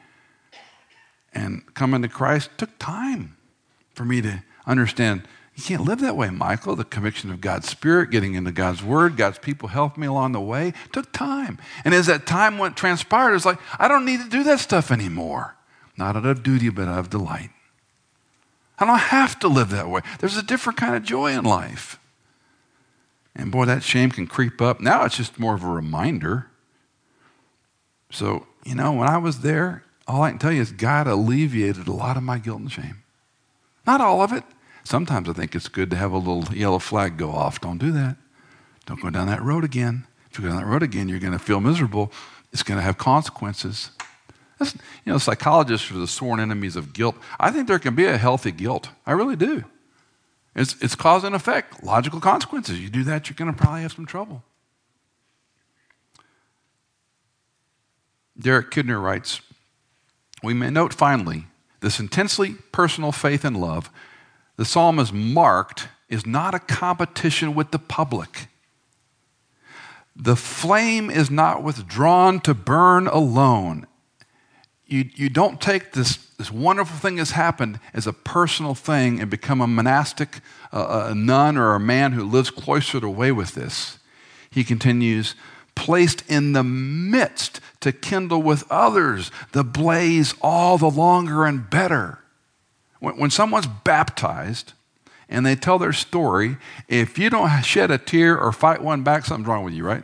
And 1.35 1.75
coming 1.75 2.01
to 2.01 2.09
Christ 2.09 2.49
took 2.57 2.79
time 2.79 3.37
for 3.95 4.07
me 4.07 4.23
to 4.23 4.43
understand 4.67 5.29
you 5.57 5.63
can't 5.63 5.85
live 5.85 6.01
that 6.01 6.17
way, 6.17 6.31
Michael. 6.31 6.75
The 6.75 6.85
conviction 6.85 7.31
of 7.31 7.41
God's 7.41 7.69
Spirit, 7.69 8.11
getting 8.11 8.35
into 8.35 8.51
God's 8.51 8.83
Word, 8.83 9.17
God's 9.17 9.39
people 9.39 9.69
helped 9.69 9.97
me 9.97 10.07
along 10.07 10.33
the 10.33 10.41
way, 10.41 10.73
took 10.93 11.13
time. 11.13 11.59
And 11.85 11.95
as 11.95 12.07
that 12.07 12.27
time 12.27 12.59
went 12.59 12.77
transpired, 12.77 13.35
it's 13.35 13.45
like, 13.45 13.61
I 13.79 13.87
don't 13.87 14.05
need 14.05 14.21
to 14.21 14.29
do 14.29 14.43
that 14.45 14.59
stuff 14.59 14.91
anymore. 14.91 15.55
Not 15.97 16.17
out 16.17 16.27
of 16.27 16.43
duty, 16.43 16.71
but 16.71 16.89
out 16.89 16.99
of 16.99 17.11
delight. 17.11 17.51
I 18.79 18.85
don't 18.85 18.99
have 18.99 19.39
to 19.41 19.49
live 19.49 19.71
that 19.71 19.89
way. 19.89 20.01
There's 20.19 20.37
a 20.37 20.43
different 20.43 20.77
kind 20.77 20.97
of 20.97 21.05
joy 21.05 21.31
in 21.31 21.45
life. 21.45 22.01
And 23.37 23.53
boy, 23.53 23.65
that 23.67 23.85
shame 23.85 24.11
can 24.11 24.27
creep 24.27 24.61
up. 24.61 24.81
Now 24.81 25.05
it's 25.05 25.17
just 25.17 25.39
more 25.39 25.55
of 25.55 25.63
a 25.63 25.69
reminder. 25.69 26.49
So, 28.11 28.47
you 28.65 28.75
know, 28.75 28.93
when 28.93 29.09
I 29.09 29.19
was 29.19 29.41
there, 29.41 29.85
all 30.09 30.23
I 30.23 30.31
can 30.31 30.39
tell 30.41 30.53
you 30.53 30.61
is 30.61 30.73
God 30.73 31.07
alleviated 31.07 31.87
a 31.87 31.93
lot 31.93 32.17
of 32.17 32.25
my 32.25 32.39
guilt 32.39 32.61
and 32.61 32.73
shame. 32.73 33.03
Not 33.87 34.01
all 34.01 34.21
of 34.21 34.33
it. 34.33 34.43
Sometimes 34.85 35.29
I 35.29 35.33
think 35.33 35.55
it's 35.55 35.69
good 35.69 35.91
to 35.91 35.97
have 35.97 36.13
a 36.13 36.19
little 36.19 36.55
yellow 36.55 36.79
flag 36.79 37.17
go 37.17 37.31
off. 37.31 37.61
Don't 37.61 37.79
do 37.79 37.91
that. 37.93 38.17
Don't 38.87 39.01
go 39.01 39.11
down 39.11 39.27
that 39.29 39.43
road 39.43 39.65
again. 39.65 40.07
If 40.31 40.39
you 40.39 40.45
go 40.45 40.51
down 40.51 40.59
that 40.59 40.67
road 40.67 40.83
again, 40.83 41.09
you're 41.09 41.19
going 41.19 41.33
to 41.33 41.39
feel 41.39 41.61
miserable. 41.61 42.13
It's 42.53 42.63
going 42.63 42.79
to 42.79 42.85
have 42.85 42.99
consequences. 42.99 43.91
That's, 44.59 44.75
you 44.75 45.13
know, 45.13 45.19
psychologists 45.19 45.91
are 45.91 45.95
the 45.95 46.07
sworn 46.07 46.39
enemies 46.39 46.77
of 46.77 46.93
guilt. 46.93 47.17
I 47.41 47.51
think 47.51 47.67
there 47.67 47.79
can 47.79 47.95
be 47.95 48.05
a 48.05 48.19
healthy 48.19 48.53
guilt. 48.53 48.91
I 49.07 49.13
really 49.13 49.37
do. 49.37 49.65
It's, 50.55 50.77
it's 50.81 50.95
cause 50.95 51.25
and 51.25 51.35
effect, 51.35 51.83
logical 51.83 52.21
consequences. 52.21 52.81
You 52.81 52.91
do 52.91 53.05
that, 53.05 53.29
you're 53.29 53.35
going 53.35 53.53
to 53.53 53.59
probably 53.61 53.83
have 53.83 53.93
some 53.93 54.07
trouble. 54.07 54.45
Derek 58.39 58.71
Kidner 58.71 59.03
writes 59.03 59.41
We 60.43 60.55
may 60.55 60.71
note 60.71 60.93
finally 60.93 61.47
this 61.81 61.99
intensely 61.99 62.57
personal 62.73 63.13
faith 63.13 63.45
and 63.45 63.61
love 63.61 63.91
the 64.57 64.65
psalm 64.65 64.99
is 64.99 65.13
marked 65.13 65.89
is 66.09 66.27
not 66.27 66.55
a 66.55 66.59
competition 66.59 67.55
with 67.55 67.71
the 67.71 67.79
public. 67.79 68.49
The 70.15 70.37
flame 70.37 71.11
is 71.11 71.31
not 71.31 71.63
withdrawn 71.63 72.41
to 72.41 72.55
burn 72.55 73.07
alone 73.09 73.87
you, 74.87 75.09
you 75.15 75.29
don't 75.29 75.61
take 75.61 75.93
this, 75.93 76.17
this 76.39 76.51
wonderful 76.51 76.97
thing 76.97 77.17
that's 77.17 77.33
happened 77.33 77.81
as 77.93 78.07
a 78.07 78.13
personal 78.13 78.75
thing 78.75 79.21
and 79.21 79.31
become 79.31 79.61
a 79.61 79.67
monastic 79.67 80.41
uh, 80.73 81.09
a 81.11 81.15
nun 81.15 81.57
or 81.57 81.75
a 81.75 81.81
man 81.81 82.13
who 82.13 82.25
lives 82.25 82.51
cloistered 82.51 83.05
away 83.05 83.33
with 83.33 83.55
this. 83.55 83.99
He 84.51 84.63
continues, 84.63 85.35
placed 85.75 86.23
in 86.31 86.53
the 86.53 86.63
midst 86.63 87.61
to 87.81 87.93
kindle 87.93 88.43
with 88.43 88.65
others 88.71 89.31
the 89.53 89.65
blaze 89.65 90.35
all 90.41 90.79
the 90.79 90.91
longer 90.91 91.45
and 91.45 91.69
better. 91.69 92.21
When, 93.05 93.17
when 93.17 93.31
someone's 93.31 93.67
baptized 93.67 94.73
and 95.29 95.45
they 95.45 95.55
tell 95.55 95.79
their 95.79 95.93
story, 95.93 96.57
if 96.89 97.19
you 97.19 97.31
don't 97.31 97.63
shed 97.63 97.91
a 97.91 97.99
tear 97.99 98.39
or 98.39 98.53
fight 98.53 98.83
one 98.83 99.03
back, 99.03 99.25
something's 99.25 99.49
wrong 99.49 99.65
with 99.65 99.75
you, 99.75 99.85
right? 99.85 100.03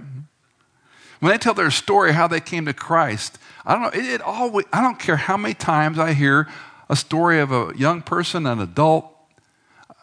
When 1.21 1.33
they 1.33 1.39
tell 1.39 1.55
their 1.55 1.71
story, 1.71 2.13
how 2.13 2.27
they 2.27 2.41
came 2.41 2.65
to 2.67 2.73
Christ, 2.73 3.39
I 3.67 3.75
don't 3.75 3.83
know, 3.83 4.01
it, 4.01 4.05
it 4.05 4.21
always, 4.23 4.67
I 4.73 4.81
don't 4.81 4.99
care 4.99 5.17
how 5.17 5.37
many 5.37 5.55
times 5.55 5.99
I 5.99 6.13
hear 6.15 6.49
a 6.89 6.97
story 6.97 7.41
of 7.41 7.53
a 7.53 7.73
young 7.77 8.03
person, 8.03 8.47
an 8.47 8.61
adult, 8.61 9.07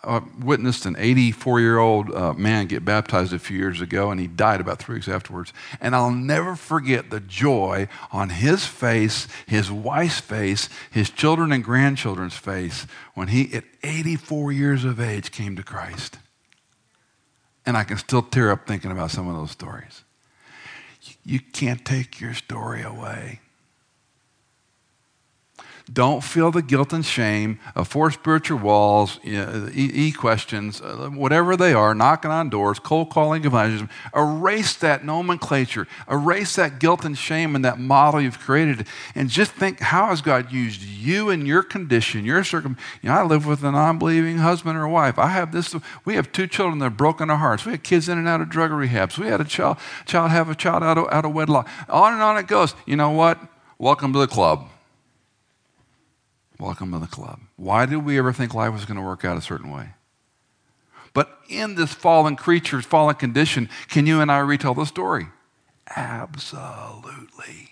I 0.04 0.22
witnessed 0.40 0.86
an 0.86 0.96
84 0.98 1.60
year 1.60 1.80
old 1.80 2.14
uh, 2.14 2.34
man 2.34 2.68
get 2.68 2.86
baptized 2.86 3.34
a 3.34 3.40
few 3.40 3.58
years 3.58 3.82
ago, 3.82 4.12
and 4.12 4.20
he 4.20 4.28
died 4.28 4.62
about 4.62 4.80
three 4.80 4.96
weeks 4.96 5.08
afterwards. 5.08 5.54
And 5.82 5.96
I'll 5.96 6.12
never 6.12 6.56
forget 6.56 7.10
the 7.10 7.20
joy 7.20 7.88
on 8.12 8.30
his 8.30 8.66
face, 8.66 9.28
his 9.46 9.72
wife's 9.72 10.20
face, 10.20 10.70
his 10.92 11.10
children 11.10 11.52
and 11.52 11.64
grandchildren's 11.64 12.38
face 12.38 12.88
when 13.16 13.30
he, 13.30 13.54
at 13.54 13.66
84 13.84 14.52
years 14.52 14.86
of 14.86 15.00
age, 15.00 15.32
came 15.32 15.56
to 15.56 15.64
Christ. 15.64 16.18
And 17.66 17.76
I 17.76 17.84
can 17.84 17.98
still 17.98 18.22
tear 18.22 18.52
up 18.52 18.66
thinking 18.66 18.92
about 18.92 19.12
some 19.12 19.28
of 19.28 19.36
those 19.36 19.52
stories. 19.52 20.04
You 21.26 21.40
can't 21.40 21.84
take 21.84 22.22
your 22.22 22.34
story 22.34 22.82
away. 22.82 23.42
Don't 25.92 26.22
feel 26.22 26.52
the 26.52 26.62
guilt 26.62 26.92
and 26.92 27.06
shame 27.06 27.60
of 27.74 27.88
four 27.88 28.12
spiritual 28.12 28.60
laws, 28.60 29.20
e 29.24 30.12
questions, 30.12 30.82
uh, 30.82 31.10
whatever 31.14 31.56
they 31.56 31.74
are, 31.74 31.96
knocking 31.96 32.30
on 32.30 32.50
doors, 32.50 32.78
cold 32.78 33.10
calling 33.10 33.46
evangelism. 33.46 33.90
Erase 34.14 34.76
that 34.76 35.06
nomenclature. 35.06 35.88
Erase 36.12 36.58
that 36.58 36.80
guilt 36.80 37.06
and 37.06 37.18
shame 37.18 37.56
and 37.56 37.64
that 37.64 37.80
model 37.80 38.20
you've 38.20 38.40
created. 38.40 38.86
And 39.16 39.30
just 39.30 39.54
think 39.54 39.80
how 39.80 40.08
has 40.08 40.22
God 40.22 40.52
used 40.52 40.82
you 40.82 41.30
and 41.30 41.48
your 41.48 41.64
condition, 41.64 42.26
your 42.26 42.44
circum. 42.44 42.76
You 43.02 43.10
know, 43.10 43.16
I 43.16 43.24
live 43.24 43.46
with 43.46 43.64
a 43.64 43.72
non 43.72 43.98
believing 43.98 44.40
husband 44.40 44.78
or 44.78 44.90
wife. 44.90 45.18
I 45.18 45.28
have 45.28 45.54
this. 45.54 45.74
We 46.04 46.16
have 46.16 46.34
two 46.34 46.48
children 46.48 46.80
that 46.80 46.86
have 46.86 46.98
broken 46.98 47.30
our 47.30 47.38
hearts. 47.38 47.66
We 47.66 47.72
had 47.72 47.84
kids 47.84 48.10
in 48.10 48.18
and 48.18 48.28
out 48.28 48.42
of 48.42 48.50
drug 48.50 48.72
rehabs. 48.72 49.18
We 49.18 49.28
had 49.28 49.40
a 49.40 49.46
child, 49.46 49.78
child 50.06 50.32
have 50.32 50.50
a 50.50 50.56
child 50.56 50.84
out 50.84 50.98
of, 50.98 51.08
out 51.12 51.24
of 51.24 51.32
wedlock. 51.32 51.70
On 51.88 52.12
and 52.12 52.22
on 52.22 52.38
it 52.38 52.48
goes. 52.48 52.76
You 52.86 52.98
know 52.98 53.12
what? 53.12 53.40
Welcome 53.80 54.12
to 54.12 54.20
the 54.20 54.28
club. 54.28 54.68
Welcome 56.60 56.92
to 56.94 57.00
the 57.00 57.08
club. 57.08 57.40
Why 57.56 57.86
did 57.86 58.04
we 58.04 58.18
ever 58.18 58.34
think 58.34 58.54
life 58.54 58.74
was 58.74 58.86
going 58.86 58.98
to 58.98 59.04
work 59.04 59.24
out 59.24 59.38
a 59.38 59.42
certain 59.42 59.72
way? 59.72 59.90
But 61.14 61.40
in 61.48 61.76
this 61.76 61.94
fallen 61.94 62.36
creature's 62.36 62.86
fallen 62.86 63.16
condition, 63.16 63.70
can 63.88 64.08
you 64.08 64.22
and 64.22 64.32
I 64.32 64.40
retell 64.40 64.74
the 64.74 64.86
story? 64.86 65.28
Absolutely. 65.96 67.70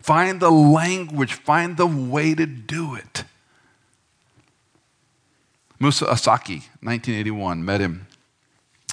Find 0.00 0.40
the 0.40 0.50
language, 0.50 1.34
find 1.34 1.76
the 1.76 1.86
way 1.86 2.34
to 2.34 2.46
do 2.46 2.94
it. 2.94 3.24
Musa 5.80 6.06
Asake, 6.06 6.62
1981, 6.80 7.64
met 7.64 7.80
him 7.80 8.06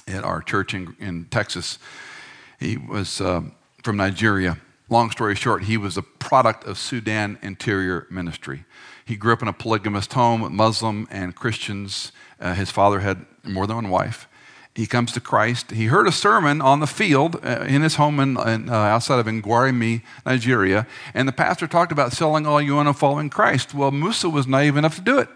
at 0.06 0.24
our 0.24 0.42
church 0.42 0.74
in, 0.74 0.96
in 0.98 1.24
Texas. 1.26 1.78
He 2.58 2.76
was 2.76 3.20
uh, 3.20 3.42
from 3.82 3.96
Nigeria. 3.96 4.58
Long 4.88 5.10
story 5.10 5.34
short, 5.34 5.64
he 5.64 5.76
was 5.76 5.96
a 5.96 6.02
product 6.02 6.64
of 6.64 6.78
Sudan 6.78 7.38
Interior 7.42 8.06
Ministry. 8.10 8.64
He 9.06 9.16
grew 9.16 9.32
up 9.32 9.40
in 9.40 9.48
a 9.48 9.52
polygamous 9.52 10.12
home, 10.12 10.54
Muslim 10.54 11.06
and 11.12 11.34
Christians. 11.34 12.10
Uh, 12.40 12.54
his 12.54 12.72
father 12.72 13.00
had 13.00 13.24
more 13.44 13.66
than 13.66 13.76
one 13.76 13.88
wife. 13.88 14.28
He 14.74 14.86
comes 14.86 15.12
to 15.12 15.20
Christ. 15.20 15.70
He 15.70 15.86
heard 15.86 16.08
a 16.08 16.12
sermon 16.12 16.60
on 16.60 16.80
the 16.80 16.86
field 16.88 17.36
uh, 17.42 17.64
in 17.66 17.82
his 17.82 17.94
home 17.94 18.18
in, 18.18 18.36
in, 18.36 18.68
uh, 18.68 18.74
outside 18.74 19.20
of 19.20 19.26
Ngwarimi, 19.26 20.02
Nigeria, 20.26 20.86
and 21.14 21.26
the 21.26 21.32
pastor 21.32 21.66
talked 21.66 21.92
about 21.92 22.12
selling 22.12 22.46
all 22.46 22.60
you 22.60 22.78
own 22.78 22.86
and 22.88 22.98
following 22.98 23.30
Christ. 23.30 23.72
Well, 23.72 23.92
Musa 23.92 24.28
was 24.28 24.46
naive 24.46 24.76
enough 24.76 24.96
to 24.96 25.00
do 25.00 25.18
it. 25.18 25.28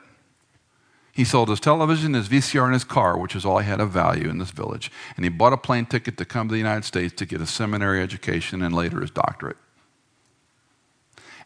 He 1.12 1.24
sold 1.24 1.48
his 1.48 1.60
television, 1.60 2.14
his 2.14 2.28
VCR, 2.28 2.64
and 2.64 2.74
his 2.74 2.84
car, 2.84 3.16
which 3.16 3.36
is 3.36 3.44
all 3.44 3.58
he 3.58 3.66
had 3.66 3.80
of 3.80 3.90
value 3.90 4.28
in 4.28 4.38
this 4.38 4.50
village. 4.50 4.90
And 5.16 5.24
he 5.24 5.28
bought 5.28 5.52
a 5.52 5.56
plane 5.56 5.86
ticket 5.86 6.18
to 6.18 6.24
come 6.24 6.48
to 6.48 6.52
the 6.52 6.58
United 6.58 6.84
States 6.84 7.14
to 7.14 7.24
get 7.24 7.40
a 7.40 7.46
seminary 7.46 8.02
education 8.02 8.62
and 8.62 8.74
later 8.74 9.00
his 9.00 9.10
doctorate. 9.10 9.56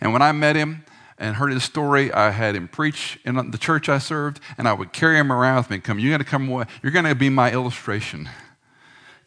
And 0.01 0.13
when 0.13 0.23
I 0.23 0.33
met 0.33 0.57
him, 0.57 0.85
and 1.19 1.37
heard 1.37 1.53
his 1.53 1.65
story. 1.65 2.13
I 2.13 2.31
had 2.31 2.57
him 2.57 2.69
preach 2.69 3.19
in 3.25 3.51
the 3.51 3.59
church 3.59 3.89
I 3.89 3.99
served, 3.99 4.41
and 4.59 4.67
I 4.67 4.73
would 4.73 4.93
carry 4.93 5.19
him 5.19 5.33
around 5.33 5.57
with 5.57 5.71
me. 5.71 5.79
Come, 5.79 5.99
you're 5.99 6.11
going 6.11 6.19
to 6.21 6.25
come. 6.25 6.49
You're 6.83 6.93
going 6.93 7.05
to 7.05 7.15
be 7.15 7.29
my 7.29 7.53
illustration. 7.53 8.29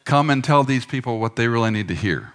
Come 0.06 0.30
and 0.30 0.44
tell 0.44 0.64
these 0.64 0.86
people 0.86 1.20
what 1.20 1.36
they 1.36 1.48
really 1.48 1.72
need 1.72 1.88
to 1.90 1.96
hear. 1.96 2.34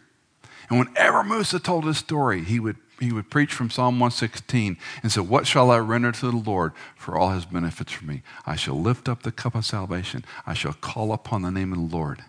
And 0.68 0.78
whenever 0.78 1.22
Musa 1.22 1.58
told 1.58 1.84
his 1.84 1.98
story, 1.98 2.44
he 2.44 2.60
would 2.60 2.76
he 3.02 3.12
would 3.12 3.30
preach 3.30 3.52
from 3.52 3.68
Psalm 3.68 3.98
116 3.98 4.76
and 5.02 5.10
said, 5.10 5.28
What 5.28 5.46
shall 5.46 5.70
I 5.70 5.78
render 5.78 6.12
to 6.12 6.30
the 6.30 6.36
Lord 6.36 6.72
for 6.94 7.18
all 7.18 7.30
his 7.30 7.44
benefits 7.44 7.92
for 7.92 8.04
me? 8.04 8.22
I 8.46 8.54
shall 8.54 8.80
lift 8.80 9.08
up 9.08 9.22
the 9.22 9.32
cup 9.32 9.56
of 9.56 9.66
salvation. 9.66 10.24
I 10.46 10.54
shall 10.54 10.74
call 10.74 11.12
upon 11.12 11.42
the 11.42 11.50
name 11.50 11.72
of 11.72 11.78
the 11.90 11.96
Lord. 11.96 12.22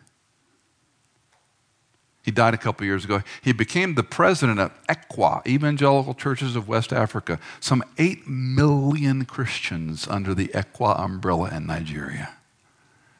He 2.24 2.32
died 2.32 2.54
a 2.54 2.58
couple 2.58 2.86
years 2.86 3.04
ago. 3.04 3.22
He 3.42 3.52
became 3.52 3.96
the 3.96 4.04
president 4.04 4.60
of 4.60 4.72
ECWA, 4.88 5.46
Evangelical 5.46 6.14
Churches 6.14 6.56
of 6.56 6.70
West 6.70 6.94
Africa. 6.94 7.38
Some 7.60 7.84
8 7.98 8.28
million 8.28 9.26
Christians 9.26 10.08
under 10.08 10.34
the 10.34 10.48
ECWA 10.48 11.00
umbrella 11.02 11.50
in 11.54 11.68
Nigeria. 11.68 12.34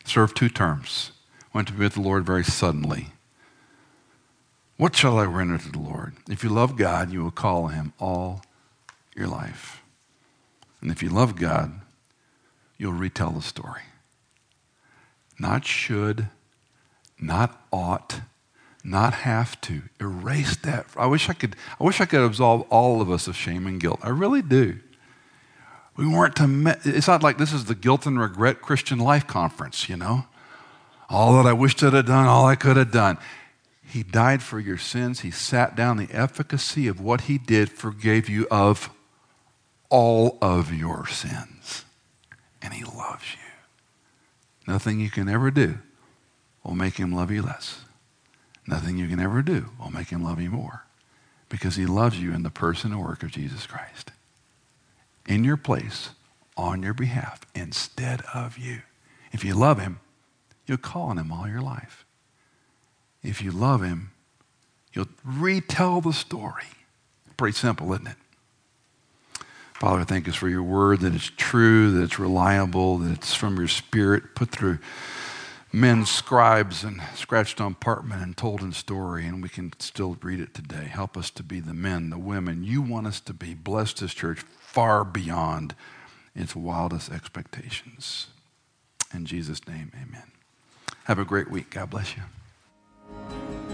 Served 0.06 0.38
two 0.38 0.48
terms. 0.48 1.12
Went 1.54 1.68
to 1.68 1.74
be 1.74 1.84
with 1.84 1.96
the 1.96 2.02
Lord 2.02 2.26
very 2.26 2.46
suddenly. 2.46 3.08
What 4.78 4.96
shall 4.96 5.20
I 5.20 5.26
render 5.26 5.58
to 5.58 5.72
the 5.72 5.80
Lord? 5.80 6.14
If 6.30 6.44
you 6.44 6.50
love 6.50 6.78
God, 6.78 7.12
you 7.12 7.24
will 7.24 7.32
call 7.32 7.68
him 7.68 7.92
all 8.00 8.42
your 9.16 9.28
life. 9.28 9.82
And 10.82 10.92
if 10.92 11.04
you 11.04 11.10
love 11.10 11.36
God, 11.36 11.82
you'll 12.78 12.94
retell 12.94 13.32
the 13.32 13.42
story. 13.42 13.82
Not 15.38 15.66
should, 15.66 16.28
not 17.20 17.62
ought, 17.72 18.22
not 18.84 19.14
have 19.14 19.60
to. 19.62 19.84
Erase 20.00 20.58
that. 20.58 20.88
I 20.98 21.06
wish 21.06 21.30
I 21.30 21.34
could, 21.34 21.56
I 21.80 21.84
wish 21.84 22.02
I 22.02 22.06
could 22.06 22.22
absolve 22.22 22.62
all 22.70 23.02
of 23.02 23.10
us 23.10 23.28
of 23.28 23.36
shame 23.36 23.66
and 23.66 23.80
guilt. 23.80 24.00
I 24.04 24.10
really 24.10 24.42
do. 24.42 24.80
We 25.96 26.08
weren't 26.08 26.36
to, 26.38 26.48
me- 26.48 26.74
it's 26.84 27.08
not 27.08 27.24
like 27.24 27.38
this 27.38 27.54
is 27.54 27.66
the 27.66 27.76
guilt 27.76 28.06
and 28.06 28.20
regret 28.20 28.62
Christian 28.62 29.00
life 29.00 29.28
conference, 29.28 29.88
you 29.88 29.96
know? 29.96 30.26
All 31.10 31.34
that 31.36 31.48
I 31.48 31.54
wished 31.54 31.84
I'd 31.84 31.94
have 31.94 32.08
done, 32.08 32.26
all 32.26 32.46
I 32.46 32.56
could 32.56 32.78
have 32.78 32.92
done. 32.92 33.18
He 33.86 34.02
died 34.02 34.42
for 34.42 34.60
your 34.60 34.80
sins. 34.80 35.20
He 35.20 35.30
sat 35.30 35.76
down. 35.76 35.98
The 35.98 36.10
efficacy 36.12 36.88
of 36.88 37.00
what 37.00 37.22
he 37.22 37.38
did 37.38 37.70
forgave 37.70 38.28
you 38.28 38.48
of 38.50 38.90
all 39.90 40.40
of 40.42 40.74
your 40.74 41.06
sins. 41.06 41.86
And 42.60 42.74
he 42.74 42.84
loves 42.84 43.34
you. 43.34 44.72
Nothing 44.74 45.00
you 45.00 45.12
can 45.12 45.30
ever 45.30 45.52
do 45.52 45.78
will 46.64 46.74
make 46.74 46.96
him 46.98 47.12
love 47.12 47.30
you 47.30 47.44
less. 47.44 47.83
Nothing 48.66 48.98
you 48.98 49.08
can 49.08 49.20
ever 49.20 49.42
do 49.42 49.70
will 49.80 49.92
make 49.92 50.10
him 50.10 50.24
love 50.24 50.42
you 50.42 50.50
more. 50.50 50.86
Because 51.50 51.76
he 51.76 51.86
loves 51.86 52.20
you 52.20 52.34
in 52.34 52.44
the 52.44 52.50
person 52.50 52.92
and 52.92 53.02
work 53.02 53.24
of 53.24 53.32
Jesus 53.32 53.68
Christ. 53.68 54.12
In 55.28 55.44
your 55.44 55.58
place, 55.58 56.10
on 56.58 56.82
your 56.82 56.94
behalf, 56.94 57.42
instead 57.54 58.22
of 58.34 58.58
you. 58.58 58.82
If 59.32 59.44
you 59.44 59.54
love 59.54 59.80
him, 59.80 60.00
you'll 60.66 60.78
call 60.78 61.10
on 61.10 61.18
him 61.18 61.32
all 61.32 61.48
your 61.48 61.62
life 61.62 62.06
if 63.24 63.42
you 63.42 63.52
love 63.52 63.82
him, 63.82 64.12
you'll 64.92 65.08
retell 65.24 66.02
the 66.02 66.14
story. 66.14 66.66
Pretty 67.38 67.58
simple, 67.58 67.92
isn't 67.94 68.08
it? 68.08 68.18
Father, 69.74 70.02
I 70.02 70.04
thank 70.04 70.28
you 70.28 70.34
for 70.34 70.50
your 70.50 70.64
word, 70.64 71.00
that 71.00 71.16
it's 71.16 71.32
true, 71.36 71.92
that 71.92 72.04
it's 72.04 72.20
reliable, 72.20 73.00
that 73.00 73.12
it's 73.12 73.34
from 73.34 73.58
your 73.58 73.68
spirit, 73.68 74.36
put 74.36 74.50
through 74.50 74.80
men's 75.74 76.10
scribes 76.10 76.84
and 76.84 77.02
scratched 77.16 77.60
on 77.60 77.74
parchment 77.74 78.22
and 78.22 78.38
told 78.38 78.62
in 78.62 78.72
story, 78.72 79.26
and 79.26 79.42
we 79.42 79.50
can 79.50 79.74
still 79.80 80.16
read 80.22 80.40
it 80.40 80.54
today. 80.54 80.86
Help 80.86 81.18
us 81.18 81.32
to 81.32 81.42
be 81.44 81.60
the 81.60 81.74
men, 81.74 82.12
the 82.12 82.18
women 82.20 82.64
you 82.64 82.82
want 82.82 83.08
us 83.08 83.20
to 83.22 83.34
be. 83.34 83.56
Bless 83.56 83.92
this 83.94 84.14
church 84.14 84.42
far 84.60 85.04
beyond 85.04 85.74
its 86.36 86.56
wildest 86.56 87.12
expectations. 87.12 88.28
In 89.14 89.26
Jesus' 89.26 89.68
name, 89.68 89.92
amen. 89.96 90.32
Have 91.06 91.20
a 91.20 91.26
great 91.26 91.50
week. 91.50 91.72
God 91.72 91.90
bless 91.90 92.16
you. 92.16 93.73